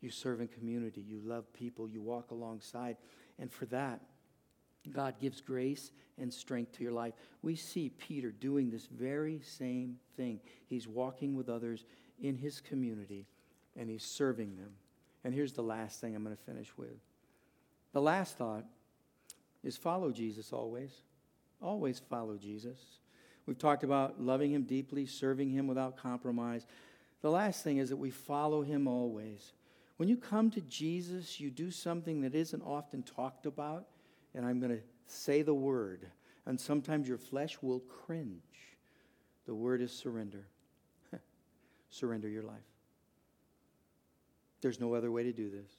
You 0.00 0.10
serve 0.10 0.40
in 0.40 0.48
community, 0.48 1.00
you 1.00 1.20
love 1.24 1.52
people, 1.52 1.88
you 1.88 2.00
walk 2.00 2.30
alongside, 2.30 2.96
and 3.38 3.50
for 3.50 3.66
that, 3.66 4.00
God 4.92 5.18
gives 5.20 5.40
grace 5.40 5.90
and 6.18 6.32
strength 6.32 6.72
to 6.72 6.82
your 6.82 6.92
life. 6.92 7.14
We 7.42 7.56
see 7.56 7.90
Peter 7.90 8.30
doing 8.30 8.70
this 8.70 8.86
very 8.86 9.40
same 9.42 9.98
thing. 10.16 10.40
He's 10.66 10.88
walking 10.88 11.34
with 11.36 11.48
others 11.48 11.84
in 12.20 12.36
his 12.36 12.60
community 12.60 13.26
and 13.76 13.88
he's 13.88 14.04
serving 14.04 14.56
them. 14.56 14.72
And 15.24 15.34
here's 15.34 15.52
the 15.52 15.62
last 15.62 16.00
thing 16.00 16.14
I'm 16.14 16.24
going 16.24 16.36
to 16.36 16.42
finish 16.42 16.76
with. 16.76 16.98
The 17.92 18.00
last 18.00 18.36
thought 18.36 18.64
is 19.62 19.76
follow 19.76 20.10
Jesus 20.10 20.52
always. 20.52 20.90
Always 21.60 21.98
follow 21.98 22.36
Jesus. 22.36 22.78
We've 23.46 23.58
talked 23.58 23.82
about 23.82 24.20
loving 24.20 24.52
him 24.52 24.64
deeply, 24.64 25.06
serving 25.06 25.50
him 25.50 25.66
without 25.66 25.96
compromise. 25.96 26.66
The 27.22 27.30
last 27.30 27.64
thing 27.64 27.78
is 27.78 27.88
that 27.88 27.96
we 27.96 28.10
follow 28.10 28.62
him 28.62 28.86
always. 28.86 29.52
When 29.96 30.08
you 30.08 30.16
come 30.16 30.50
to 30.52 30.60
Jesus, 30.60 31.40
you 31.40 31.50
do 31.50 31.70
something 31.70 32.20
that 32.20 32.34
isn't 32.34 32.62
often 32.62 33.02
talked 33.02 33.46
about, 33.46 33.86
and 34.34 34.46
I'm 34.46 34.60
going 34.60 34.76
to 34.76 34.82
say 35.06 35.42
the 35.42 35.54
word, 35.54 36.06
and 36.46 36.60
sometimes 36.60 37.08
your 37.08 37.18
flesh 37.18 37.58
will 37.60 37.80
cringe. 37.80 38.42
The 39.46 39.54
word 39.54 39.80
is 39.80 39.92
surrender. 39.92 40.46
surrender 41.90 42.28
your 42.28 42.44
life. 42.44 42.56
There's 44.60 44.78
no 44.78 44.94
other 44.94 45.10
way 45.10 45.22
to 45.24 45.32
do 45.32 45.50
this. 45.50 45.70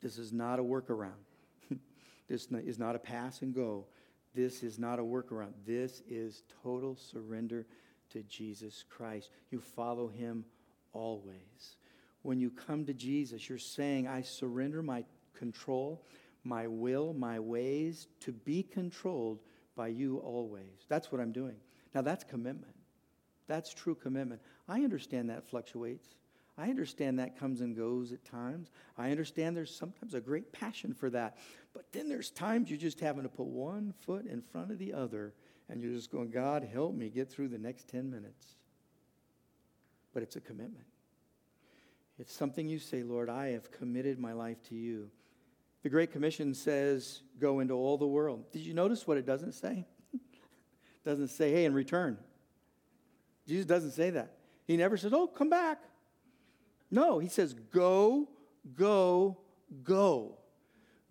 This 0.00 0.16
is 0.18 0.32
not 0.32 0.58
a 0.58 0.62
workaround. 0.62 1.10
this 2.28 2.46
is 2.52 2.78
not 2.78 2.94
a 2.94 2.98
pass 2.98 3.42
and 3.42 3.54
go. 3.54 3.86
This 4.36 4.62
is 4.62 4.78
not 4.78 4.98
a 4.98 5.02
workaround. 5.02 5.54
This 5.64 6.02
is 6.06 6.42
total 6.62 6.94
surrender 6.94 7.66
to 8.10 8.22
Jesus 8.24 8.84
Christ. 8.88 9.30
You 9.50 9.60
follow 9.60 10.08
him 10.08 10.44
always. 10.92 11.76
When 12.20 12.38
you 12.38 12.50
come 12.50 12.84
to 12.84 12.92
Jesus, 12.92 13.48
you're 13.48 13.56
saying, 13.56 14.06
I 14.06 14.20
surrender 14.20 14.82
my 14.82 15.04
control, 15.32 16.04
my 16.44 16.66
will, 16.66 17.14
my 17.14 17.40
ways 17.40 18.08
to 18.20 18.32
be 18.32 18.62
controlled 18.62 19.40
by 19.74 19.88
you 19.88 20.18
always. 20.18 20.84
That's 20.86 21.10
what 21.10 21.20
I'm 21.20 21.32
doing. 21.32 21.56
Now, 21.94 22.02
that's 22.02 22.24
commitment. 22.24 22.74
That's 23.46 23.72
true 23.72 23.94
commitment. 23.94 24.42
I 24.68 24.80
understand 24.82 25.30
that 25.30 25.48
fluctuates. 25.48 26.08
I 26.58 26.70
understand 26.70 27.18
that 27.18 27.38
comes 27.38 27.60
and 27.60 27.76
goes 27.76 28.12
at 28.12 28.24
times. 28.24 28.70
I 28.96 29.10
understand 29.10 29.56
there's 29.56 29.74
sometimes 29.74 30.14
a 30.14 30.20
great 30.20 30.52
passion 30.52 30.94
for 30.94 31.10
that. 31.10 31.36
But 31.74 31.92
then 31.92 32.08
there's 32.08 32.30
times 32.30 32.70
you're 32.70 32.78
just 32.78 33.00
having 33.00 33.24
to 33.24 33.28
put 33.28 33.46
one 33.46 33.92
foot 34.06 34.26
in 34.26 34.40
front 34.40 34.70
of 34.70 34.78
the 34.78 34.94
other 34.94 35.34
and 35.68 35.82
you're 35.82 35.92
just 35.92 36.10
going, 36.10 36.30
God, 36.30 36.66
help 36.72 36.94
me 36.94 37.10
get 37.10 37.30
through 37.30 37.48
the 37.48 37.58
next 37.58 37.88
10 37.88 38.10
minutes. 38.10 38.54
But 40.14 40.22
it's 40.22 40.36
a 40.36 40.40
commitment. 40.40 40.86
It's 42.18 42.32
something 42.32 42.68
you 42.68 42.78
say, 42.78 43.02
Lord, 43.02 43.28
I 43.28 43.48
have 43.48 43.70
committed 43.70 44.18
my 44.18 44.32
life 44.32 44.62
to 44.68 44.74
you. 44.74 45.10
The 45.82 45.90
Great 45.90 46.10
Commission 46.10 46.54
says, 46.54 47.20
go 47.38 47.60
into 47.60 47.74
all 47.74 47.98
the 47.98 48.06
world. 48.06 48.50
Did 48.50 48.62
you 48.62 48.72
notice 48.72 49.06
what 49.06 49.18
it 49.18 49.26
doesn't 49.26 49.52
say? 49.52 49.84
it 50.14 50.20
doesn't 51.04 51.28
say, 51.28 51.52
hey, 51.52 51.66
in 51.66 51.74
return. 51.74 52.16
Jesus 53.46 53.66
doesn't 53.66 53.90
say 53.90 54.10
that. 54.10 54.38
He 54.66 54.76
never 54.76 54.96
says, 54.96 55.12
oh, 55.12 55.26
come 55.26 55.50
back. 55.50 55.82
No, 56.90 57.18
he 57.18 57.28
says, 57.28 57.54
go, 57.54 58.28
go, 58.74 59.38
go. 59.82 60.38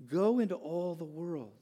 Go 0.07 0.39
into 0.39 0.55
all 0.55 0.95
the 0.95 1.05
world 1.05 1.53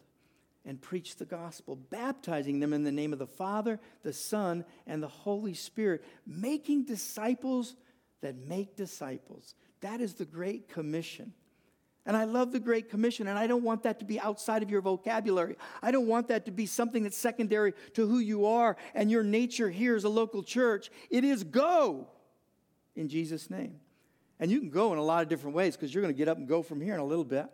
and 0.65 0.81
preach 0.81 1.17
the 1.17 1.25
gospel, 1.25 1.75
baptizing 1.75 2.59
them 2.59 2.73
in 2.73 2.83
the 2.83 2.91
name 2.91 3.13
of 3.13 3.19
the 3.19 3.27
Father, 3.27 3.79
the 4.03 4.13
Son, 4.13 4.63
and 4.87 5.03
the 5.03 5.07
Holy 5.07 5.53
Spirit, 5.53 6.03
making 6.25 6.85
disciples 6.85 7.75
that 8.21 8.37
make 8.47 8.75
disciples. 8.75 9.55
That 9.81 9.99
is 9.99 10.13
the 10.13 10.25
Great 10.25 10.69
Commission. 10.69 11.33
And 12.05 12.17
I 12.17 12.23
love 12.25 12.51
the 12.51 12.59
Great 12.59 12.89
Commission, 12.89 13.27
and 13.27 13.37
I 13.37 13.47
don't 13.47 13.63
want 13.63 13.83
that 13.83 13.99
to 13.99 14.05
be 14.05 14.19
outside 14.19 14.63
of 14.63 14.69
your 14.69 14.81
vocabulary. 14.81 15.57
I 15.81 15.91
don't 15.91 16.07
want 16.07 16.27
that 16.29 16.45
to 16.45 16.51
be 16.51 16.65
something 16.65 17.03
that's 17.03 17.17
secondary 17.17 17.73
to 17.93 18.07
who 18.07 18.19
you 18.19 18.45
are 18.45 18.77
and 18.93 19.09
your 19.09 19.23
nature 19.23 19.69
here 19.69 19.95
as 19.95 20.03
a 20.03 20.09
local 20.09 20.43
church. 20.43 20.89
It 21.09 21.23
is 21.23 21.43
go 21.43 22.07
in 22.95 23.09
Jesus' 23.09 23.49
name. 23.49 23.79
And 24.43 24.51
you 24.51 24.59
can 24.59 24.71
go 24.71 24.91
in 24.91 24.99
a 24.99 25.03
lot 25.03 25.23
of 25.23 25.29
different 25.29 25.55
ways 25.55 25.77
because 25.77 25.93
you're 25.93 26.01
going 26.01 26.13
to 26.13 26.17
get 26.17 26.27
up 26.27 26.37
and 26.37 26.45
go 26.45 26.61
from 26.61 26.81
here 26.81 26.93
in 26.93 26.99
a 26.99 27.05
little 27.05 27.23
bit. 27.23 27.45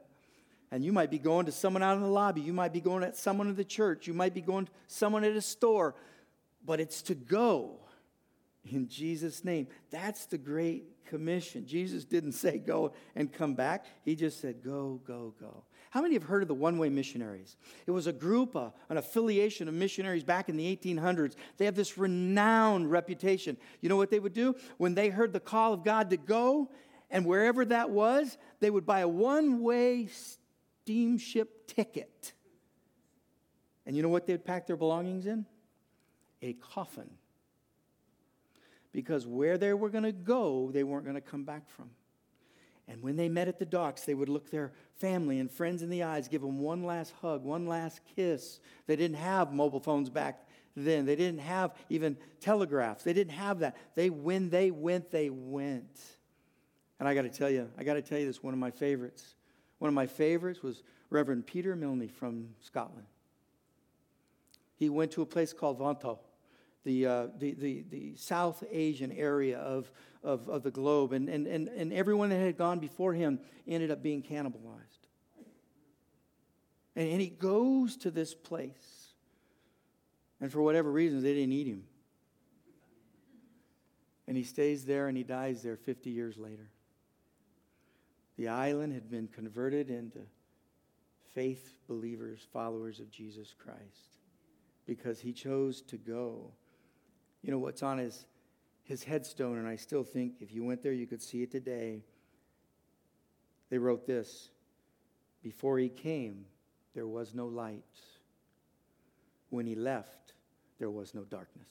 And 0.72 0.84
you 0.84 0.92
might 0.92 1.12
be 1.12 1.20
going 1.20 1.46
to 1.46 1.52
someone 1.52 1.84
out 1.84 1.96
in 1.96 2.02
the 2.02 2.10
lobby. 2.10 2.42
You 2.42 2.52
might 2.52 2.74
be 2.74 2.82
going 2.82 3.04
at 3.04 3.16
someone 3.16 3.48
in 3.48 3.56
the 3.56 3.64
church. 3.64 4.08
You 4.08 4.16
might 4.16 4.34
be 4.34 4.42
going 4.42 4.66
to 4.66 4.72
someone 4.88 5.24
at 5.24 5.36
a 5.36 5.42
store. 5.42 5.94
But 6.66 6.80
it's 6.80 7.04
to 7.04 7.14
go 7.14 7.78
in 8.66 8.88
Jesus' 8.88 9.46
name. 9.46 9.68
That's 9.92 10.26
the 10.26 10.40
Great 10.40 11.06
Commission. 11.06 11.68
Jesus 11.68 12.06
didn't 12.06 12.32
say 12.32 12.58
go 12.58 12.94
and 13.16 13.32
come 13.32 13.54
back, 13.54 13.86
He 14.04 14.16
just 14.16 14.42
said 14.42 14.64
go, 14.64 15.00
go, 15.06 15.36
go. 15.40 15.66
How 15.90 16.02
many 16.02 16.14
have 16.14 16.24
heard 16.24 16.44
of 16.44 16.48
the 16.48 16.54
one 16.54 16.78
way 16.78 16.90
missionaries? 16.90 17.58
It 17.88 17.92
was 17.92 18.06
a 18.06 18.14
group, 18.14 18.56
uh, 18.56 18.70
an 18.90 18.98
affiliation 18.98 19.68
of 19.68 19.74
missionaries 19.74 20.24
back 20.24 20.48
in 20.48 20.56
the 20.56 20.76
1800s. 20.76 21.36
They 21.58 21.66
have 21.66 21.76
this 21.76 21.98
renowned 21.98 22.92
reputation. 22.92 23.58
You 23.82 23.90
know 23.90 23.98
what 23.98 24.12
they 24.12 24.20
would 24.20 24.34
do? 24.34 24.56
When 24.78 24.94
they 24.94 25.10
heard 25.10 25.34
the 25.34 25.40
call 25.40 25.74
of 25.74 25.84
God 25.84 26.12
to 26.12 26.18
go, 26.18 26.70
and 27.10 27.26
wherever 27.26 27.66
that 27.66 27.90
was, 27.90 28.38
they 28.60 28.70
would 28.70 28.86
buy 28.86 29.00
a 29.00 29.08
one 29.08 29.62
way 29.62 30.08
steamship 30.08 31.68
ticket. 31.68 32.34
And 33.88 33.96
you 33.96 34.04
know 34.04 34.10
what 34.10 34.28
they'd 34.28 34.46
pack 34.46 34.68
their 34.68 34.78
belongings 34.78 35.26
in? 35.26 35.48
A 36.44 36.54
coffin. 36.54 37.10
Because 38.92 39.26
where 39.26 39.58
they 39.58 39.74
were 39.74 39.90
going 39.90 40.04
to 40.04 40.12
go, 40.12 40.70
they 40.72 40.84
weren't 40.84 41.04
going 41.04 41.16
to 41.16 41.22
come 41.22 41.46
back 41.46 41.68
from. 41.70 41.90
And 42.90 43.04
when 43.04 43.16
they 43.16 43.30
met 43.30 43.48
at 43.48 43.60
the 43.60 43.66
docks, 43.66 44.04
they 44.04 44.16
would 44.16 44.30
look 44.30 44.50
their 44.50 44.74
family 44.98 45.40
and 45.40 45.50
friends 45.50 45.84
in 45.84 45.90
the 45.90 46.04
eyes, 46.04 46.28
give 46.28 46.42
them 46.42 46.60
one 46.60 46.84
last 46.84 47.14
hug, 47.22 47.44
one 47.44 47.68
last 47.68 48.02
kiss. 48.16 48.60
They 48.88 48.96
didn't 48.96 49.18
have 49.18 49.54
mobile 49.54 49.80
phones 49.80 50.10
back 50.10 50.48
then. 50.76 51.06
They 51.06 51.16
didn't 51.16 51.42
have 51.42 51.76
even 51.90 52.18
telegraphs. 52.42 53.04
They 53.04 53.14
didn't 53.14 53.34
have 53.34 53.60
that. 53.60 53.78
They 53.96 54.10
when 54.10 54.50
they 54.50 54.72
went, 54.72 55.12
they 55.12 55.30
went. 55.30 56.02
And 57.00 57.08
I 57.08 57.14
got 57.14 57.22
to 57.22 57.30
tell 57.30 57.50
you, 57.50 57.70
I 57.78 57.84
got 57.84 57.94
to 57.94 58.02
tell 58.02 58.18
you 58.18 58.26
this 58.26 58.42
one 58.42 58.54
of 58.54 58.60
my 58.60 58.72
favorites. 58.72 59.36
One 59.78 59.88
of 59.88 59.94
my 59.94 60.08
favorites 60.08 60.64
was 60.64 60.82
Reverend 61.12 61.46
Peter 61.46 61.76
Milne 61.76 62.10
from 62.10 62.50
Scotland. 62.60 63.06
He 64.76 64.90
went 64.90 65.12
to 65.12 65.22
a 65.22 65.26
place 65.26 65.54
called 65.54 65.80
Vanuatu 65.80 66.18
the, 66.84 67.06
uh, 67.06 67.28
the, 67.38 67.54
the, 67.54 67.84
the 67.90 68.16
South 68.16 68.64
Asian 68.72 69.12
area 69.12 69.60
of, 69.60 69.92
of, 70.24 70.50
of 70.50 70.64
the 70.64 70.72
globe, 70.72 71.14
and, 71.14 71.30
and, 71.30 71.48
and, 71.48 71.68
and 71.70 71.94
everyone 71.94 72.30
that 72.30 72.40
had 72.40 72.58
gone 72.58 72.80
before 72.80 73.14
him 73.14 73.40
ended 73.68 73.92
up 73.92 74.04
being 74.04 74.22
cannibalized. 74.22 75.08
And, 76.96 77.10
and 77.10 77.22
he 77.22 77.28
goes 77.28 77.98
to 77.98 78.12
this 78.12 78.34
place, 78.34 79.14
and 80.42 80.52
for 80.52 80.62
whatever 80.62 80.92
reason, 80.92 81.22
they 81.22 81.34
didn't 81.34 81.54
eat 81.54 81.68
him. 81.68 81.84
And 84.28 84.38
he 84.38 84.44
stays 84.44 84.86
there 84.86 85.08
and 85.08 85.18
he 85.18 85.24
dies 85.24 85.64
there 85.64 85.76
50 85.76 86.12
years 86.12 86.38
later. 86.38 86.70
The 88.38 88.48
island 88.48 88.94
had 88.94 89.10
been 89.10 89.28
converted 89.28 89.90
into 89.90 90.20
faith 91.34 91.74
believers, 91.88 92.46
followers 92.54 93.00
of 93.00 93.10
Jesus 93.10 93.56
Christ, 93.58 94.20
because 94.86 95.20
he 95.20 95.34
chose 95.34 95.82
to 95.82 95.98
go 95.98 96.52
you 97.42 97.52
know, 97.52 97.60
what's 97.60 97.84
on 97.84 97.98
his, 97.98 98.26
his 98.90 99.04
headstone, 99.04 99.60
and 99.60 99.68
I 99.68 99.76
still 99.76 100.04
think 100.04 100.34
if 100.40 100.52
you 100.52 100.64
went 100.64 100.82
there, 100.82 100.92
you 100.92 101.06
could 101.06 101.22
see 101.22 101.44
it 101.44 101.52
today. 101.52 102.02
They 103.70 103.78
wrote 103.78 104.08
this 104.08 104.50
Before 105.44 105.78
he 105.78 105.90
came, 105.90 106.46
there 106.96 107.08
was 107.08 107.36
no 107.36 107.46
light. 107.46 107.84
When 109.52 109.68
he 109.68 109.76
left, 109.76 110.34
there 110.80 110.90
was 110.90 111.14
no 111.14 111.24
darkness. 111.24 111.70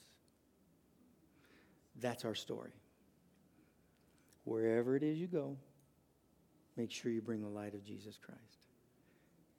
That's 1.99 2.23
our 2.23 2.35
story. 2.35 2.71
Wherever 4.45 4.95
it 4.95 5.03
is 5.03 5.17
you 5.17 5.27
go, 5.27 5.57
make 6.77 6.89
sure 6.89 7.11
you 7.11 7.21
bring 7.21 7.41
the 7.41 7.49
light 7.49 7.73
of 7.73 7.83
Jesus 7.83 8.17
Christ. 8.17 8.59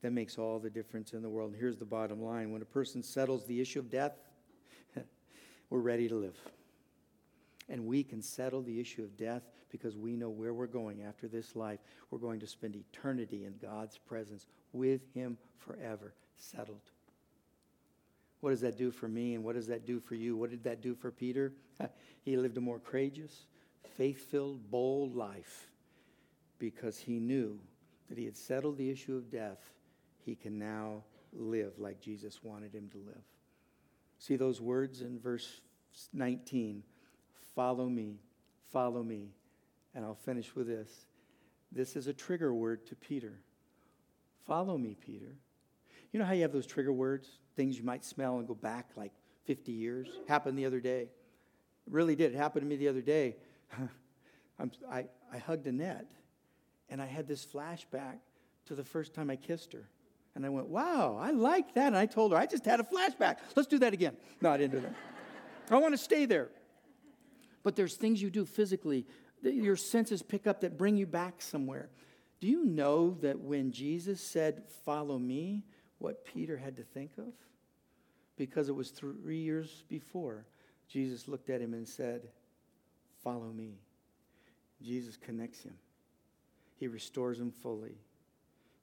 That 0.00 0.12
makes 0.12 0.38
all 0.38 0.58
the 0.58 0.70
difference 0.70 1.12
in 1.12 1.20
the 1.20 1.28
world. 1.28 1.50
And 1.50 1.60
here's 1.60 1.76
the 1.76 1.84
bottom 1.84 2.22
line 2.22 2.52
when 2.52 2.62
a 2.62 2.66
person 2.66 3.02
settles 3.02 3.46
the 3.46 3.60
issue 3.60 3.80
of 3.80 3.90
death, 3.90 4.14
we're 5.70 5.80
ready 5.80 6.08
to 6.08 6.14
live. 6.14 6.38
And 7.70 7.86
we 7.86 8.02
can 8.02 8.20
settle 8.20 8.62
the 8.62 8.80
issue 8.80 9.02
of 9.02 9.16
death 9.16 9.42
because 9.70 9.96
we 9.96 10.16
know 10.16 10.28
where 10.28 10.52
we're 10.52 10.66
going 10.66 11.02
after 11.02 11.28
this 11.28 11.54
life. 11.54 11.78
We're 12.10 12.18
going 12.18 12.40
to 12.40 12.46
spend 12.46 12.74
eternity 12.74 13.44
in 13.44 13.54
God's 13.62 13.96
presence 13.96 14.46
with 14.72 15.00
Him 15.14 15.38
forever, 15.58 16.12
settled. 16.36 16.90
What 18.40 18.50
does 18.50 18.62
that 18.62 18.76
do 18.76 18.90
for 18.90 19.06
me, 19.06 19.34
and 19.34 19.44
what 19.44 19.54
does 19.54 19.68
that 19.68 19.86
do 19.86 20.00
for 20.00 20.16
you? 20.16 20.36
What 20.36 20.50
did 20.50 20.64
that 20.64 20.82
do 20.82 20.94
for 20.94 21.10
Peter? 21.10 21.52
he 22.24 22.36
lived 22.36 22.56
a 22.56 22.60
more 22.60 22.80
courageous, 22.80 23.46
faith 23.96 24.30
filled, 24.30 24.70
bold 24.70 25.14
life 25.14 25.68
because 26.58 26.98
he 26.98 27.20
knew 27.20 27.58
that 28.08 28.18
he 28.18 28.24
had 28.24 28.36
settled 28.36 28.78
the 28.78 28.90
issue 28.90 29.16
of 29.16 29.30
death. 29.30 29.58
He 30.24 30.34
can 30.34 30.58
now 30.58 31.04
live 31.32 31.78
like 31.78 32.00
Jesus 32.00 32.42
wanted 32.42 32.74
him 32.74 32.88
to 32.92 32.98
live. 32.98 33.22
See 34.18 34.36
those 34.36 34.60
words 34.60 35.02
in 35.02 35.20
verse 35.20 35.60
19 36.12 36.82
Follow 37.54 37.88
me, 37.88 38.20
follow 38.72 39.02
me. 39.02 39.30
And 39.94 40.04
I'll 40.04 40.14
finish 40.14 40.54
with 40.54 40.68
this. 40.68 41.06
This 41.72 41.96
is 41.96 42.06
a 42.06 42.12
trigger 42.12 42.54
word 42.54 42.86
to 42.86 42.94
Peter. 42.94 43.40
Follow 44.46 44.78
me, 44.78 44.96
Peter. 45.00 45.36
You 46.12 46.18
know 46.18 46.26
how 46.26 46.32
you 46.32 46.42
have 46.42 46.52
those 46.52 46.66
trigger 46.66 46.92
words, 46.92 47.38
things 47.56 47.76
you 47.76 47.84
might 47.84 48.04
smell 48.04 48.38
and 48.38 48.48
go 48.48 48.54
back 48.54 48.90
like 48.96 49.12
50 49.44 49.72
years? 49.72 50.08
Happened 50.28 50.58
the 50.58 50.66
other 50.66 50.80
day. 50.80 51.02
It 51.02 51.92
really 51.92 52.16
did. 52.16 52.34
It 52.34 52.36
happened 52.36 52.62
to 52.62 52.68
me 52.68 52.76
the 52.76 52.88
other 52.88 53.00
day. 53.00 53.36
I, 54.90 55.06
I 55.32 55.38
hugged 55.38 55.66
Annette, 55.66 56.10
and 56.88 57.00
I 57.00 57.06
had 57.06 57.26
this 57.26 57.44
flashback 57.46 58.18
to 58.66 58.74
the 58.74 58.84
first 58.84 59.14
time 59.14 59.30
I 59.30 59.36
kissed 59.36 59.72
her. 59.72 59.88
And 60.34 60.46
I 60.46 60.48
went, 60.48 60.68
wow, 60.68 61.18
I 61.20 61.30
like 61.30 61.74
that. 61.74 61.88
And 61.88 61.96
I 61.96 62.06
told 62.06 62.32
her, 62.32 62.38
I 62.38 62.46
just 62.46 62.64
had 62.64 62.80
a 62.80 62.84
flashback. 62.84 63.38
Let's 63.56 63.68
do 63.68 63.78
that 63.80 63.92
again. 63.92 64.16
No, 64.40 64.50
I 64.50 64.56
didn't 64.56 64.72
do 64.72 64.80
that. 64.80 64.94
I 65.70 65.78
want 65.78 65.94
to 65.94 65.98
stay 65.98 66.26
there. 66.26 66.50
But 67.62 67.76
there's 67.76 67.96
things 67.96 68.22
you 68.22 68.30
do 68.30 68.44
physically 68.44 69.06
that 69.42 69.54
your 69.54 69.76
senses 69.76 70.22
pick 70.22 70.46
up 70.46 70.60
that 70.60 70.78
bring 70.78 70.96
you 70.96 71.06
back 71.06 71.42
somewhere. 71.42 71.90
Do 72.40 72.46
you 72.46 72.64
know 72.64 73.16
that 73.20 73.38
when 73.38 73.70
Jesus 73.70 74.20
said, 74.20 74.62
Follow 74.84 75.18
me, 75.18 75.64
what 75.98 76.24
Peter 76.24 76.56
had 76.56 76.76
to 76.76 76.82
think 76.82 77.12
of? 77.18 77.32
Because 78.36 78.68
it 78.68 78.74
was 78.74 78.90
three 78.90 79.40
years 79.40 79.84
before, 79.88 80.46
Jesus 80.88 81.28
looked 81.28 81.50
at 81.50 81.60
him 81.60 81.74
and 81.74 81.86
said, 81.86 82.28
Follow 83.22 83.52
me. 83.52 83.80
Jesus 84.82 85.16
connects 85.16 85.62
him, 85.62 85.74
he 86.76 86.88
restores 86.88 87.38
him 87.38 87.50
fully. 87.50 87.98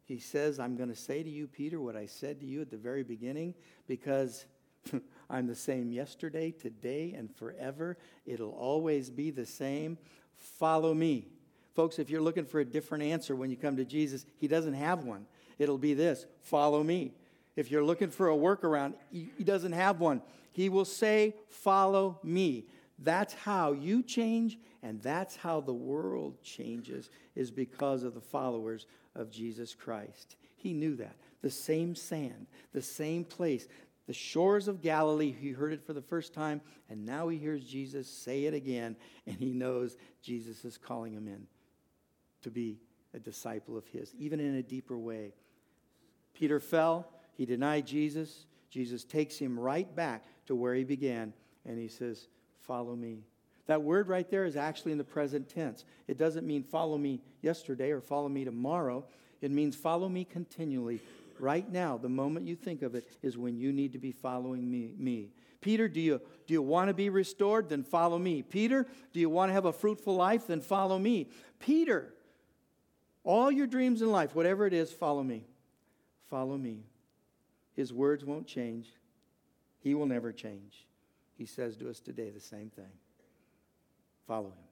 He 0.05 0.19
says, 0.19 0.57
I'm 0.57 0.77
going 0.77 0.87
to 0.87 0.95
say 0.95 1.21
to 1.21 1.29
you, 1.29 1.47
Peter, 1.47 1.81
what 1.81 1.97
I 1.97 2.05
said 2.05 2.39
to 2.39 2.45
you 2.45 2.61
at 2.61 2.71
the 2.71 2.77
very 2.77 3.03
beginning, 3.03 3.53
because 3.87 4.45
I'm 5.29 5.47
the 5.47 5.55
same 5.55 5.91
yesterday, 5.91 6.51
today, 6.51 7.13
and 7.17 7.33
forever. 7.35 7.97
It'll 8.25 8.51
always 8.51 9.09
be 9.09 9.31
the 9.31 9.45
same. 9.45 9.97
Follow 10.35 10.93
me. 10.93 11.27
Folks, 11.75 11.99
if 11.99 12.09
you're 12.09 12.21
looking 12.21 12.45
for 12.45 12.59
a 12.59 12.65
different 12.65 13.03
answer 13.03 13.35
when 13.35 13.49
you 13.49 13.57
come 13.57 13.77
to 13.77 13.85
Jesus, 13.85 14.25
he 14.39 14.47
doesn't 14.47 14.73
have 14.73 15.03
one. 15.03 15.25
It'll 15.59 15.77
be 15.77 15.93
this 15.93 16.25
follow 16.41 16.83
me. 16.83 17.13
If 17.55 17.71
you're 17.71 17.83
looking 17.83 18.11
for 18.11 18.29
a 18.29 18.35
workaround, 18.35 18.93
he 19.11 19.43
doesn't 19.43 19.73
have 19.73 19.99
one. 19.99 20.21
He 20.51 20.69
will 20.69 20.85
say, 20.85 21.35
Follow 21.49 22.19
me. 22.23 22.65
That's 22.99 23.33
how 23.33 23.73
you 23.73 24.01
change, 24.01 24.57
and 24.81 25.01
that's 25.01 25.35
how 25.35 25.61
the 25.61 25.73
world 25.73 26.41
changes, 26.41 27.11
is 27.35 27.51
because 27.51 28.03
of 28.03 28.15
the 28.15 28.21
followers 28.21 28.87
of 29.13 29.29
Jesus 29.29 29.75
Christ. 29.75 30.35
He 30.55 30.73
knew 30.73 30.95
that. 30.95 31.15
The 31.43 31.51
same 31.51 31.93
sand, 31.93 32.47
the 32.73 32.81
same 32.81 33.23
place, 33.23 33.67
the 34.07 34.13
shores 34.13 34.69
of 34.69 34.81
Galilee, 34.81 35.35
he 35.37 35.51
heard 35.51 35.73
it 35.73 35.85
for 35.85 35.93
the 35.93 36.01
first 36.01 36.33
time, 36.33 36.61
and 36.89 37.05
now 37.05 37.27
he 37.27 37.37
hears 37.37 37.65
Jesus 37.65 38.09
say 38.09 38.45
it 38.45 38.53
again, 38.53 38.95
and 39.27 39.35
he 39.35 39.51
knows 39.51 39.97
Jesus 40.21 40.63
is 40.63 40.77
calling 40.77 41.13
him 41.13 41.27
in 41.27 41.45
to 42.41 42.49
be 42.49 42.79
a 43.13 43.19
disciple 43.19 43.77
of 43.77 43.85
his, 43.87 44.15
even 44.17 44.39
in 44.39 44.55
a 44.55 44.63
deeper 44.63 44.97
way. 44.97 45.33
Peter 46.33 46.59
fell, 46.59 47.11
he 47.33 47.45
denied 47.45 47.85
Jesus. 47.85 48.45
Jesus 48.69 49.03
takes 49.03 49.37
him 49.37 49.59
right 49.59 49.93
back 49.95 50.23
to 50.45 50.55
where 50.55 50.73
he 50.73 50.85
began, 50.85 51.33
and 51.65 51.77
he 51.77 51.87
says, 51.87 52.27
Follow 52.59 52.95
me. 52.95 53.23
That 53.65 53.81
word 53.81 54.07
right 54.07 54.29
there 54.29 54.45
is 54.45 54.55
actually 54.55 54.93
in 54.93 54.97
the 54.97 55.03
present 55.03 55.49
tense. 55.49 55.83
It 56.07 56.17
doesn't 56.17 56.47
mean 56.47 56.63
follow 56.63 56.97
me 56.97 57.21
yesterday 57.41 57.91
or 57.91 58.01
follow 58.01 58.29
me 58.29 58.45
tomorrow. 58.45 59.05
It 59.41 59.51
means 59.51 59.75
follow 59.75 60.09
me 60.09 60.25
continually. 60.25 61.01
Right 61.39 61.69
now, 61.71 61.97
the 61.97 62.09
moment 62.09 62.47
you 62.47 62.55
think 62.55 62.81
of 62.81 62.95
it 62.95 63.07
is 63.21 63.37
when 63.37 63.57
you 63.57 63.71
need 63.71 63.93
to 63.93 63.99
be 63.99 64.11
following 64.11 64.69
me. 64.69 64.93
me. 64.97 65.31
Peter, 65.61 65.87
do 65.87 65.99
you, 65.99 66.21
do 66.45 66.53
you 66.53 66.61
want 66.61 66.87
to 66.89 66.93
be 66.93 67.09
restored? 67.09 67.69
Then 67.69 67.83
follow 67.83 68.17
me. 68.17 68.41
Peter, 68.41 68.85
do 69.13 69.19
you 69.19 69.29
want 69.29 69.49
to 69.49 69.53
have 69.53 69.65
a 69.65 69.73
fruitful 69.73 70.15
life? 70.15 70.47
Then 70.47 70.61
follow 70.61 70.99
me. 70.99 71.29
Peter, 71.59 72.13
all 73.23 73.51
your 73.51 73.67
dreams 73.67 74.01
in 74.01 74.11
life, 74.11 74.35
whatever 74.35 74.65
it 74.65 74.73
is, 74.73 74.91
follow 74.91 75.23
me. 75.23 75.45
Follow 76.29 76.57
me. 76.57 76.83
His 77.73 77.93
words 77.93 78.23
won't 78.23 78.47
change. 78.47 78.87
He 79.79 79.95
will 79.95 80.05
never 80.05 80.31
change. 80.31 80.85
He 81.37 81.45
says 81.45 81.75
to 81.77 81.89
us 81.89 81.99
today 81.99 82.29
the 82.29 82.39
same 82.39 82.69
thing 82.69 82.91
Follow 84.27 84.47
him. 84.47 84.67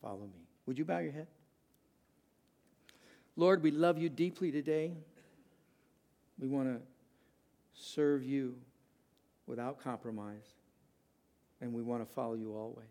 Follow 0.00 0.20
me. 0.20 0.46
Would 0.66 0.78
you 0.78 0.84
bow 0.84 0.98
your 0.98 1.12
head? 1.12 1.26
Lord, 3.36 3.62
we 3.62 3.70
love 3.70 3.98
you 3.98 4.08
deeply 4.08 4.52
today. 4.52 4.92
We 6.40 6.48
want 6.48 6.68
to 6.68 6.80
serve 7.74 8.24
you 8.24 8.56
without 9.46 9.82
compromise, 9.82 10.54
and 11.60 11.72
we 11.72 11.82
want 11.82 12.06
to 12.06 12.14
follow 12.14 12.34
you 12.34 12.54
always. 12.56 12.86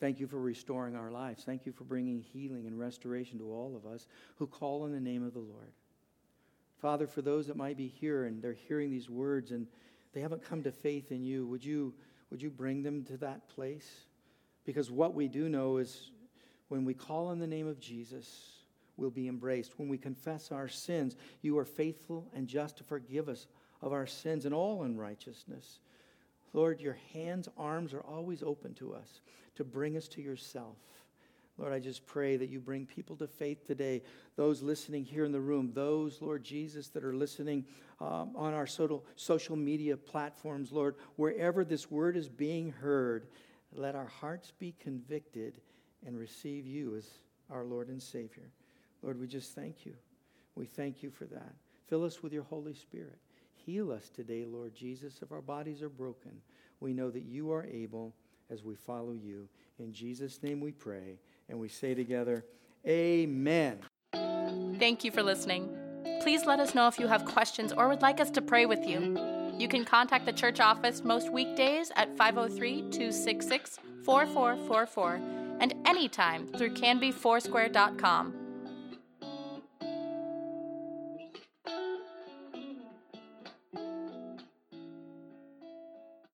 Thank 0.00 0.20
you 0.20 0.26
for 0.26 0.40
restoring 0.40 0.96
our 0.96 1.10
lives. 1.10 1.42
Thank 1.44 1.66
you 1.66 1.72
for 1.72 1.84
bringing 1.84 2.20
healing 2.20 2.66
and 2.66 2.78
restoration 2.78 3.38
to 3.38 3.52
all 3.52 3.76
of 3.76 3.90
us 3.90 4.06
who 4.36 4.46
call 4.46 4.84
on 4.84 4.92
the 4.92 5.00
name 5.00 5.26
of 5.26 5.34
the 5.34 5.40
Lord. 5.40 5.72
Father, 6.80 7.08
for 7.08 7.20
those 7.20 7.48
that 7.48 7.56
might 7.56 7.76
be 7.76 7.88
here 7.88 8.24
and 8.24 8.40
they're 8.40 8.52
hearing 8.52 8.90
these 8.90 9.10
words 9.10 9.50
and 9.50 9.66
they 10.12 10.20
haven't 10.20 10.44
come 10.44 10.62
to 10.62 10.70
faith 10.70 11.10
in 11.10 11.24
you, 11.24 11.46
would 11.46 11.64
you, 11.64 11.92
would 12.30 12.40
you 12.40 12.50
bring 12.50 12.82
them 12.82 13.02
to 13.04 13.16
that 13.18 13.48
place? 13.48 14.04
Because 14.64 14.90
what 14.90 15.14
we 15.14 15.26
do 15.26 15.48
know 15.48 15.78
is 15.78 16.12
when 16.68 16.84
we 16.84 16.94
call 16.94 17.26
on 17.26 17.40
the 17.40 17.46
name 17.46 17.66
of 17.66 17.80
Jesus, 17.80 18.57
we'll 18.98 19.10
be 19.10 19.28
embraced. 19.28 19.78
When 19.78 19.88
we 19.88 19.96
confess 19.96 20.52
our 20.52 20.68
sins, 20.68 21.16
you 21.40 21.56
are 21.58 21.64
faithful 21.64 22.28
and 22.34 22.46
just 22.46 22.76
to 22.78 22.84
forgive 22.84 23.28
us 23.28 23.46
of 23.80 23.92
our 23.92 24.06
sins 24.06 24.44
and 24.44 24.54
all 24.54 24.82
unrighteousness. 24.82 25.78
Lord, 26.52 26.80
your 26.80 26.98
hands, 27.12 27.48
arms 27.56 27.94
are 27.94 28.00
always 28.00 28.42
open 28.42 28.74
to 28.74 28.94
us 28.94 29.20
to 29.54 29.64
bring 29.64 29.96
us 29.96 30.08
to 30.08 30.22
yourself. 30.22 30.76
Lord, 31.58 31.72
I 31.72 31.80
just 31.80 32.06
pray 32.06 32.36
that 32.36 32.48
you 32.48 32.60
bring 32.60 32.86
people 32.86 33.16
to 33.16 33.26
faith 33.26 33.66
today. 33.66 34.02
Those 34.36 34.62
listening 34.62 35.04
here 35.04 35.24
in 35.24 35.32
the 35.32 35.40
room, 35.40 35.72
those, 35.74 36.22
Lord 36.22 36.44
Jesus, 36.44 36.88
that 36.90 37.04
are 37.04 37.14
listening 37.14 37.64
um, 38.00 38.32
on 38.36 38.54
our 38.54 38.66
social 38.66 39.56
media 39.56 39.96
platforms, 39.96 40.70
Lord, 40.70 40.94
wherever 41.16 41.64
this 41.64 41.90
word 41.90 42.16
is 42.16 42.28
being 42.28 42.70
heard, 42.70 43.26
let 43.72 43.96
our 43.96 44.06
hearts 44.06 44.52
be 44.56 44.74
convicted 44.78 45.60
and 46.06 46.16
receive 46.16 46.64
you 46.64 46.96
as 46.96 47.08
our 47.50 47.64
Lord 47.64 47.88
and 47.88 48.00
Savior. 48.00 48.52
Lord, 49.02 49.20
we 49.20 49.26
just 49.26 49.54
thank 49.54 49.86
you. 49.86 49.94
We 50.54 50.66
thank 50.66 51.02
you 51.02 51.10
for 51.10 51.24
that. 51.26 51.54
Fill 51.86 52.04
us 52.04 52.22
with 52.22 52.32
your 52.32 52.42
Holy 52.42 52.74
Spirit. 52.74 53.18
Heal 53.54 53.92
us 53.92 54.08
today, 54.08 54.44
Lord 54.44 54.74
Jesus. 54.74 55.20
If 55.22 55.32
our 55.32 55.40
bodies 55.40 55.82
are 55.82 55.88
broken, 55.88 56.32
we 56.80 56.92
know 56.92 57.10
that 57.10 57.24
you 57.24 57.52
are 57.52 57.64
able 57.64 58.14
as 58.50 58.64
we 58.64 58.74
follow 58.74 59.12
you. 59.12 59.48
In 59.78 59.92
Jesus' 59.92 60.42
name 60.42 60.60
we 60.60 60.72
pray, 60.72 61.18
and 61.48 61.58
we 61.58 61.68
say 61.68 61.94
together, 61.94 62.44
Amen. 62.86 63.80
Thank 64.78 65.04
you 65.04 65.10
for 65.10 65.22
listening. 65.22 65.68
Please 66.22 66.46
let 66.46 66.60
us 66.60 66.74
know 66.74 66.88
if 66.88 66.98
you 66.98 67.06
have 67.06 67.24
questions 67.24 67.72
or 67.72 67.88
would 67.88 68.02
like 68.02 68.20
us 68.20 68.30
to 68.30 68.42
pray 68.42 68.66
with 68.66 68.86
you. 68.86 69.18
You 69.58 69.68
can 69.68 69.84
contact 69.84 70.24
the 70.24 70.32
church 70.32 70.60
office 70.60 71.02
most 71.02 71.32
weekdays 71.32 71.90
at 71.96 72.16
503 72.16 72.90
266 72.90 73.78
4444 74.04 75.20
and 75.60 75.74
anytime 75.84 76.46
through 76.46 76.74
canbyfoursquare.com. 76.74 78.47